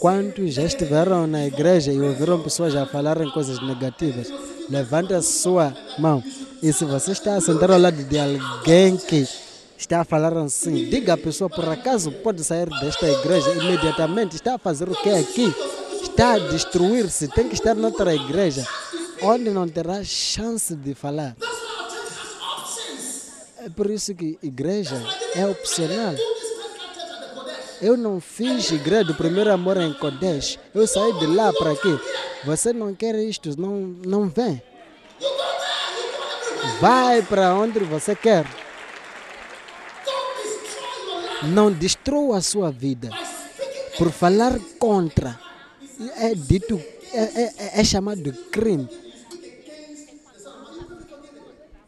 Quantos 0.00 0.54
já 0.54 0.62
estiveram 0.62 1.26
na 1.26 1.46
igreja 1.46 1.92
e 1.92 2.00
ouviram 2.00 2.42
pessoas 2.42 2.76
a 2.76 2.86
falarem 2.86 3.30
coisas 3.30 3.60
negativas? 3.62 4.32
Levante 4.68 5.14
a 5.14 5.22
sua 5.22 5.74
mão. 5.98 6.22
E 6.62 6.72
se 6.72 6.84
você 6.84 7.12
está 7.12 7.40
sentado 7.40 7.72
ao 7.72 7.78
lado 7.78 8.02
de 8.04 8.18
alguém 8.18 8.96
que 8.96 9.26
está 9.78 10.00
a 10.00 10.04
falar 10.04 10.36
assim, 10.36 10.88
diga 10.88 11.14
à 11.14 11.16
pessoa, 11.16 11.48
por 11.48 11.68
acaso 11.68 12.10
pode 12.12 12.42
sair 12.44 12.68
desta 12.80 13.08
igreja 13.08 13.52
imediatamente? 13.52 14.36
Está 14.36 14.54
a 14.54 14.58
fazer 14.58 14.88
o 14.88 14.94
que 14.94 15.10
aqui? 15.10 15.54
Está 16.02 16.34
a 16.34 16.38
destruir-se, 16.38 17.28
tem 17.28 17.48
que 17.48 17.54
estar 17.54 17.74
noutra 17.74 18.14
igreja, 18.14 18.66
onde 19.22 19.50
não 19.50 19.68
terá 19.68 20.02
chance 20.04 20.74
de 20.74 20.94
falar. 20.94 21.36
É 23.64 23.68
por 23.68 23.90
isso 23.90 24.14
que 24.14 24.38
igreja 24.42 25.02
é 25.34 25.46
opcional. 25.46 26.14
Eu 27.80 27.96
não 27.96 28.20
fiz 28.20 28.70
igreja 28.70 29.04
do 29.04 29.14
primeiro 29.14 29.52
amor 29.52 29.76
em 29.76 29.92
Kodesh. 29.92 30.58
Eu 30.74 30.86
saí 30.86 31.12
de 31.18 31.26
lá 31.26 31.52
para 31.52 31.74
quê? 31.76 31.98
Você 32.44 32.72
não 32.72 32.94
quer 32.94 33.14
isto, 33.16 33.58
não, 33.60 33.80
não 34.04 34.28
vem. 34.28 34.62
Vai 36.80 37.22
para 37.22 37.54
onde 37.54 37.78
você 37.80 38.14
quer. 38.14 38.46
não 41.52 41.70
destrua 41.70 42.38
a 42.38 42.42
sua 42.42 42.72
vida 42.72 43.10
por 43.98 44.10
falar 44.10 44.58
contra. 44.78 45.38
É 46.18 46.34
dito, 46.34 46.80
é, 47.12 47.20
é- 47.42 47.54
é- 47.58 47.80
é 47.80 47.84
chamado 47.84 48.20
de 48.20 48.32
crime. 48.32 48.88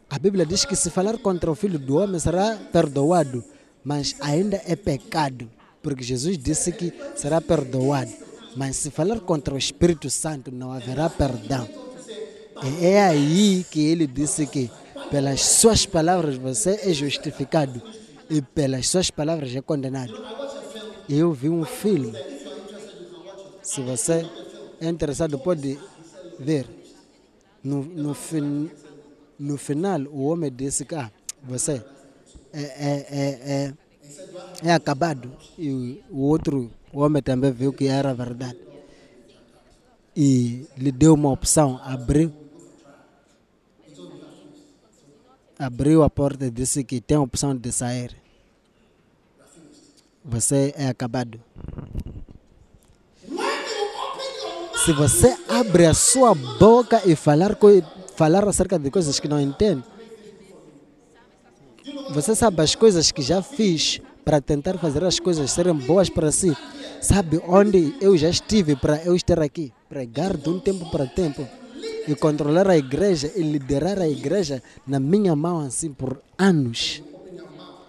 A 0.09 0.17
Bíblia 0.17 0.45
diz 0.45 0.63
que 0.65 0.75
se 0.75 0.89
falar 0.89 1.17
contra 1.17 1.51
o 1.51 1.55
filho 1.55 1.77
do 1.77 1.97
homem 1.97 2.19
será 2.19 2.57
perdoado, 2.71 3.43
mas 3.83 4.15
ainda 4.21 4.61
é 4.65 4.75
pecado, 4.75 5.49
porque 5.81 6.03
Jesus 6.03 6.37
disse 6.37 6.71
que 6.71 6.93
será 7.15 7.39
perdoado. 7.41 8.11
Mas 8.55 8.75
se 8.77 8.89
falar 8.89 9.19
contra 9.19 9.53
o 9.53 9.57
Espírito 9.57 10.09
Santo 10.09 10.51
não 10.51 10.71
haverá 10.71 11.09
perdão. 11.09 11.67
E 12.81 12.85
é 12.85 13.01
aí 13.01 13.65
que 13.69 13.85
ele 13.85 14.05
disse 14.05 14.45
que 14.45 14.69
pelas 15.09 15.41
suas 15.41 15.85
palavras 15.85 16.35
você 16.35 16.79
é 16.83 16.93
justificado 16.93 17.81
e 18.29 18.41
pelas 18.41 18.87
suas 18.87 19.09
palavras 19.09 19.55
é 19.55 19.61
condenado. 19.61 20.13
Eu 21.07 21.31
vi 21.31 21.49
um 21.49 21.63
filme. 21.63 22.13
Se 23.63 23.81
você 23.81 24.27
é 24.79 24.87
interessado, 24.87 25.39
pode 25.39 25.79
ver. 26.39 26.65
No, 27.63 27.83
no, 27.83 28.13
fin, 28.13 28.69
no 29.37 29.57
final, 29.57 30.01
o 30.03 30.25
homem 30.25 30.51
disse 30.51 30.85
que 30.85 30.95
ah, 30.95 31.11
você 31.43 31.83
é, 32.53 32.61
é, 32.61 33.07
é, 33.09 33.27
é, 33.51 33.73
é 34.63 34.73
acabado. 34.73 35.31
E 35.57 36.01
o, 36.09 36.21
outro 36.21 36.69
homem 36.93 37.21
também 37.21 37.51
viu 37.51 37.73
que 37.73 37.87
era 37.87 38.13
verdade. 38.13 38.57
E 40.15 40.67
lhe 40.77 40.91
deu 40.91 41.13
uma 41.13 41.31
opção, 41.31 41.79
abriu. 41.83 42.33
Abriu 45.57 46.03
a 46.03 46.09
porta 46.09 46.45
e 46.45 46.51
disse 46.51 46.83
que 46.83 47.01
tem 47.01 47.17
a 47.17 47.21
opção 47.21 47.55
de 47.55 47.71
sair. 47.71 48.15
Você 50.23 50.73
é 50.77 50.87
acabado. 50.87 51.39
Se 54.85 54.93
você 54.93 55.37
abre 55.47 55.85
a 55.85 55.93
sua 55.93 56.33
boca 56.33 57.01
e 57.05 57.15
falar, 57.15 57.57
falar 58.15 58.47
acerca 58.47 58.79
de 58.79 58.89
coisas 58.89 59.19
que 59.19 59.27
não 59.27 59.39
entende, 59.39 59.83
você 62.11 62.35
sabe 62.35 62.61
as 62.61 62.75
coisas 62.75 63.11
que 63.11 63.21
já 63.21 63.41
fiz 63.41 64.01
para 64.25 64.41
tentar 64.41 64.77
fazer 64.77 65.03
as 65.03 65.19
coisas 65.19 65.51
serem 65.51 65.73
boas 65.73 66.09
para 66.09 66.31
si. 66.31 66.55
Sabe 67.01 67.41
onde 67.47 67.95
eu 68.01 68.17
já 68.17 68.29
estive 68.29 68.75
para 68.75 69.03
eu 69.03 69.15
estar 69.15 69.39
aqui? 69.39 69.71
Pregar 69.87 70.35
de 70.35 70.49
um 70.49 70.59
tempo 70.59 70.89
para 70.91 71.07
tempo 71.07 71.47
e 72.07 72.15
controlar 72.15 72.67
a 72.67 72.77
igreja 72.77 73.31
e 73.35 73.41
liderar 73.41 73.99
a 73.99 74.07
igreja 74.07 74.61
na 74.85 74.99
minha 74.99 75.35
mão 75.35 75.59
assim 75.59 75.93
por 75.93 76.21
anos. 76.37 77.01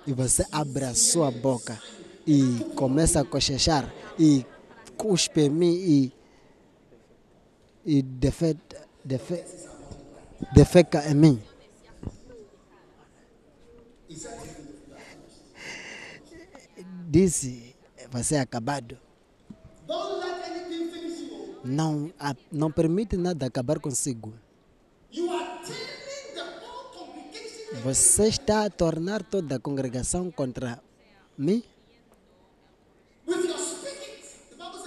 E 0.07 0.13
você 0.13 0.45
abre 0.53 0.85
a 0.85 0.95
sua 0.95 1.31
boca 1.31 1.79
e 2.27 2.65
começa 2.75 3.21
a 3.21 3.25
cochechar 3.25 3.93
e 4.19 4.45
cuspe 4.97 5.43
em 5.43 5.51
mim 5.51 5.73
e, 5.73 6.13
e 7.85 8.03
defe, 8.03 8.57
defe, 9.05 9.43
defeca 10.55 11.03
em 11.11 11.15
mim. 11.15 11.50
Disse, 17.11 17.75
você 18.09 18.37
é 18.37 18.41
acabado. 18.41 18.97
Não, 21.65 22.13
não 22.53 22.71
permite 22.71 23.17
nada 23.17 23.47
acabar 23.47 23.81
consigo. 23.81 24.33
Você 27.83 28.29
está 28.29 28.65
a 28.65 28.71
tornar 28.71 29.25
toda 29.25 29.57
a 29.57 29.59
congregação 29.59 30.31
contra 30.31 30.81
mim 31.37 31.65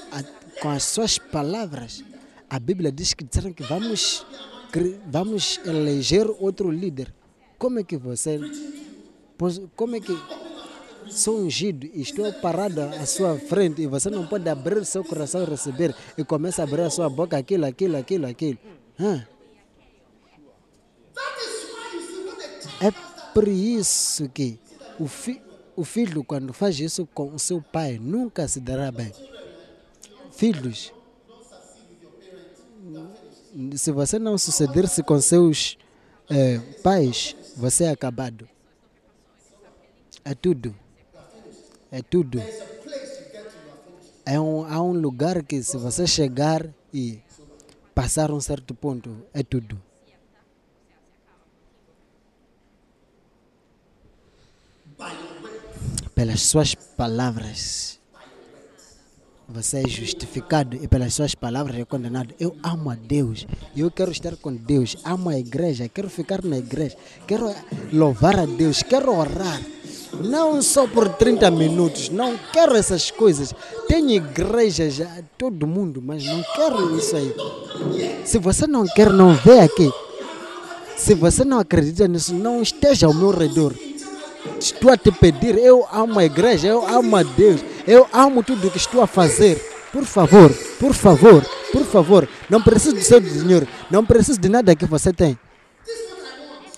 A- 0.10 0.24
com 0.62 0.70
as 0.70 0.84
suas 0.84 1.18
palavras. 1.18 2.06
A 2.50 2.58
Bíblia 2.58 2.90
diz 2.90 3.14
que 3.14 3.26
disseram 3.26 3.52
que 3.52 3.64
vamos, 3.64 4.26
vamos 5.08 5.60
eleger 5.66 6.26
outro 6.40 6.72
líder. 6.72 7.14
Como 7.58 7.80
é 7.80 7.84
que 7.84 7.98
você. 7.98 8.40
Como 9.76 9.96
é 9.98 10.00
que. 10.00 10.43
Sou 11.10 11.40
ungido 11.40 11.86
e 11.86 12.02
estou 12.02 12.32
parado 12.34 12.82
à 12.82 13.06
sua 13.06 13.38
frente 13.38 13.82
e 13.82 13.88
você 13.88 14.10
não 14.10 14.26
pode 14.26 14.50
abrir 14.50 14.86
seu 14.86 15.04
coração 15.04 15.44
e 15.44 15.46
receber 15.46 15.96
e 16.18 16.24
começa 16.24 16.62
a 16.62 16.66
abrir 16.66 16.82
a 16.82 16.90
sua 16.90 17.10
boca 17.10 17.38
aquilo, 17.38 17.66
aquilo, 17.66 17.98
aquilo, 17.98 18.28
aquilo. 18.28 18.58
Child 18.98 19.34
É 22.82 22.92
por 23.34 23.48
isso 23.48 24.30
que 24.30 24.60
o, 25.00 25.08
fi, 25.08 25.42
o 25.76 25.84
filho, 25.84 26.24
quando 26.24 26.54
faz 26.54 26.80
isso 26.80 27.08
com 27.14 27.34
o 27.34 27.40
seu 27.40 27.62
pai, 27.62 27.98
nunca 27.98 28.48
se 28.48 28.60
dará 28.60 28.92
bem. 28.92 29.12
Filhos, 30.32 30.92
se 33.76 33.92
você 33.92 34.20
não 34.20 34.38
suceder-se 34.38 35.02
com 35.02 35.20
seus 35.22 35.78
eh, 36.30 36.60
pais, 36.84 37.36
você 37.56 37.86
é 37.86 37.90
acabado. 37.90 38.50
É 40.26 40.34
tudo. 40.34 40.76
É 41.94 42.02
tudo. 42.02 42.42
É 44.26 44.40
um, 44.40 44.66
há 44.66 44.82
um 44.82 44.94
lugar 44.94 45.44
que 45.44 45.62
se 45.62 45.78
você 45.78 46.08
chegar 46.08 46.68
e 46.92 47.20
passar 47.94 48.32
um 48.32 48.42
certo 48.42 48.74
ponto, 48.74 49.16
é 49.32 49.44
tudo. 49.44 49.80
pelas 56.16 56.42
suas 56.42 56.74
palavras. 56.74 58.00
Você 59.50 59.82
é 59.82 59.88
justificado 59.88 60.78
e 60.78 60.88
pelas 60.88 61.14
suas 61.14 61.36
palavras 61.36 61.78
é 61.78 61.86
condenado. 61.86 62.34
Eu 62.40 62.56
amo 62.64 62.90
a 62.90 62.96
Deus. 62.96 63.46
Eu 63.76 63.92
quero 63.92 64.12
estar 64.12 64.36
com 64.38 64.56
Deus. 64.56 64.96
Amo 65.04 65.30
a 65.30 65.38
igreja. 65.38 65.90
Quero 65.90 66.10
ficar 66.10 66.44
na 66.44 66.58
igreja. 66.58 66.96
Quero 67.28 67.54
louvar 67.92 68.40
a 68.40 68.46
Deus. 68.46 68.82
Quero 68.82 69.14
orar. 69.16 69.62
Não 70.22 70.62
só 70.62 70.88
por 70.88 71.10
30 71.10 71.50
minutos. 71.52 72.10
Não 72.10 72.38
quero 72.52 72.76
essas 72.76 73.10
coisas. 73.10 73.54
Tenho 73.88 74.12
igreja 74.12 74.90
já, 74.90 75.08
todo 75.38 75.68
mundo, 75.68 76.02
mas 76.02 76.24
não 76.26 76.44
quero 76.56 76.98
isso 76.98 77.16
aí. 77.16 77.36
Se 78.26 78.38
você 78.38 78.68
não 78.68 78.86
quer, 78.86 79.12
não 79.12 79.34
vê 79.34 79.60
aqui. 79.60 79.92
Se 80.96 81.14
você 81.14 81.44
não 81.44 81.60
acredita 81.60 82.08
nisso, 82.08 82.34
não 82.34 82.62
esteja 82.62 83.08
ao 83.08 83.14
meu 83.14 83.32
redor. 83.32 83.74
Estou 84.60 84.92
a 84.92 84.98
te 84.98 85.12
pedir, 85.12 85.58
eu 85.58 85.86
amo 85.92 86.20
a 86.20 86.26
igreja, 86.26 86.68
eu 86.68 86.88
amo 86.88 87.16
a 87.16 87.24
Deus, 87.24 87.62
eu 87.88 88.08
amo 88.14 88.44
tudo 88.44 88.68
o 88.68 88.72
que 88.72 88.78
estou 88.78 89.02
a 89.02 89.08
fazer. 89.08 89.58
Por 89.92 90.06
favor, 90.06 90.52
por 90.80 90.94
favor, 90.94 91.46
por 91.72 91.84
favor, 91.84 92.30
não 92.50 92.62
preciso 92.62 92.96
do 92.96 93.02
seu 93.02 93.20
dinheiro, 93.20 93.68
não 93.92 94.06
preciso 94.06 94.40
de 94.40 94.50
nada 94.50 94.76
que 94.76 94.86
você 94.86 95.14
tem. 95.14 95.38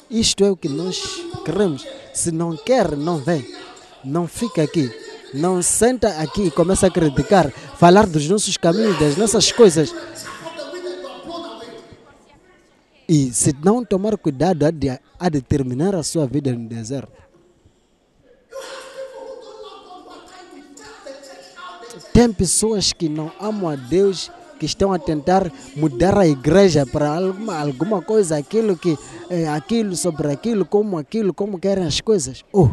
Isto 0.10 0.44
é 0.44 0.52
o 0.52 0.58
que 0.58 0.70
nós 0.70 1.02
queremos. 1.44 1.86
Se 2.16 2.32
não 2.32 2.56
quer, 2.56 2.96
não 2.96 3.18
vem. 3.18 3.46
Não 4.04 4.26
fica 4.26 4.64
aqui. 4.64 4.90
Não 5.34 5.62
senta 5.62 6.08
aqui 6.22 6.44
e 6.44 6.52
começa 6.52 6.88
a 6.88 6.92
criticar, 6.92 7.52
falar 7.78 8.08
dos 8.08 8.28
nossos 8.30 8.56
caminhos, 8.56 8.98
das 8.98 9.18
nossas 9.18 9.52
coisas. 9.52 9.94
E 13.08 13.34
se 13.34 13.54
não 13.62 13.84
tomar 13.84 14.18
cuidado, 14.18 14.64
há 14.66 14.72
de, 15.30 15.42
terminar 15.42 15.94
a 15.94 16.04
sua 16.04 16.26
vida 16.26 16.54
no 16.54 16.70
deserto. 16.70 17.12
Tem 22.14 22.32
pessoas 22.32 22.94
que 22.94 23.10
não 23.10 23.30
amam 23.40 23.70
a 23.70 23.76
Deus, 23.76 24.32
que 24.60 24.66
estão 24.66 24.94
a 24.94 25.00
tentar 25.00 25.52
mudar 25.76 26.18
a 26.18 26.28
igreja 26.28 26.86
para 26.86 27.16
alguma, 27.16 27.60
alguma 27.60 28.02
coisa, 28.02 28.38
aquilo 28.38 28.78
que 28.78 28.98
é, 29.30 29.48
aquilo 29.48 29.96
sobre 29.96 30.32
aquilo, 30.32 30.66
como 30.66 30.98
aquilo, 30.98 31.34
como 31.34 31.60
querem 31.60 31.86
as 31.86 32.02
coisas. 32.02 32.44
Oh. 32.52 32.70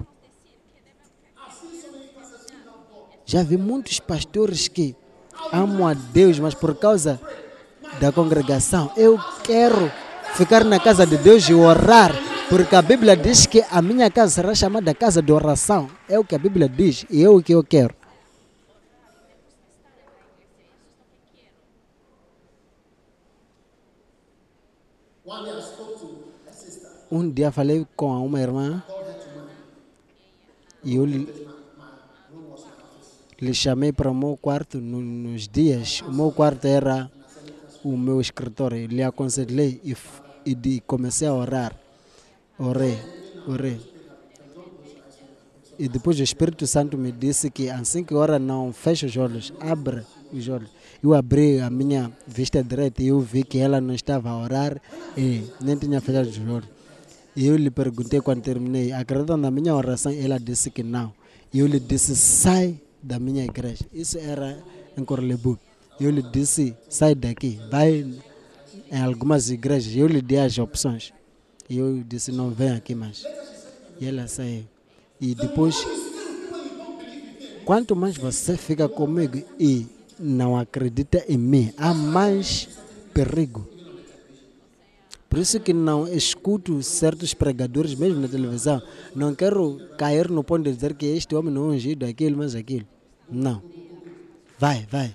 Já 3.25 3.43
vi 3.43 3.57
muitos 3.57 3.99
pastores 3.99 4.69
que 4.69 4.95
amam 5.53 5.87
a 5.87 5.95
Deus, 5.95 6.39
mas 6.39 6.55
por 6.55 6.75
causa 6.75 7.21
da 8.01 8.13
congregação, 8.13 8.91
eu 8.97 9.19
quero 9.43 9.91
ficar 10.35 10.65
na 10.65 10.79
casa 10.79 11.07
de 11.07 11.17
Deus 11.17 11.49
e 11.49 11.55
orar, 11.55 12.13
porque 12.49 12.75
a 12.75 12.83
Bíblia 12.83 13.17
diz 13.17 13.47
que 13.47 13.65
a 13.71 13.81
minha 13.81 14.11
casa 14.11 14.33
será 14.33 14.55
chamada 14.55 14.95
casa 14.95 15.23
de 15.23 15.33
oração. 15.33 15.89
É 16.09 16.19
o 16.19 16.25
que 16.25 16.35
a 16.35 16.39
Bíblia 16.39 16.69
diz 16.69 17.07
e 17.11 17.25
é 17.25 17.29
o 17.29 17.43
que 17.43 17.55
eu 17.55 17.63
quero. 17.63 18.02
Um 27.11 27.31
dia 27.31 27.51
falei 27.53 27.87
com 27.95 28.25
uma 28.25 28.41
irmã 28.41 28.83
e 30.83 30.97
eu 30.97 31.05
lhe, 31.05 31.29
chamei 33.55 33.93
para 33.93 34.11
o 34.11 34.15
meu 34.15 34.37
quarto 34.41 34.79
no- 34.81 35.01
nos 35.01 35.47
dias. 35.47 36.01
O 36.03 36.11
meu 36.13 36.33
quarto 36.33 36.65
era 36.67 37.11
o 37.85 37.97
meu 37.97 38.21
escritório. 38.21 38.87
Lhe 38.87 39.03
aconselhei 39.03 39.81
e, 39.85 39.95
e 40.47 40.81
comecei 40.81 41.29
a 41.29 41.35
orar. 41.35 41.77
Orei, 42.59 42.99
orei. 43.47 43.81
E 45.79 45.89
depois 45.89 46.19
o 46.19 46.23
Espírito 46.23 46.67
Santo 46.67 46.97
me 46.97 47.11
disse 47.13 47.51
que 47.51 47.69
assim 47.69 48.05
que 48.05 48.15
ora 48.15 48.39
não 48.39 48.73
fecha 48.73 49.07
os 49.07 49.17
olhos, 49.17 49.53
abre 49.61 50.03
os 50.33 50.49
olhos. 50.49 50.71
Eu 51.03 51.15
abri 51.15 51.59
a 51.59 51.69
minha 51.69 52.13
vista 52.27 52.63
direita 52.63 53.03
e 53.03 53.09
eu 53.09 53.19
vi 53.19 53.43
que 53.43 53.59
ela 53.59 53.81
não 53.81 53.93
estava 53.93 54.31
a 54.31 54.39
orar 54.39 54.81
e 55.17 55.43
nem 55.61 55.77
tinha 55.77 56.01
fechado 56.01 56.29
os 56.29 56.39
olhos. 56.39 56.69
E 57.35 57.47
eu 57.47 57.57
lhe 57.57 57.71
perguntei 57.71 58.21
quando 58.21 58.43
terminei, 58.43 58.93
acreditam 58.93 59.37
na 59.37 59.51
minha 59.51 59.75
oração? 59.75 60.13
Ela 60.13 60.39
disse 60.39 60.71
que 60.71 60.83
não. 60.85 61.13
E 61.53 61.59
eu 61.59 61.67
lhe 61.67 61.81
disse, 61.81 62.15
sai 62.15 62.81
da 63.03 63.19
minha 63.19 63.45
igreja. 63.45 63.85
Isso 63.93 64.17
era 64.17 64.63
em 64.97 65.05
Corlebu. 65.05 65.59
Eu 65.99 66.11
lhe 66.11 66.23
disse, 66.23 66.77
sai 66.89 67.17
daqui, 67.17 67.59
vai 67.69 68.07
em 68.91 69.03
algumas 69.03 69.51
igrejas. 69.51 69.97
Eu 69.97 70.07
lhe 70.07 70.23
dei 70.23 70.39
as 70.39 70.57
opções. 70.59 71.13
E 71.69 71.79
eu 71.79 72.03
disse, 72.07 72.31
não 72.31 72.51
vem 72.51 72.71
aqui 72.71 72.95
mais. 72.95 73.25
E 74.01 74.07
ela 74.07 74.29
saiu. 74.29 74.65
E 75.21 75.35
depois, 75.35 75.85
quanto 77.65 77.97
mais 77.97 78.17
você 78.17 78.57
fica 78.57 78.89
comigo 78.89 79.43
e 79.59 79.87
não 80.23 80.57
acredita 80.57 81.25
em 81.29 81.37
mim, 81.37 81.73
há 81.77 81.93
mais 81.93 82.69
perigo. 83.13 83.69
Por 85.29 85.39
isso 85.39 85.59
que 85.61 85.73
não 85.73 86.07
escuto 86.07 86.83
certos 86.83 87.33
pregadores, 87.33 87.95
mesmo 87.95 88.21
na 88.21 88.29
televisão. 88.29 88.83
Não 89.15 89.35
quero 89.35 89.81
cair 89.97 90.31
no 90.31 90.45
ponto 90.45 90.65
de 90.65 90.75
dizer 90.75 90.95
que 90.95 91.07
este 91.07 91.35
homem 91.35 91.53
não 91.53 91.71
é 91.71 91.75
ungido, 91.75 92.05
aquilo, 92.05 92.37
mas 92.37 92.55
aquilo. 92.55 92.87
Não. 93.31 93.63
Vai, 94.59 94.87
vai. 94.91 95.15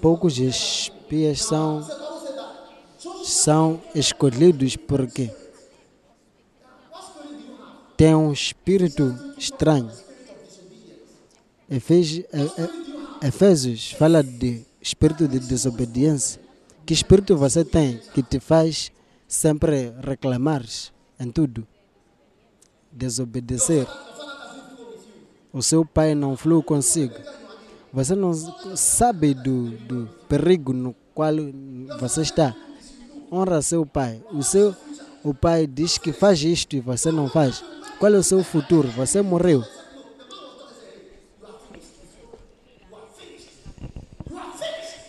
Poucos 0.00 0.38
espias 0.38 1.42
são, 1.42 1.86
são 3.44 3.78
escolhidos 3.94 4.74
porque 4.74 5.30
têm 7.94 8.14
um 8.14 8.32
espírito 8.32 9.14
estranho. 9.36 9.90
Efésios, 11.68 12.24
Efésios 13.22 13.92
fala 13.92 14.22
de 14.22 14.64
espírito 14.80 15.28
de 15.28 15.40
desobediência. 15.40 16.40
Que 16.86 16.94
espírito 16.94 17.36
você 17.36 17.62
tem 17.66 18.00
que 18.14 18.22
te 18.22 18.40
faz 18.40 18.90
sempre 19.28 19.92
reclamar 20.02 20.64
em 21.20 21.30
tudo? 21.30 21.66
Desobedecer. 22.90 23.86
O 25.52 25.62
seu 25.62 25.84
pai 25.84 26.14
não 26.14 26.34
flui 26.34 26.62
consigo. 26.62 27.14
Você 27.92 28.14
não 28.14 28.32
sabe 28.74 29.34
do, 29.34 29.68
do 29.86 30.08
perigo 30.30 30.72
no 30.72 30.94
qual 31.14 31.34
você 32.00 32.22
está. 32.22 32.56
Honra 33.34 33.60
seu 33.60 33.84
pai. 33.84 34.22
O 34.32 34.44
seu 34.44 34.76
o 35.24 35.34
pai 35.34 35.66
diz 35.66 35.98
que 35.98 36.12
faz 36.12 36.40
isto 36.42 36.76
e 36.76 36.80
você 36.80 37.10
não 37.10 37.28
faz. 37.28 37.64
Qual 37.98 38.14
é 38.14 38.18
o 38.18 38.22
seu 38.22 38.44
futuro? 38.44 38.86
Você 38.88 39.22
morreu. 39.22 39.64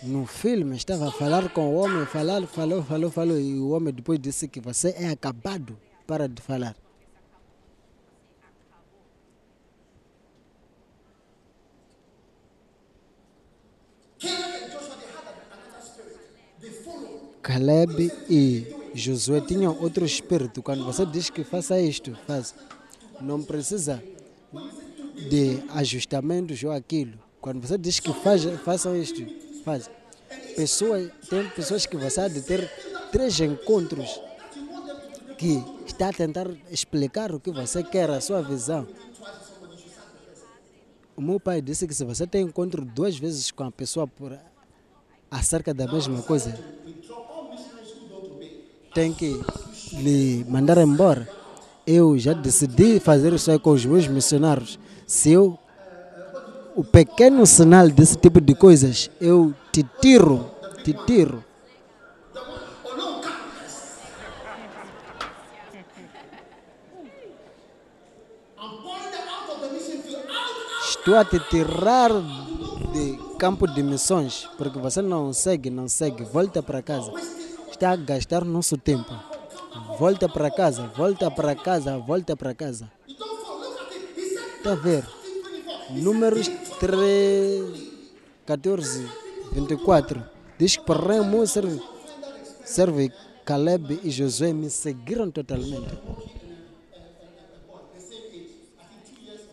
No 0.01 0.25
filme 0.25 0.75
estava 0.75 1.09
a 1.09 1.11
falar 1.11 1.49
com 1.49 1.67
o 1.67 1.75
homem, 1.75 2.05
falar, 2.05 2.41
falou, 2.47 2.83
falou, 2.83 3.11
falou, 3.11 3.39
e 3.39 3.59
o 3.59 3.69
homem 3.69 3.93
depois 3.93 4.19
disse 4.19 4.47
que 4.47 4.59
você 4.59 4.95
é 4.97 5.09
acabado. 5.09 5.77
Para 6.07 6.27
de 6.27 6.41
falar. 6.41 6.75
Caleb 17.45 18.11
e 18.27 18.65
Josué 18.95 19.39
tinham 19.39 19.77
outro 19.79 20.03
espírito. 20.03 20.63
Quando 20.63 20.83
você 20.83 21.05
diz 21.05 21.29
que 21.29 21.43
faça 21.43 21.79
isto, 21.79 22.17
faz. 22.25 22.55
Não 23.21 23.43
precisa 23.43 24.03
de 25.29 25.61
ajustamentos 25.69 26.63
ou 26.63 26.71
aquilo. 26.71 27.13
Quando 27.39 27.61
você 27.61 27.77
diz 27.77 27.99
que 27.99 28.11
faz, 28.11 28.43
façam 28.63 28.95
isto, 28.95 29.23
faz. 29.63 29.87
Pessoas, 30.55 31.11
tem 31.29 31.47
pessoas 31.51 31.85
que 31.85 31.95
você 31.95 32.21
há 32.21 32.27
de 32.27 32.41
ter 32.41 32.67
três 33.11 33.39
encontros 33.39 34.19
que 35.37 35.63
está 35.85 36.09
a 36.09 36.13
tentar 36.13 36.49
explicar 36.71 37.31
o 37.31 37.39
que 37.39 37.51
você 37.51 37.83
quer, 37.83 38.09
a 38.09 38.19
sua 38.19 38.41
visão. 38.41 38.87
O 41.15 41.21
meu 41.21 41.39
pai 41.39 41.61
disse 41.61 41.87
que 41.87 41.93
se 41.93 42.03
você 42.03 42.25
tem 42.25 42.41
encontro 42.41 42.83
duas 42.83 43.15
vezes 43.15 43.51
com 43.51 43.65
a 43.65 43.71
pessoa 43.71 44.07
por 44.07 44.35
acerca 45.29 45.75
da 45.75 45.85
mesma 45.85 46.23
coisa, 46.23 46.57
tem 48.95 49.13
que 49.13 49.37
lhe 49.91 50.45
mandar 50.47 50.77
embora. 50.77 51.27
Eu 51.85 52.17
já 52.17 52.31
decidi 52.31 52.99
fazer 52.99 53.33
isso 53.33 53.51
aí 53.51 53.59
com 53.59 53.71
os 53.71 53.85
meus 53.85 54.07
missionários. 54.07 54.79
Se 55.05 55.33
eu, 55.33 55.59
o 56.75 56.83
pequeno 56.83 57.45
sinal 57.45 57.89
desse 57.89 58.15
tipo 58.15 58.39
de 58.39 58.55
coisas, 58.55 59.11
eu 59.19 59.53
te 59.71 59.85
tiro, 60.01 60.49
te 60.83 60.93
tiro. 61.05 61.43
Estou 70.87 71.17
a 71.17 71.25
te 71.25 71.39
tirar 71.49 72.09
de 72.93 73.19
campo 73.37 73.67
de 73.67 73.83
missões, 73.83 74.49
porque 74.57 74.79
você 74.79 75.03
não 75.03 75.31
segue, 75.33 75.69
não 75.69 75.87
segue, 75.87 76.23
volta 76.23 76.63
para 76.63 76.81
casa. 76.81 77.11
Está 77.75 77.91
a 77.91 77.97
gastar 77.97 78.45
nosso 78.45 78.77
tempo. 78.77 79.13
Volta 79.99 80.29
para 80.29 80.49
casa, 80.49 80.87
volta 80.95 81.29
para 81.29 81.53
casa, 81.53 81.97
volta 81.97 82.33
para 82.33 82.55
casa. 82.55 82.89
Está 84.55 84.71
a 84.71 84.75
ver? 84.75 85.03
Números 85.89 86.49
3, 86.79 87.91
14, 88.45 89.05
24. 89.51 90.23
Diz 90.57 90.77
que 90.77 90.85
para 90.85 91.45
serve, 91.45 91.81
serve 92.63 93.11
Caleb 93.43 93.99
e 94.05 94.09
Josué 94.09 94.53
me 94.53 94.69
seguiram 94.69 95.29
totalmente. 95.29 95.99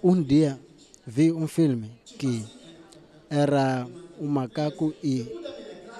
Um 0.00 0.22
dia 0.22 0.60
vi 1.04 1.32
um 1.32 1.48
filme 1.48 1.90
que 2.16 2.46
era 3.28 3.84
um 4.20 4.28
macaco 4.28 4.94
e 5.02 5.26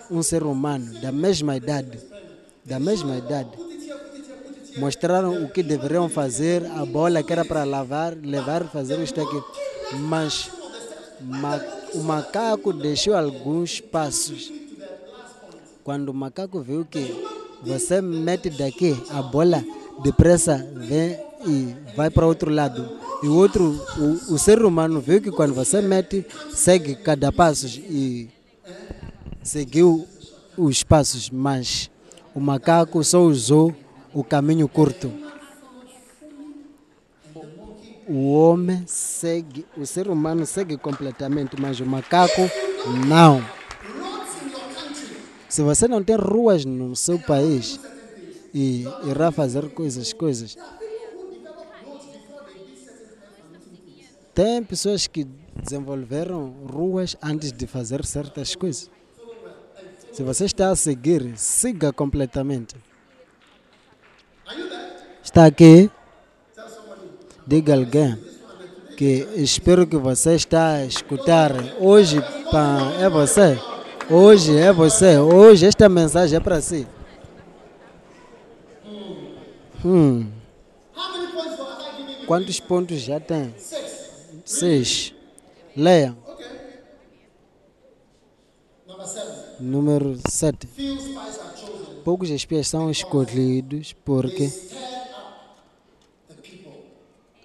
um 0.08 0.22
ser 0.22 0.44
humano 0.44 1.00
da 1.00 1.10
mesma 1.10 1.56
idade, 1.56 2.11
da 2.64 2.78
mesma 2.78 3.16
idade. 3.16 3.50
Mostraram 4.78 5.44
o 5.44 5.48
que 5.50 5.62
deveriam 5.62 6.08
fazer, 6.08 6.64
a 6.66 6.84
bola 6.86 7.22
que 7.22 7.32
era 7.32 7.44
para 7.44 7.64
lavar, 7.64 8.16
levar, 8.16 8.64
fazer 8.64 8.98
isto 9.00 9.20
aqui. 9.20 9.42
Mas 9.98 10.50
ma 11.20 11.60
o 11.94 11.98
macaco 11.98 12.72
deixou 12.72 13.14
alguns 13.14 13.80
passos. 13.80 14.50
Quando 15.84 16.08
o 16.08 16.14
macaco 16.14 16.60
viu 16.62 16.86
que 16.86 17.14
você 17.62 18.00
mete 18.00 18.48
daqui 18.48 18.96
a 19.10 19.20
bola, 19.20 19.62
depressa 20.02 20.56
vem 20.74 21.18
e 21.46 21.74
vai 21.94 22.08
para 22.08 22.26
outro 22.26 22.50
lado. 22.50 22.98
E 23.22 23.28
o 23.28 23.36
outro, 23.36 23.78
o, 23.98 24.34
o 24.34 24.38
ser 24.38 24.62
humano 24.62 25.00
viu 25.00 25.20
que 25.20 25.30
quando 25.30 25.54
você 25.54 25.82
mete, 25.82 26.24
segue 26.52 26.96
cada 26.96 27.30
passo 27.30 27.66
e 27.66 28.28
seguiu 29.42 30.06
os 30.56 30.82
passos, 30.82 31.30
mas 31.30 31.90
o 32.34 32.40
macaco 32.40 33.02
só 33.04 33.20
usou 33.20 33.74
o 34.12 34.24
caminho 34.24 34.68
curto. 34.68 35.12
O 38.08 38.32
homem 38.32 38.84
segue, 38.86 39.64
o 39.76 39.86
ser 39.86 40.08
humano 40.08 40.44
segue 40.44 40.76
completamente, 40.76 41.60
mas 41.60 41.80
o 41.80 41.86
macaco 41.86 42.42
não. 43.06 43.42
Se 45.48 45.62
você 45.62 45.86
não 45.86 46.02
tem 46.02 46.16
ruas 46.16 46.64
no 46.64 46.96
seu 46.96 47.18
país 47.18 47.78
e 48.54 48.84
irá 49.04 49.30
fazer 49.30 49.70
coisas, 49.70 50.12
coisas. 50.12 50.56
Tem 54.34 54.64
pessoas 54.64 55.06
que 55.06 55.26
desenvolveram 55.62 56.50
ruas 56.70 57.16
antes 57.22 57.52
de 57.52 57.66
fazer 57.66 58.04
certas 58.04 58.54
coisas. 58.54 58.90
Se 60.12 60.22
você 60.22 60.44
está 60.44 60.70
a 60.70 60.76
seguir, 60.76 61.38
siga 61.38 61.90
completamente. 61.90 62.76
Está 65.22 65.46
aqui? 65.46 65.90
Diga 67.46 67.74
alguém 67.74 68.18
que 68.98 69.26
espero 69.36 69.86
que 69.86 69.96
você 69.96 70.34
está 70.34 70.74
a 70.74 70.84
escutar. 70.84 71.52
Hoje 71.80 72.22
é 73.00 73.08
você. 73.08 73.58
Hoje 74.10 74.58
é 74.58 74.70
você. 74.70 75.16
Hoje 75.16 75.64
esta 75.64 75.88
mensagem 75.88 76.36
é 76.36 76.40
para 76.40 76.60
si. 76.60 76.86
Hum. 79.82 80.30
Quantos 82.26 82.60
pontos 82.60 83.00
já 83.00 83.18
tem? 83.18 83.54
Seis. 84.44 85.14
Leia. 85.74 86.14
Número 88.86 89.08
7. 90.28 90.68
Poucos 92.04 92.30
espias 92.30 92.66
são 92.66 92.90
escolhidos 92.90 93.92
porque 94.04 94.50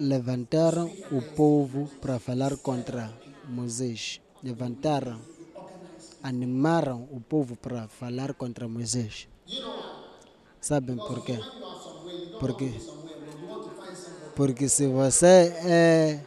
levantaram 0.00 0.90
o 1.12 1.22
povo 1.22 1.88
para 2.00 2.18
falar 2.18 2.56
contra 2.56 3.12
Moisés. 3.48 4.20
Levantaram, 4.42 5.20
animaram 6.22 7.08
o 7.12 7.20
povo 7.20 7.56
para 7.56 7.86
falar 7.88 8.34
contra 8.34 8.66
Moisés. 8.68 9.28
Sabem 10.60 10.96
por 10.96 11.24
quê? 11.24 11.38
Porque, 12.40 12.72
porque 14.34 14.68
se 14.68 14.86
você 14.88 15.52
é 15.64 16.20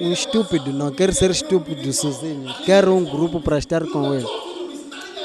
um 0.00 0.12
estúpido, 0.12 0.72
não 0.72 0.92
quer 0.92 1.12
ser 1.12 1.30
estúpido 1.30 1.92
sozinho, 1.92 2.52
quer 2.64 2.88
um 2.88 3.04
grupo 3.04 3.40
para 3.40 3.58
estar 3.58 3.84
com 3.86 4.14
ele. 4.14 4.43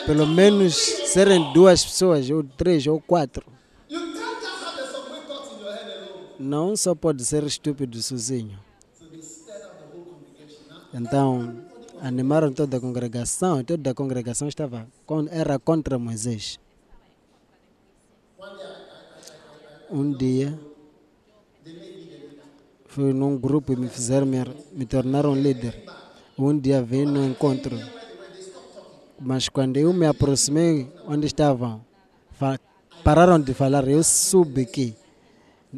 Pelo 0.10 0.26
menos 0.26 0.74
serem 0.74 1.53
duas 1.53 1.86
pessoas, 1.86 2.28
ou 2.32 2.43
três, 2.43 2.88
ou 2.88 2.99
quatro. 2.99 3.45
Não 6.39 6.76
só 6.76 6.95
pode 6.95 7.24
ser 7.24 7.43
estúpido 7.43 8.01
sozinho. 8.01 8.57
Então, 10.91 11.64
animaram 12.01 12.51
toda 12.51 12.78
a 12.78 12.80
congregação, 12.80 13.64
toda 13.64 13.91
a 13.91 13.93
congregação 13.93 14.47
estava, 14.47 14.88
era 15.30 15.60
contra 15.60 15.99
Moisés. 15.99 16.60
Um 19.91 20.12
dia, 20.12 20.60
fui 22.88 23.14
num 23.14 23.38
grupo 23.38 23.74
e 23.74 23.76
me 23.76 23.88
fizeram, 23.88 24.26
me, 24.26 24.39
me 24.72 24.88
tornaram 24.88 25.36
líder. 25.36 25.84
Um 26.36 26.57
dia 26.57 26.82
vim 26.82 27.05
no 27.05 27.24
encontro. 27.24 27.99
Mas 29.20 29.49
quando 29.49 29.78
eu 29.78 29.91
me 29.91 30.05
aproximei 30.05 30.91
onde 31.05 31.28
estavam, 31.28 31.82
pararam 33.03 33.39
de 33.39 33.53
falar, 33.53 33.88
eu 33.88 34.03
soube 34.03 34.65
que 34.65 34.95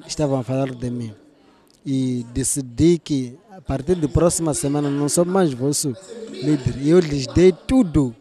estavam 0.05 0.39
a 0.39 0.43
falar 0.43 0.73
de 0.73 0.89
mim. 0.89 1.13
E 1.83 2.23
decidi 2.31 2.99
que 2.99 3.37
a 3.49 3.59
partir 3.59 3.95
da 3.95 4.07
próxima 4.07 4.53
semana 4.53 4.89
não 4.89 5.09
sou 5.09 5.25
mais 5.25 5.51
vosso 5.51 5.95
líder. 6.29 6.77
E 6.77 6.89
eu 6.89 6.99
lhes 6.99 7.25
dei 7.27 7.51
tudo 7.51 8.15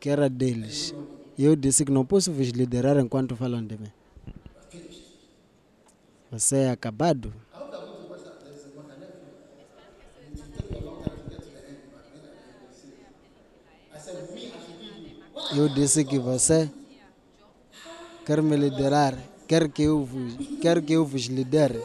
que 0.00 0.10
era 0.10 0.28
deles. 0.28 0.92
E 1.38 1.44
eu 1.44 1.54
disse 1.54 1.84
que 1.84 1.92
não 1.92 2.04
posso 2.04 2.32
vos 2.32 2.48
liderar 2.48 2.98
enquanto 2.98 3.36
falam 3.36 3.64
de 3.64 3.78
mim. 3.78 3.92
Você 6.30 6.56
é 6.56 6.70
acabado. 6.70 7.32
Eu 15.54 15.68
disse 15.68 16.04
que 16.04 16.18
você 16.18 16.70
quer 18.24 18.42
me 18.42 18.56
liderar, 18.56 19.16
quer 19.46 19.68
que 19.68 19.82
eu 19.82 20.04
vos, 20.04 20.34
quer 20.60 20.82
que 20.82 20.94
eu 20.94 21.04
vos 21.04 21.26
lidere. 21.26 21.80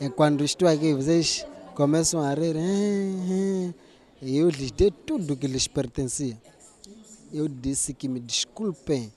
E 0.00 0.08
quando 0.10 0.44
estou 0.44 0.66
aqui, 0.68 0.92
vocês 0.92 1.46
começam 1.74 2.20
a 2.20 2.34
rir. 2.34 2.56
"Eh, 2.56 3.70
eh", 3.70 3.74
E 4.22 4.38
eu 4.38 4.48
lhes 4.48 4.70
dei 4.70 4.90
tudo 4.90 5.36
que 5.36 5.46
lhes 5.46 5.68
pertencia. 5.68 6.36
Eu 7.32 7.46
disse 7.46 7.92
que 7.92 8.08
me 8.08 8.18
desculpem 8.18 9.12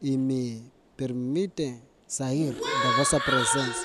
e 0.00 0.16
me 0.16 0.62
permitem 0.96 1.80
sair 2.06 2.52
da 2.54 2.96
vossa 2.96 3.20
presença. 3.20 3.84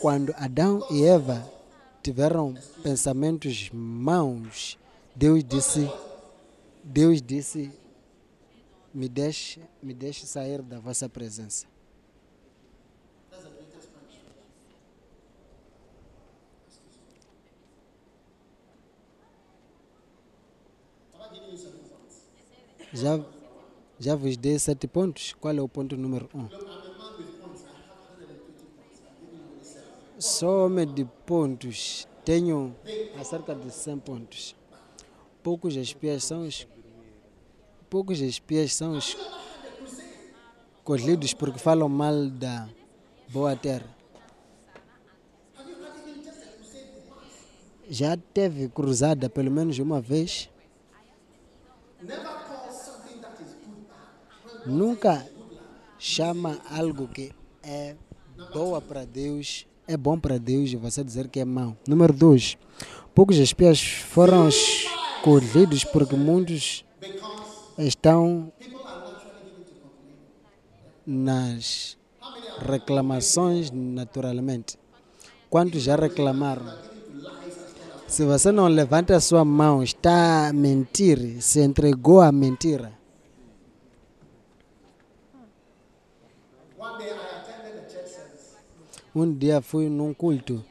Quando 0.00 0.32
Adão 0.36 0.86
e 0.90 1.04
Eva 1.04 1.44
tiveram 2.02 2.54
pensamentos 2.82 3.68
maus, 3.72 4.78
Deus 5.14 5.42
disse, 5.42 5.90
Deus 6.90 7.20
disse, 7.20 7.70
me 8.94 9.10
deixe, 9.10 9.60
me 9.82 9.92
deixe 9.92 10.24
sair 10.24 10.62
da 10.62 10.80
vossa 10.80 11.06
presença. 11.06 11.66
Já, 22.94 23.22
já 24.00 24.16
vos 24.16 24.38
dei 24.38 24.58
sete 24.58 24.88
pontos. 24.88 25.34
Qual 25.34 25.54
é 25.54 25.60
o 25.60 25.68
ponto 25.68 25.94
número 25.94 26.26
um? 26.34 26.48
Só 30.18 30.64
homem 30.64 30.86
de 30.86 31.04
pontos. 31.26 32.08
Tenho 32.24 32.74
acerca 33.20 33.54
de 33.54 33.70
100 33.70 33.98
pontos. 33.98 34.56
Poucos 35.42 35.76
espias 35.76 36.24
são 36.24 36.46
os 36.46 36.66
poucos 37.88 38.20
espias 38.20 38.74
são 38.74 38.92
os 38.92 39.16
escolhidos 40.78 41.34
porque 41.34 41.58
falam 41.58 41.88
mal 41.88 42.28
da 42.28 42.68
boa 43.28 43.56
terra. 43.56 43.86
Já 47.90 48.16
teve 48.16 48.68
cruzada 48.68 49.30
pelo 49.30 49.50
menos 49.50 49.78
uma 49.78 50.00
vez. 50.00 50.50
Nunca 54.66 55.26
chama 55.98 56.58
algo 56.70 57.08
que 57.08 57.32
é 57.62 57.96
boa 58.52 58.80
para 58.82 59.06
Deus, 59.06 59.66
é 59.86 59.96
bom 59.96 60.18
para 60.18 60.38
Deus 60.38 60.70
e 60.70 60.76
você 60.76 61.02
dizer 61.02 61.28
que 61.28 61.40
é 61.40 61.44
mau. 61.44 61.74
Número 61.86 62.12
dois, 62.12 62.58
poucos 63.14 63.36
espias 63.38 63.80
foram 63.80 64.48
escolhidos 64.48 65.84
porque 65.84 66.14
muitos 66.14 66.84
estão 67.78 68.52
nas 71.06 71.96
reclamações 72.66 73.70
naturalmente. 73.70 74.78
Quantos 75.48 75.82
já 75.82 75.96
reclamaram? 75.96 76.66
Se 78.06 78.24
você 78.24 78.50
não 78.50 78.66
levanta 78.66 79.14
a 79.14 79.20
sua 79.20 79.44
mão, 79.44 79.82
está 79.82 80.48
a 80.48 80.52
mentir, 80.52 81.40
se 81.40 81.60
entregou 81.60 82.20
à 82.20 82.32
mentira. 82.32 82.92
Um 89.14 89.32
dia 89.34 89.60
fui 89.60 89.88
num 89.88 90.12
culto. 90.14 90.64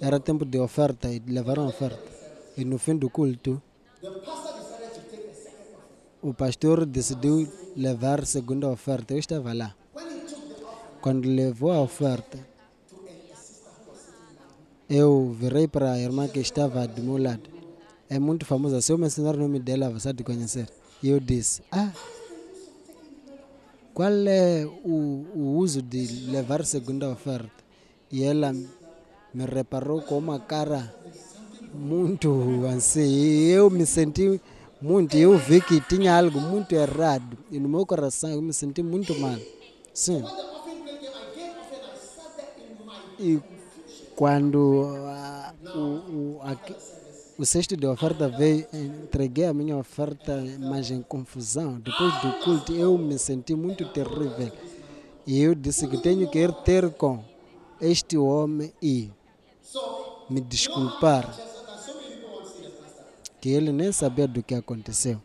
Era 0.00 0.20
tempo 0.20 0.44
de 0.44 0.58
oferta 0.58 1.08
e 1.08 1.18
levaram 1.20 1.66
oferta. 1.66 2.02
E 2.56 2.64
no 2.64 2.78
fim 2.78 2.96
do 2.96 3.10
culto, 3.10 3.60
o 6.22 6.34
pastor 6.34 6.84
decidiu 6.84 7.48
levar 7.76 8.20
a 8.20 8.26
segunda 8.26 8.68
oferta. 8.68 9.14
Eu 9.14 9.18
estava 9.18 9.52
lá. 9.52 9.74
Quando 11.00 11.28
levou 11.28 11.70
a 11.70 11.80
oferta, 11.80 12.38
eu 14.88 15.36
virei 15.38 15.68
para 15.68 15.92
a 15.92 15.98
irmã 15.98 16.26
que 16.26 16.40
estava 16.40 16.86
do 16.86 17.02
meu 17.02 17.18
lado. 17.18 17.48
É 18.08 18.18
muito 18.18 18.44
famosa. 18.44 18.80
Se 18.80 18.90
eu 18.92 18.98
mencionar 18.98 19.36
o 19.36 19.38
nome 19.38 19.60
dela, 19.60 19.90
você 19.90 20.12
de 20.12 20.24
conhecer. 20.24 20.68
E 21.02 21.08
eu 21.08 21.20
disse: 21.20 21.62
Ah, 21.70 21.92
qual 23.94 24.12
é 24.26 24.66
o, 24.84 25.26
o 25.34 25.56
uso 25.56 25.82
de 25.82 26.30
levar 26.30 26.64
segunda 26.64 27.08
oferta? 27.10 27.50
E 28.10 28.24
ela 28.24 28.52
me 28.52 29.44
reparou 29.44 30.00
com 30.02 30.18
uma 30.18 30.40
cara 30.40 30.94
muito 31.74 32.64
assim. 32.74 33.06
E 33.06 33.50
eu 33.50 33.68
me 33.70 33.84
senti 33.84 34.40
muito. 34.80 35.16
Eu 35.16 35.36
vi 35.38 35.62
que 35.62 35.80
tinha 35.80 36.16
algo 36.16 36.40
muito 36.40 36.72
errado. 36.74 37.38
E 37.50 37.58
no 37.60 37.68
meu 37.68 37.86
coração 37.86 38.30
eu 38.30 38.42
me 38.42 38.52
senti 38.52 38.82
muito 38.82 39.14
mal. 39.16 39.40
Sim. 39.92 40.32
E 43.18 43.42
quando 44.14 44.84
ah, 45.08 45.54
o, 45.72 46.36
o, 46.38 46.42
aqui- 46.42 46.78
o 47.38 47.44
cesto 47.46 47.76
de 47.76 47.86
oferta 47.86 48.28
veio, 48.30 48.66
entreguei 48.72 49.46
a 49.46 49.54
minha 49.54 49.76
oferta, 49.76 50.34
mas 50.60 50.90
em 50.90 51.02
confusão. 51.02 51.80
Depois 51.80 52.18
do 52.18 52.34
culto, 52.34 52.72
eu 52.74 52.98
me 52.98 53.18
senti 53.18 53.54
muito 53.54 53.86
terrível. 53.86 54.52
E 55.26 55.40
eu 55.40 55.54
disse 55.54 55.88
que 55.88 55.98
tenho 55.98 56.28
que 56.28 56.38
ir 56.40 56.52
ter 56.54 56.90
com 56.94 57.24
este 57.80 58.16
homem 58.18 58.72
e 58.82 59.12
me 60.28 60.40
desculpar. 60.40 61.26
Que 63.40 63.50
ele 63.50 63.72
nem 63.72 63.92
sabia 63.92 64.26
do 64.26 64.42
que 64.42 64.54
aconteceu. 64.54 65.20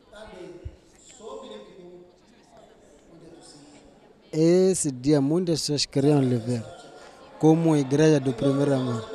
Esse 4.32 4.92
dia 4.92 5.22
muitas 5.22 5.62
pessoas 5.62 5.86
queriam 5.86 6.20
ver 6.40 6.64
como 7.40 7.76
igreja 7.76 8.20
do 8.20 8.34
primeiro 8.34 8.74
amor. 8.74 9.10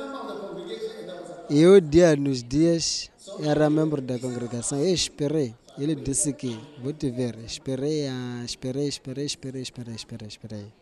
E 1.49 1.59
eu 1.59 1.81
dia 1.81 2.15
nos 2.15 2.43
dias 2.43 3.09
era 3.43 3.69
membro 3.69 4.01
da 4.01 4.19
congregação. 4.19 4.79
Eu 4.79 4.93
esperei. 4.93 5.55
Ele 5.77 5.95
disse 5.95 6.31
que 6.33 6.59
vou 6.81 6.93
te 6.93 7.09
ver. 7.09 7.37
Esperei, 7.39 8.07
ah, 8.07 8.43
esperei, 8.45 8.87
esperei, 8.87 9.25
esperei, 9.25 9.61
esperei, 9.61 9.95
esperei, 9.95 10.27
esperei. 10.27 10.73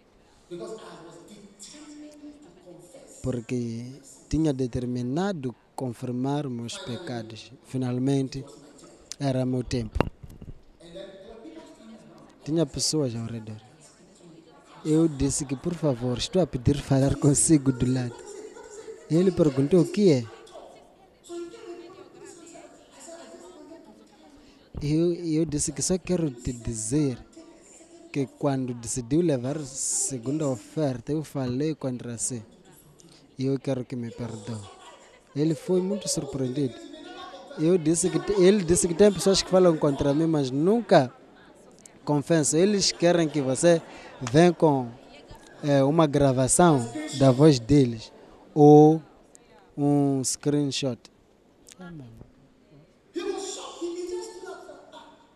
Porque 3.23 3.85
tinha 4.29 4.51
determinado 4.53 5.55
confirmar 5.77 6.49
meus 6.49 6.75
pecados. 6.79 7.51
Finalmente, 7.65 8.43
era 9.19 9.45
meu 9.45 9.63
tempo. 9.63 10.03
Tinha 12.43 12.65
pessoas 12.65 13.15
ao 13.15 13.27
redor. 13.27 13.61
Eu 14.83 15.07
disse 15.07 15.45
que, 15.45 15.55
por 15.55 15.75
favor, 15.75 16.17
estou 16.17 16.41
a 16.41 16.47
pedir 16.47 16.77
falar 16.81 17.15
consigo 17.15 17.71
do 17.71 17.85
lado. 17.93 18.15
Ele 19.09 19.31
perguntou 19.31 19.81
o 19.81 19.85
que 19.85 20.11
é. 20.11 20.25
Eu, 24.81 25.13
eu 25.13 25.45
disse 25.45 25.71
que 25.71 25.81
só 25.81 25.97
quero 25.97 26.31
te 26.31 26.53
dizer 26.53 27.17
que 28.11 28.25
quando 28.39 28.73
decidiu 28.73 29.21
levar 29.21 29.59
segunda 29.59 30.47
oferta, 30.47 31.11
eu 31.11 31.23
falei 31.23 31.75
contra 31.75 32.17
si. 32.17 32.43
E 33.37 33.45
eu 33.45 33.59
quero 33.59 33.85
que 33.85 33.95
me 33.95 34.09
perdoe. 34.09 34.76
Ele 35.37 35.53
foi 35.53 35.81
muito 35.81 36.07
surpreendido. 36.07 36.73
Eu 37.59 37.77
disse 37.77 38.09
que 38.09 38.31
ele 38.41 38.63
disse 38.63 38.87
que 38.87 38.93
tem 38.93 39.11
pessoas 39.11 39.41
que 39.41 39.49
falam 39.49 39.77
contra 39.77 40.13
mim, 40.13 40.25
mas 40.25 40.51
nunca 40.51 41.13
confesso. 42.03 42.57
Eles 42.57 42.91
querem 42.91 43.27
que 43.27 43.41
você 43.41 43.81
venha 44.19 44.53
com 44.53 44.87
eh, 45.63 45.83
uma 45.83 46.07
gravação 46.07 46.87
da 47.19 47.31
voz 47.31 47.59
deles 47.59 48.11
ou 48.53 49.01
um 49.77 50.23
screenshot. 50.23 50.99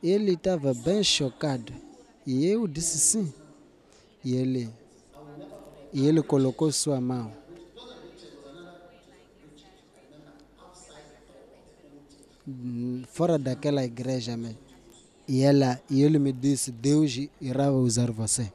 Ele 0.01 0.33
estava 0.33 0.73
bem 0.73 1.03
chocado 1.03 1.71
e 2.25 2.47
eu 2.47 2.67
disse 2.67 2.97
sim. 2.97 3.33
E 4.23 4.35
ele, 4.35 4.69
e 5.93 6.07
ele 6.07 6.21
colocou 6.23 6.71
sua 6.71 6.99
mão. 6.99 7.40
Fora 13.11 13.37
daquela 13.37 13.83
igreja. 13.83 14.37
E, 15.27 15.41
ela, 15.41 15.81
e 15.89 16.01
ele 16.01 16.19
me 16.19 16.31
disse: 16.31 16.71
Deus 16.71 17.19
irá 17.39 17.71
usar 17.71 18.11
você. 18.11 18.51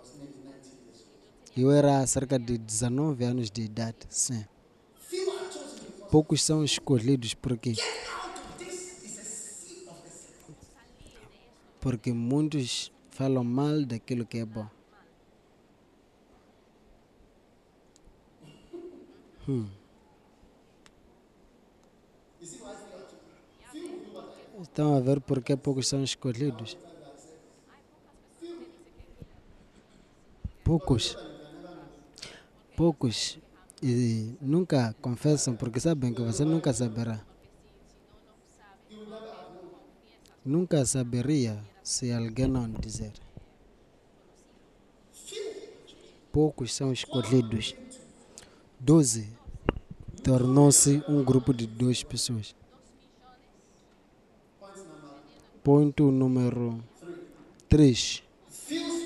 Eu 1.56 1.70
era 1.70 2.06
cerca 2.06 2.38
de 2.38 2.58
19 2.58 3.24
anos 3.24 3.50
de 3.50 3.62
idade, 3.62 3.96
sim. 4.10 4.44
Poucos 6.10 6.42
são 6.42 6.62
escolhidos 6.62 7.34
porque 7.34 7.74
porque 11.80 12.12
muitos 12.12 12.92
falam 13.10 13.44
mal 13.44 13.84
daquilo 13.84 14.26
que 14.26 14.38
é 14.38 14.44
bom. 14.44 14.68
Hum. 19.48 19.66
Estão 24.60 24.96
a 24.96 25.00
ver 25.00 25.20
por 25.20 25.42
que 25.42 25.54
poucos 25.54 25.86
são 25.86 26.02
escolhidos? 26.02 26.78
Poucos. 30.64 31.16
Poucos. 32.74 33.38
E 33.82 34.34
nunca 34.40 34.96
confessam 35.02 35.54
porque 35.54 35.78
sabem 35.78 36.14
que 36.14 36.22
você 36.22 36.44
nunca 36.44 36.72
saberá. 36.72 37.20
Nunca 40.42 40.86
saberia 40.86 41.62
se 41.82 42.10
alguém 42.10 42.46
não 42.46 42.68
dizer. 42.70 43.12
Poucos 46.32 46.72
são 46.72 46.92
escolhidos. 46.92 47.74
Doze 48.80 49.28
tornou-se 50.24 51.02
um 51.08 51.22
grupo 51.22 51.52
de 51.52 51.66
duas 51.66 52.02
pessoas. 52.02 52.54
Ponto 55.70 56.12
número 56.12 56.78
3. 57.68 58.22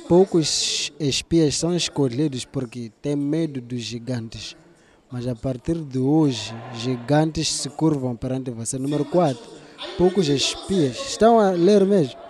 Poucos 0.06 0.92
espias 1.00 1.56
são 1.56 1.74
escolhidos 1.74 2.44
porque 2.44 2.92
têm 3.00 3.16
medo 3.16 3.62
dos 3.62 3.80
gigantes. 3.80 4.54
Mas 5.10 5.26
a 5.26 5.34
partir 5.34 5.76
de 5.76 5.98
hoje, 5.98 6.52
gigantes 6.74 7.50
se 7.50 7.70
curvam 7.70 8.14
perante 8.14 8.50
você. 8.50 8.76
Número 8.76 9.06
4. 9.06 9.42
Poucos 9.96 10.28
espias. 10.28 10.98
Estão 10.98 11.40
a 11.40 11.52
ler 11.52 11.82
mesmo? 11.86 12.20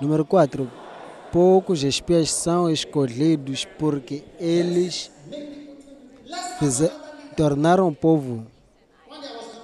Número 0.00 0.24
4. 0.24 0.70
Poucos 1.32 1.82
espias 1.82 2.30
são 2.30 2.70
escolhidos 2.70 3.64
porque 3.76 4.22
eles 4.38 5.10
fize- 6.60 6.92
tornaram 7.36 7.88
o 7.88 7.94
povo 7.94 8.46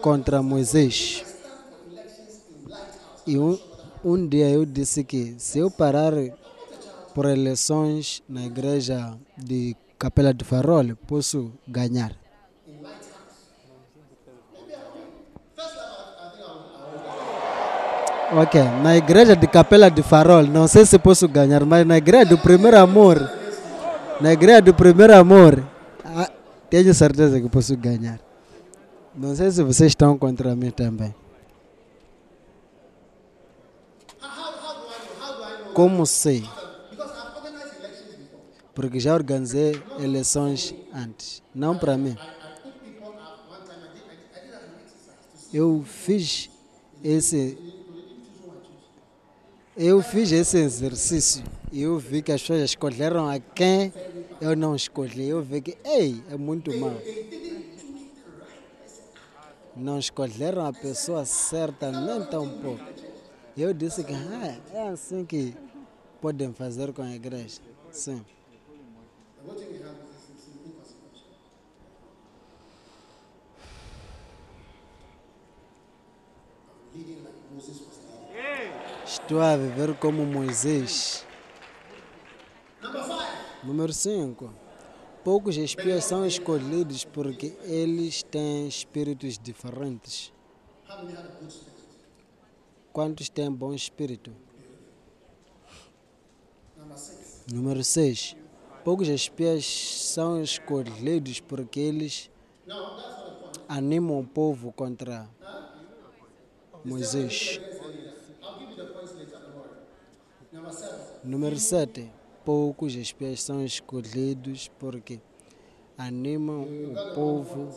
contra 0.01 0.43
Moisés. 0.43 1.23
E 3.27 3.37
um, 3.37 3.59
um 4.05 4.27
dia 4.27 4.49
eu 4.49 4.65
disse 4.65 5.03
que 5.03 5.35
se 5.39 5.59
eu 5.59 5.69
parar 5.69 6.13
por 7.13 7.27
eleições 7.27 8.23
na 8.29 8.47
igreja 8.47 9.19
de 9.37 9.75
Capela 9.99 10.33
de 10.33 10.45
Farol, 10.45 10.95
posso 11.09 11.51
ganhar. 11.67 12.13
Ok, 18.33 18.61
na 18.83 18.97
igreja 18.97 19.35
de 19.35 19.47
Capela 19.47 19.91
de 19.91 20.03
Farol, 20.03 20.43
não 20.45 20.69
sei 20.69 20.85
se 20.85 20.99
posso 20.99 21.27
ganhar, 21.27 21.65
mas 21.65 21.87
na 21.87 21.97
igreja 21.97 22.27
do 22.27 22.39
primeiro 22.39 22.79
amor, 22.79 23.31
na 24.21 24.33
igreja 24.33 24.63
do 24.63 24.75
primeiro 24.75 25.17
amor, 25.17 25.65
ah, 26.05 26.31
tenho 26.69 26.93
certeza 26.93 27.41
que 27.41 27.49
posso 27.49 27.77
ganhar. 27.77 28.21
Não 29.15 29.35
sei 29.35 29.51
se 29.51 29.63
vocês 29.63 29.93
estão 29.93 30.19
contra 30.19 30.55
mim 30.55 30.71
também. 30.71 31.15
Como 35.77 36.07
sei? 36.07 36.43
Porque 38.75 38.99
já 38.99 39.13
organizei 39.13 39.79
eleições 39.99 40.75
antes. 40.91 41.43
Não 41.55 41.77
para 41.77 41.99
mim. 41.99 42.17
Eu 45.53 45.85
fiz 45.85 46.49
esse. 47.05 47.59
Eu 49.77 50.01
fiz 50.01 50.33
esse 50.33 50.57
exercício 50.57 51.45
e 51.71 51.83
eu 51.83 51.99
vi 51.99 52.23
que 52.23 52.33
as 52.33 52.41
pessoas 52.41 52.63
escolheram 52.63 53.29
a 53.29 53.39
quem 53.39 53.93
eu 54.41 54.57
não 54.57 54.75
escolhi. 54.75 55.29
Eu 55.29 55.43
vi 55.43 55.61
que, 55.61 55.77
ei, 55.85 56.25
é 56.31 56.39
muito 56.39 56.75
mal. 56.79 56.97
Não 59.77 59.99
escolheram 59.99 60.65
a 60.65 60.73
pessoa 60.73 61.27
certa 61.27 61.93
nem 61.93 62.25
tão 62.25 62.49
pouco. 62.61 63.06
Eu 63.57 63.73
disse 63.73 64.05
que 64.05 64.13
ah, 64.13 64.59
é 64.75 64.89
assim 64.89 65.25
que 65.25 65.57
podem 66.21 66.53
fazer 66.53 66.93
com 66.93 67.01
a 67.01 67.15
igreja. 67.15 67.63
Sim. 67.91 68.23
Estou 79.07 79.41
a 79.41 79.57
viver 79.57 79.97
como 79.97 80.27
Moisés. 80.27 81.25
Número 83.65 83.93
5. 83.93 84.53
Poucos 85.25 85.57
espias 85.57 86.05
são 86.05 86.27
escolhidos 86.27 87.05
porque 87.05 87.57
eles 87.65 88.23
têm 88.23 88.69
espíritos 88.69 89.39
diferentes. 89.39 90.33
Quantos 92.97 93.29
têm 93.29 93.53
bom 93.53 93.75
espírito? 93.75 94.33
Número 97.53 97.85
6. 97.85 98.35
Poucos 98.83 99.07
espias 99.09 99.67
são 99.67 100.43
escolhidos 100.43 101.39
porque 101.39 101.79
eles 101.79 102.31
animam 103.69 104.19
o 104.19 104.27
povo 104.27 104.73
contra 104.73 105.29
Moisés. 106.83 107.61
Número 111.23 111.59
7. 111.59 112.11
Poucos 112.47 112.95
espias 112.95 113.43
são 113.43 113.63
escolhidos 113.63 114.69
porque 114.79 115.21
animam 115.99 116.63
o 116.63 117.15
povo 117.15 117.69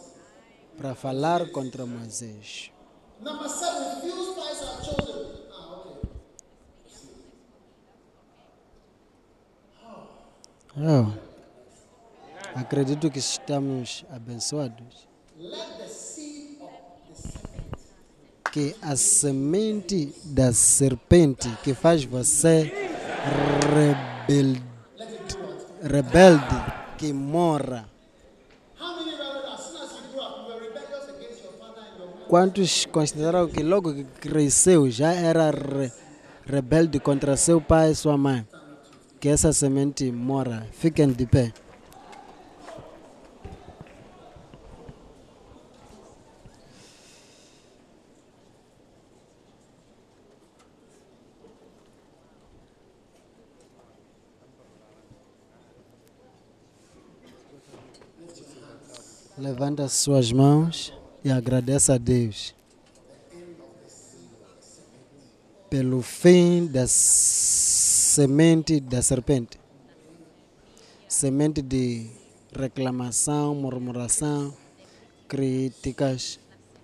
para 0.77 0.95
falar 0.95 1.51
contra 1.51 1.85
Moisés. 1.85 2.71
Oh. 10.81 11.11
Acredito 12.55 13.09
que 13.11 13.19
estamos 13.19 14.05
abençoados. 14.09 15.07
Que 18.51 18.75
a 18.81 18.95
semente 18.95 20.13
da 20.25 20.51
serpente 20.53 21.47
que 21.63 21.73
faz 21.73 22.03
você 22.03 22.71
rebelde, 23.75 24.63
rebelde 25.83 26.55
que 26.97 27.13
morra. 27.13 27.87
Quantos 32.27 32.85
consideraram 32.85 33.47
que 33.47 33.63
logo 33.63 33.93
que 33.93 34.03
cresceu 34.03 34.89
já 34.89 35.11
era 35.13 35.49
re- 35.51 35.91
rebelde 36.45 36.99
contra 36.99 37.35
seu 37.35 37.59
pai 37.59 37.91
e 37.91 37.95
sua 37.95 38.17
mãe? 38.17 38.47
Que 39.19 39.27
essa 39.27 39.51
semente 39.51 40.11
mora. 40.11 40.65
Fiquem 40.71 41.11
de 41.11 41.25
pé. 41.25 41.51
Levanta 59.37 59.87
suas 59.87 60.31
mãos 60.31 60.93
e 61.23 61.31
agradeça 61.31 61.95
a 61.95 61.97
Deus 61.97 62.53
pelo 65.69 66.01
fim 66.01 66.65
da 66.65 66.87
semente 68.19 68.81
da 68.81 69.01
serpente. 69.01 69.57
Semente 71.07 71.61
de 71.61 72.11
reclamação, 72.51 73.55
murmuração, 73.55 74.53
críticas, 75.25 76.37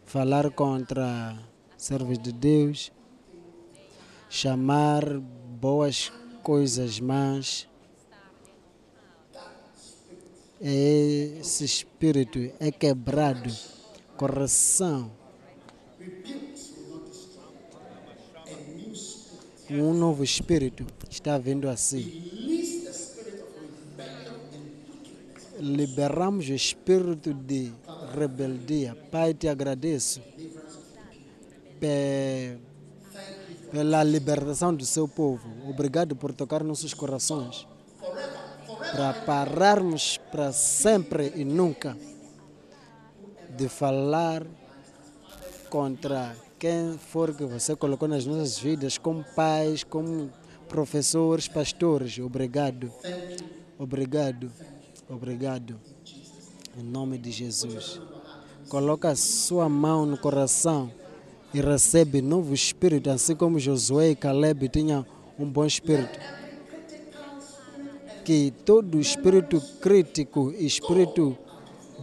falar 0.05 0.49
contra 0.51 1.37
servos 1.77 2.19
de 2.19 2.31
Deus, 2.31 2.89
chamar 4.29 5.19
boas 5.59 6.09
coisas 6.41 7.01
más. 7.01 7.67
Esse 10.61 11.65
espírito 11.65 12.39
é 12.61 12.71
quebrado. 12.71 13.53
Correção. 14.15 15.11
Um 19.69 19.93
novo 19.93 20.23
espírito 20.23 20.85
está 21.09 21.37
vindo 21.37 21.67
assim. 21.69 22.31
Liberamos 25.59 26.47
o 26.49 26.53
espírito 26.53 27.33
de 27.33 27.71
rebeldia. 28.17 28.95
Pai, 29.11 29.33
te 29.33 29.47
agradeço 29.47 30.21
pe- 31.79 32.57
pela 33.71 34.03
libertação 34.03 34.75
do 34.75 34.85
seu 34.85 35.07
povo. 35.07 35.47
Obrigado 35.67 36.15
por 36.15 36.33
tocar 36.33 36.63
nossos 36.63 36.93
corações. 36.93 37.65
Para 38.91 39.13
pararmos 39.25 40.17
para 40.31 40.51
sempre 40.51 41.31
e 41.35 41.43
nunca 41.43 41.97
de 43.57 43.67
falar 43.69 44.45
contra 45.69 46.35
quem 46.65 46.97
for 46.97 47.31
que 47.31 47.45
você 47.45 47.75
colocou 47.75 48.07
nas 48.07 48.25
nossas 48.25 48.57
vidas, 48.57 48.97
como 48.97 49.23
pais, 49.35 49.83
como 49.83 50.31
professores, 50.67 51.47
pastores. 51.47 52.17
Obrigado. 52.17 52.91
Obrigado. 53.77 54.51
Obrigado. 55.07 55.79
Em 56.75 56.81
nome 56.81 57.19
de 57.19 57.29
Jesus. 57.29 58.01
Coloca 58.67 59.09
a 59.09 59.15
sua 59.15 59.69
mão 59.69 60.07
no 60.07 60.17
coração 60.17 60.91
e 61.53 61.61
recebe 61.61 62.19
novo 62.19 62.51
espírito, 62.51 63.11
assim 63.11 63.35
como 63.35 63.59
Josué 63.59 64.09
e 64.09 64.15
Caleb 64.15 64.67
tinham 64.69 65.05
um 65.37 65.45
bom 65.45 65.65
espírito. 65.67 66.19
Que 68.23 68.51
todo 68.65 68.99
espírito 68.99 69.61
crítico, 69.79 70.51
espírito 70.57 71.37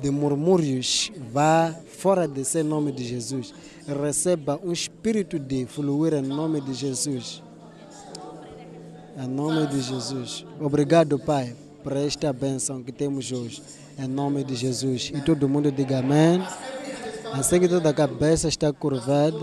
de 0.00 0.10
murmúrios, 0.10 1.10
vá 1.32 1.74
fora 1.98 2.26
de 2.26 2.44
seu 2.44 2.64
nome 2.64 2.92
de 2.92 3.04
Jesus. 3.04 3.52
Receba 3.86 4.58
um 4.62 4.72
espírito 4.72 5.38
de 5.38 5.66
fluir 5.66 6.14
em 6.14 6.22
nome 6.22 6.60
de 6.60 6.74
Jesus. 6.74 7.42
Em 9.16 9.28
nome 9.28 9.66
de 9.66 9.80
Jesus. 9.80 10.46
Obrigado, 10.60 11.18
Pai, 11.18 11.54
por 11.82 11.96
esta 11.96 12.32
bênção 12.32 12.82
que 12.82 12.92
temos 12.92 13.30
hoje. 13.30 13.62
Em 13.98 14.08
nome 14.08 14.42
de 14.42 14.54
Jesus. 14.54 15.12
E 15.14 15.20
todo 15.20 15.48
mundo 15.48 15.70
diga 15.70 15.98
amém. 15.98 16.42
Assim 17.32 17.60
que 17.60 17.68
toda 17.68 17.88
a 17.90 17.94
cabeça 17.94 18.48
está 18.48 18.72
curvada 18.72 19.38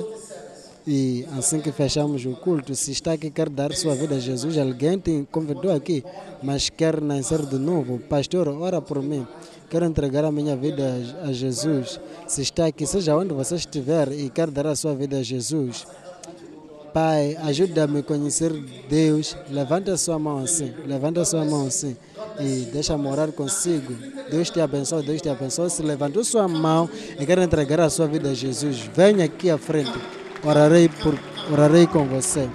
e 0.87 1.25
assim 1.37 1.59
que 1.59 1.71
fechamos 1.71 2.25
o 2.25 2.35
culto, 2.35 2.73
se 2.75 2.91
está 2.91 3.13
aqui 3.13 3.29
quer 3.29 3.49
dar 3.49 3.71
sua 3.73 3.93
vida 3.93 4.15
a 4.15 4.19
Jesus, 4.19 4.57
alguém 4.57 4.97
te 4.97 5.27
convidou 5.31 5.71
aqui, 5.71 6.03
mas 6.41 6.69
quer 6.69 6.99
nascer 6.99 7.45
de 7.45 7.57
novo, 7.57 7.99
pastor, 7.99 8.47
ora 8.47 8.81
por 8.81 9.01
mim. 9.01 9.27
Quero 9.69 9.85
entregar 9.85 10.25
a 10.25 10.31
minha 10.31 10.55
vida 10.55 10.95
a 11.23 11.31
Jesus. 11.31 11.99
Se 12.27 12.41
está 12.41 12.65
aqui, 12.65 12.85
seja 12.87 13.15
onde 13.15 13.33
você 13.33 13.55
estiver 13.55 14.11
e 14.11 14.29
quer 14.29 14.49
dar 14.49 14.67
a 14.67 14.75
sua 14.75 14.95
vida 14.95 15.17
a 15.17 15.23
Jesus, 15.23 15.85
Pai, 16.93 17.37
ajuda-me 17.43 17.99
a 17.99 18.03
conhecer 18.03 18.51
Deus. 18.89 19.37
Levanta 19.49 19.93
a 19.93 19.97
sua 19.97 20.17
mão 20.17 20.39
assim, 20.39 20.73
levanta 20.87 21.21
a 21.21 21.25
sua 21.25 21.45
mão 21.45 21.67
assim 21.67 21.95
e 22.39 22.67
deixa 22.71 22.97
morar 22.97 23.31
consigo. 23.31 23.93
Deus 24.31 24.49
te 24.49 24.59
abençoe, 24.59 25.03
Deus 25.03 25.21
te 25.21 25.29
abençoe. 25.29 25.69
Se 25.69 25.83
levantou 25.83 26.23
sua 26.23 26.47
mão 26.47 26.89
e 27.19 27.25
quer 27.25 27.37
entregar 27.37 27.79
a 27.79 27.89
sua 27.89 28.07
vida 28.07 28.29
a 28.29 28.33
Jesus, 28.33 28.89
venha 28.95 29.25
aqui 29.25 29.49
à 29.49 29.57
frente. 29.57 29.93
Orarei, 30.43 30.89
por, 30.89 31.17
orarei 31.51 31.85
com 31.85 32.05
você. 32.05 32.49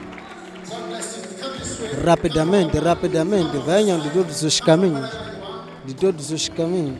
Rapidamente, 2.04 2.76
rapidamente, 2.78 3.56
venham 3.58 4.00
de 4.00 4.10
todos 4.10 4.42
os 4.42 4.60
caminhos. 4.60 5.33
De 5.84 5.94
todos 5.94 6.30
os 6.30 6.48
caminhos. 6.48 6.98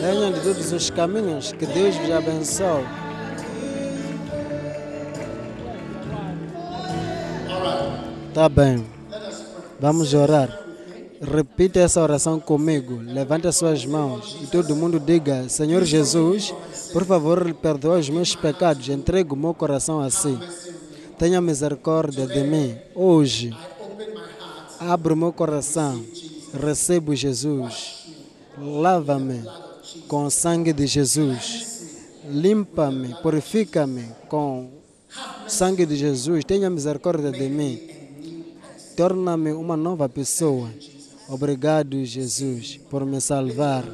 Venham 0.00 0.32
de 0.32 0.40
todos 0.40 0.72
os 0.72 0.90
caminhos. 0.90 1.52
Que 1.52 1.66
Deus 1.66 1.96
vos 1.96 2.10
abençoe. 2.10 2.84
Tá 8.32 8.48
bem. 8.48 8.86
Vamos 9.80 10.14
orar. 10.14 10.69
Repita 11.20 11.78
essa 11.80 12.00
oração 12.00 12.40
comigo. 12.40 12.96
Levanta 12.96 13.52
suas 13.52 13.84
mãos 13.84 14.38
e 14.42 14.46
todo 14.46 14.74
mundo 14.74 14.98
diga: 14.98 15.50
Senhor 15.50 15.84
Jesus, 15.84 16.54
por 16.94 17.04
favor, 17.04 17.52
perdoa 17.52 17.98
os 17.98 18.08
meus 18.08 18.34
pecados. 18.34 18.88
Entrego 18.88 19.34
o 19.34 19.38
meu 19.38 19.52
coração 19.52 20.00
a 20.00 20.08
si. 20.10 20.38
Tenha 21.18 21.38
misericórdia 21.38 22.26
de 22.26 22.42
mim. 22.42 22.74
Hoje, 22.94 23.54
abro 24.78 25.14
meu 25.14 25.30
coração. 25.30 26.02
Recebo 26.58 27.14
Jesus. 27.14 28.06
Lava-me 28.56 29.44
com 30.08 30.24
o 30.24 30.30
sangue 30.30 30.72
de 30.72 30.86
Jesus. 30.86 31.68
Limpa-me, 32.30 33.14
purifica-me 33.22 34.06
com 34.26 34.70
o 35.46 35.50
sangue 35.50 35.84
de 35.84 35.96
Jesus. 35.96 36.44
Tenha 36.46 36.70
misericórdia 36.70 37.30
de 37.30 37.46
mim. 37.50 37.78
Torna-me 38.96 39.52
uma 39.52 39.76
nova 39.76 40.08
pessoa. 40.08 40.70
Obrigado, 41.30 42.04
Jesus, 42.04 42.80
por 42.90 43.06
me 43.06 43.20
salvar. 43.20 43.84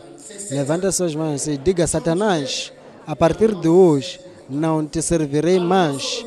Levanta 0.50 0.90
suas 0.90 1.14
mãos 1.14 1.46
e 1.46 1.56
diga: 1.58 1.86
Satanás, 1.86 2.72
a 3.06 3.14
partir 3.14 3.54
de 3.54 3.68
hoje 3.68 4.18
não 4.48 4.86
te 4.86 5.02
servirei 5.02 5.58
mais, 5.60 6.24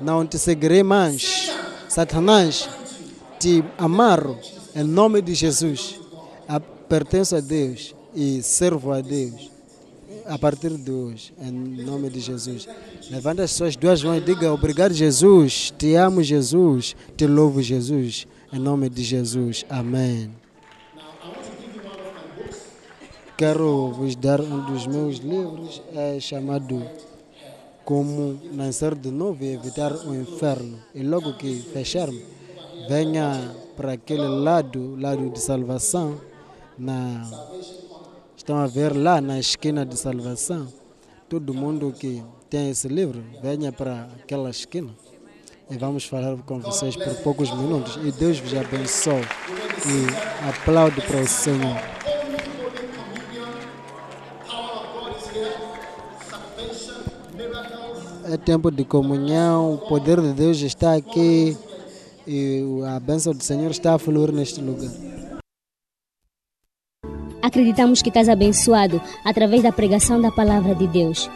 não 0.00 0.26
te 0.26 0.38
seguirei 0.38 0.82
mais. 0.82 1.50
Satanás, 1.88 2.68
te 3.38 3.64
amarro 3.78 4.38
em 4.76 4.84
nome 4.84 5.22
de 5.22 5.34
Jesus. 5.34 5.98
A- 6.48 6.60
Pertenço 6.60 7.36
a 7.36 7.40
Deus 7.40 7.94
e 8.14 8.42
servo 8.42 8.92
a 8.92 9.00
Deus. 9.00 9.48
A 10.26 10.36
partir 10.38 10.70
de 10.70 10.90
hoje, 10.90 11.32
em 11.40 11.50
nome 11.50 12.10
de 12.10 12.20
Jesus. 12.20 12.68
Levanta 13.10 13.44
as 13.44 13.52
suas 13.52 13.76
duas 13.76 14.02
mãos 14.02 14.18
e 14.18 14.20
diga: 14.20 14.52
Obrigado, 14.52 14.92
Jesus. 14.92 15.72
Te 15.78 15.94
amo, 15.94 16.22
Jesus. 16.22 16.94
Te 17.16 17.26
louvo, 17.26 17.62
Jesus. 17.62 18.26
Em 18.52 18.58
nome 18.58 18.88
de 18.90 19.02
Jesus. 19.02 19.64
Amém. 19.70 20.30
Quero 23.40 23.90
vos 23.92 24.14
dar 24.16 24.38
um 24.38 24.66
dos 24.66 24.86
meus 24.86 25.16
livros, 25.16 25.80
é 25.94 26.20
chamado 26.20 26.86
Como 27.86 28.38
Nascer 28.52 28.94
de 28.94 29.10
Novo 29.10 29.42
e 29.42 29.54
Evitar 29.54 29.94
o 29.94 30.14
Inferno. 30.14 30.78
E 30.94 31.02
logo 31.02 31.32
que 31.38 31.58
fecharmos, 31.72 32.20
venha 32.86 33.56
para 33.78 33.92
aquele 33.92 34.28
lado, 34.28 34.94
lado 35.00 35.30
de 35.30 35.40
salvação, 35.40 36.20
na 36.76 37.26
Estão 38.36 38.58
a 38.58 38.66
ver 38.66 38.94
lá 38.94 39.22
na 39.22 39.38
esquina 39.38 39.86
de 39.86 39.96
salvação. 39.96 40.68
Todo 41.26 41.54
mundo 41.54 41.94
que 41.98 42.22
tem 42.50 42.68
esse 42.68 42.88
livro, 42.88 43.24
venha 43.42 43.72
para 43.72 44.10
aquela 44.22 44.50
esquina 44.50 44.90
e 45.70 45.78
vamos 45.78 46.04
falar 46.04 46.36
com 46.42 46.60
vocês 46.60 46.94
por 46.94 47.14
poucos 47.22 47.50
minutos. 47.56 47.98
E 48.04 48.12
Deus 48.12 48.38
vos 48.38 48.52
abençoe. 48.54 49.22
E 49.86 50.46
aplaude 50.46 51.00
para 51.00 51.22
o 51.22 51.26
Senhor. 51.26 51.99
É 58.30 58.36
tempo 58.36 58.70
de 58.70 58.84
comunhão, 58.84 59.74
o 59.74 59.78
poder 59.78 60.20
de 60.20 60.32
Deus 60.32 60.60
está 60.60 60.94
aqui 60.94 61.56
e 62.24 62.62
a 62.86 63.00
bênção 63.00 63.32
do 63.32 63.42
Senhor 63.42 63.72
está 63.72 63.94
a 63.94 63.98
fluir 63.98 64.30
neste 64.30 64.60
lugar. 64.60 64.88
Acreditamos 67.42 68.02
que 68.02 68.08
estás 68.08 68.28
abençoado 68.28 69.02
através 69.24 69.64
da 69.64 69.72
pregação 69.72 70.20
da 70.20 70.30
palavra 70.30 70.76
de 70.76 70.86
Deus. 70.86 71.28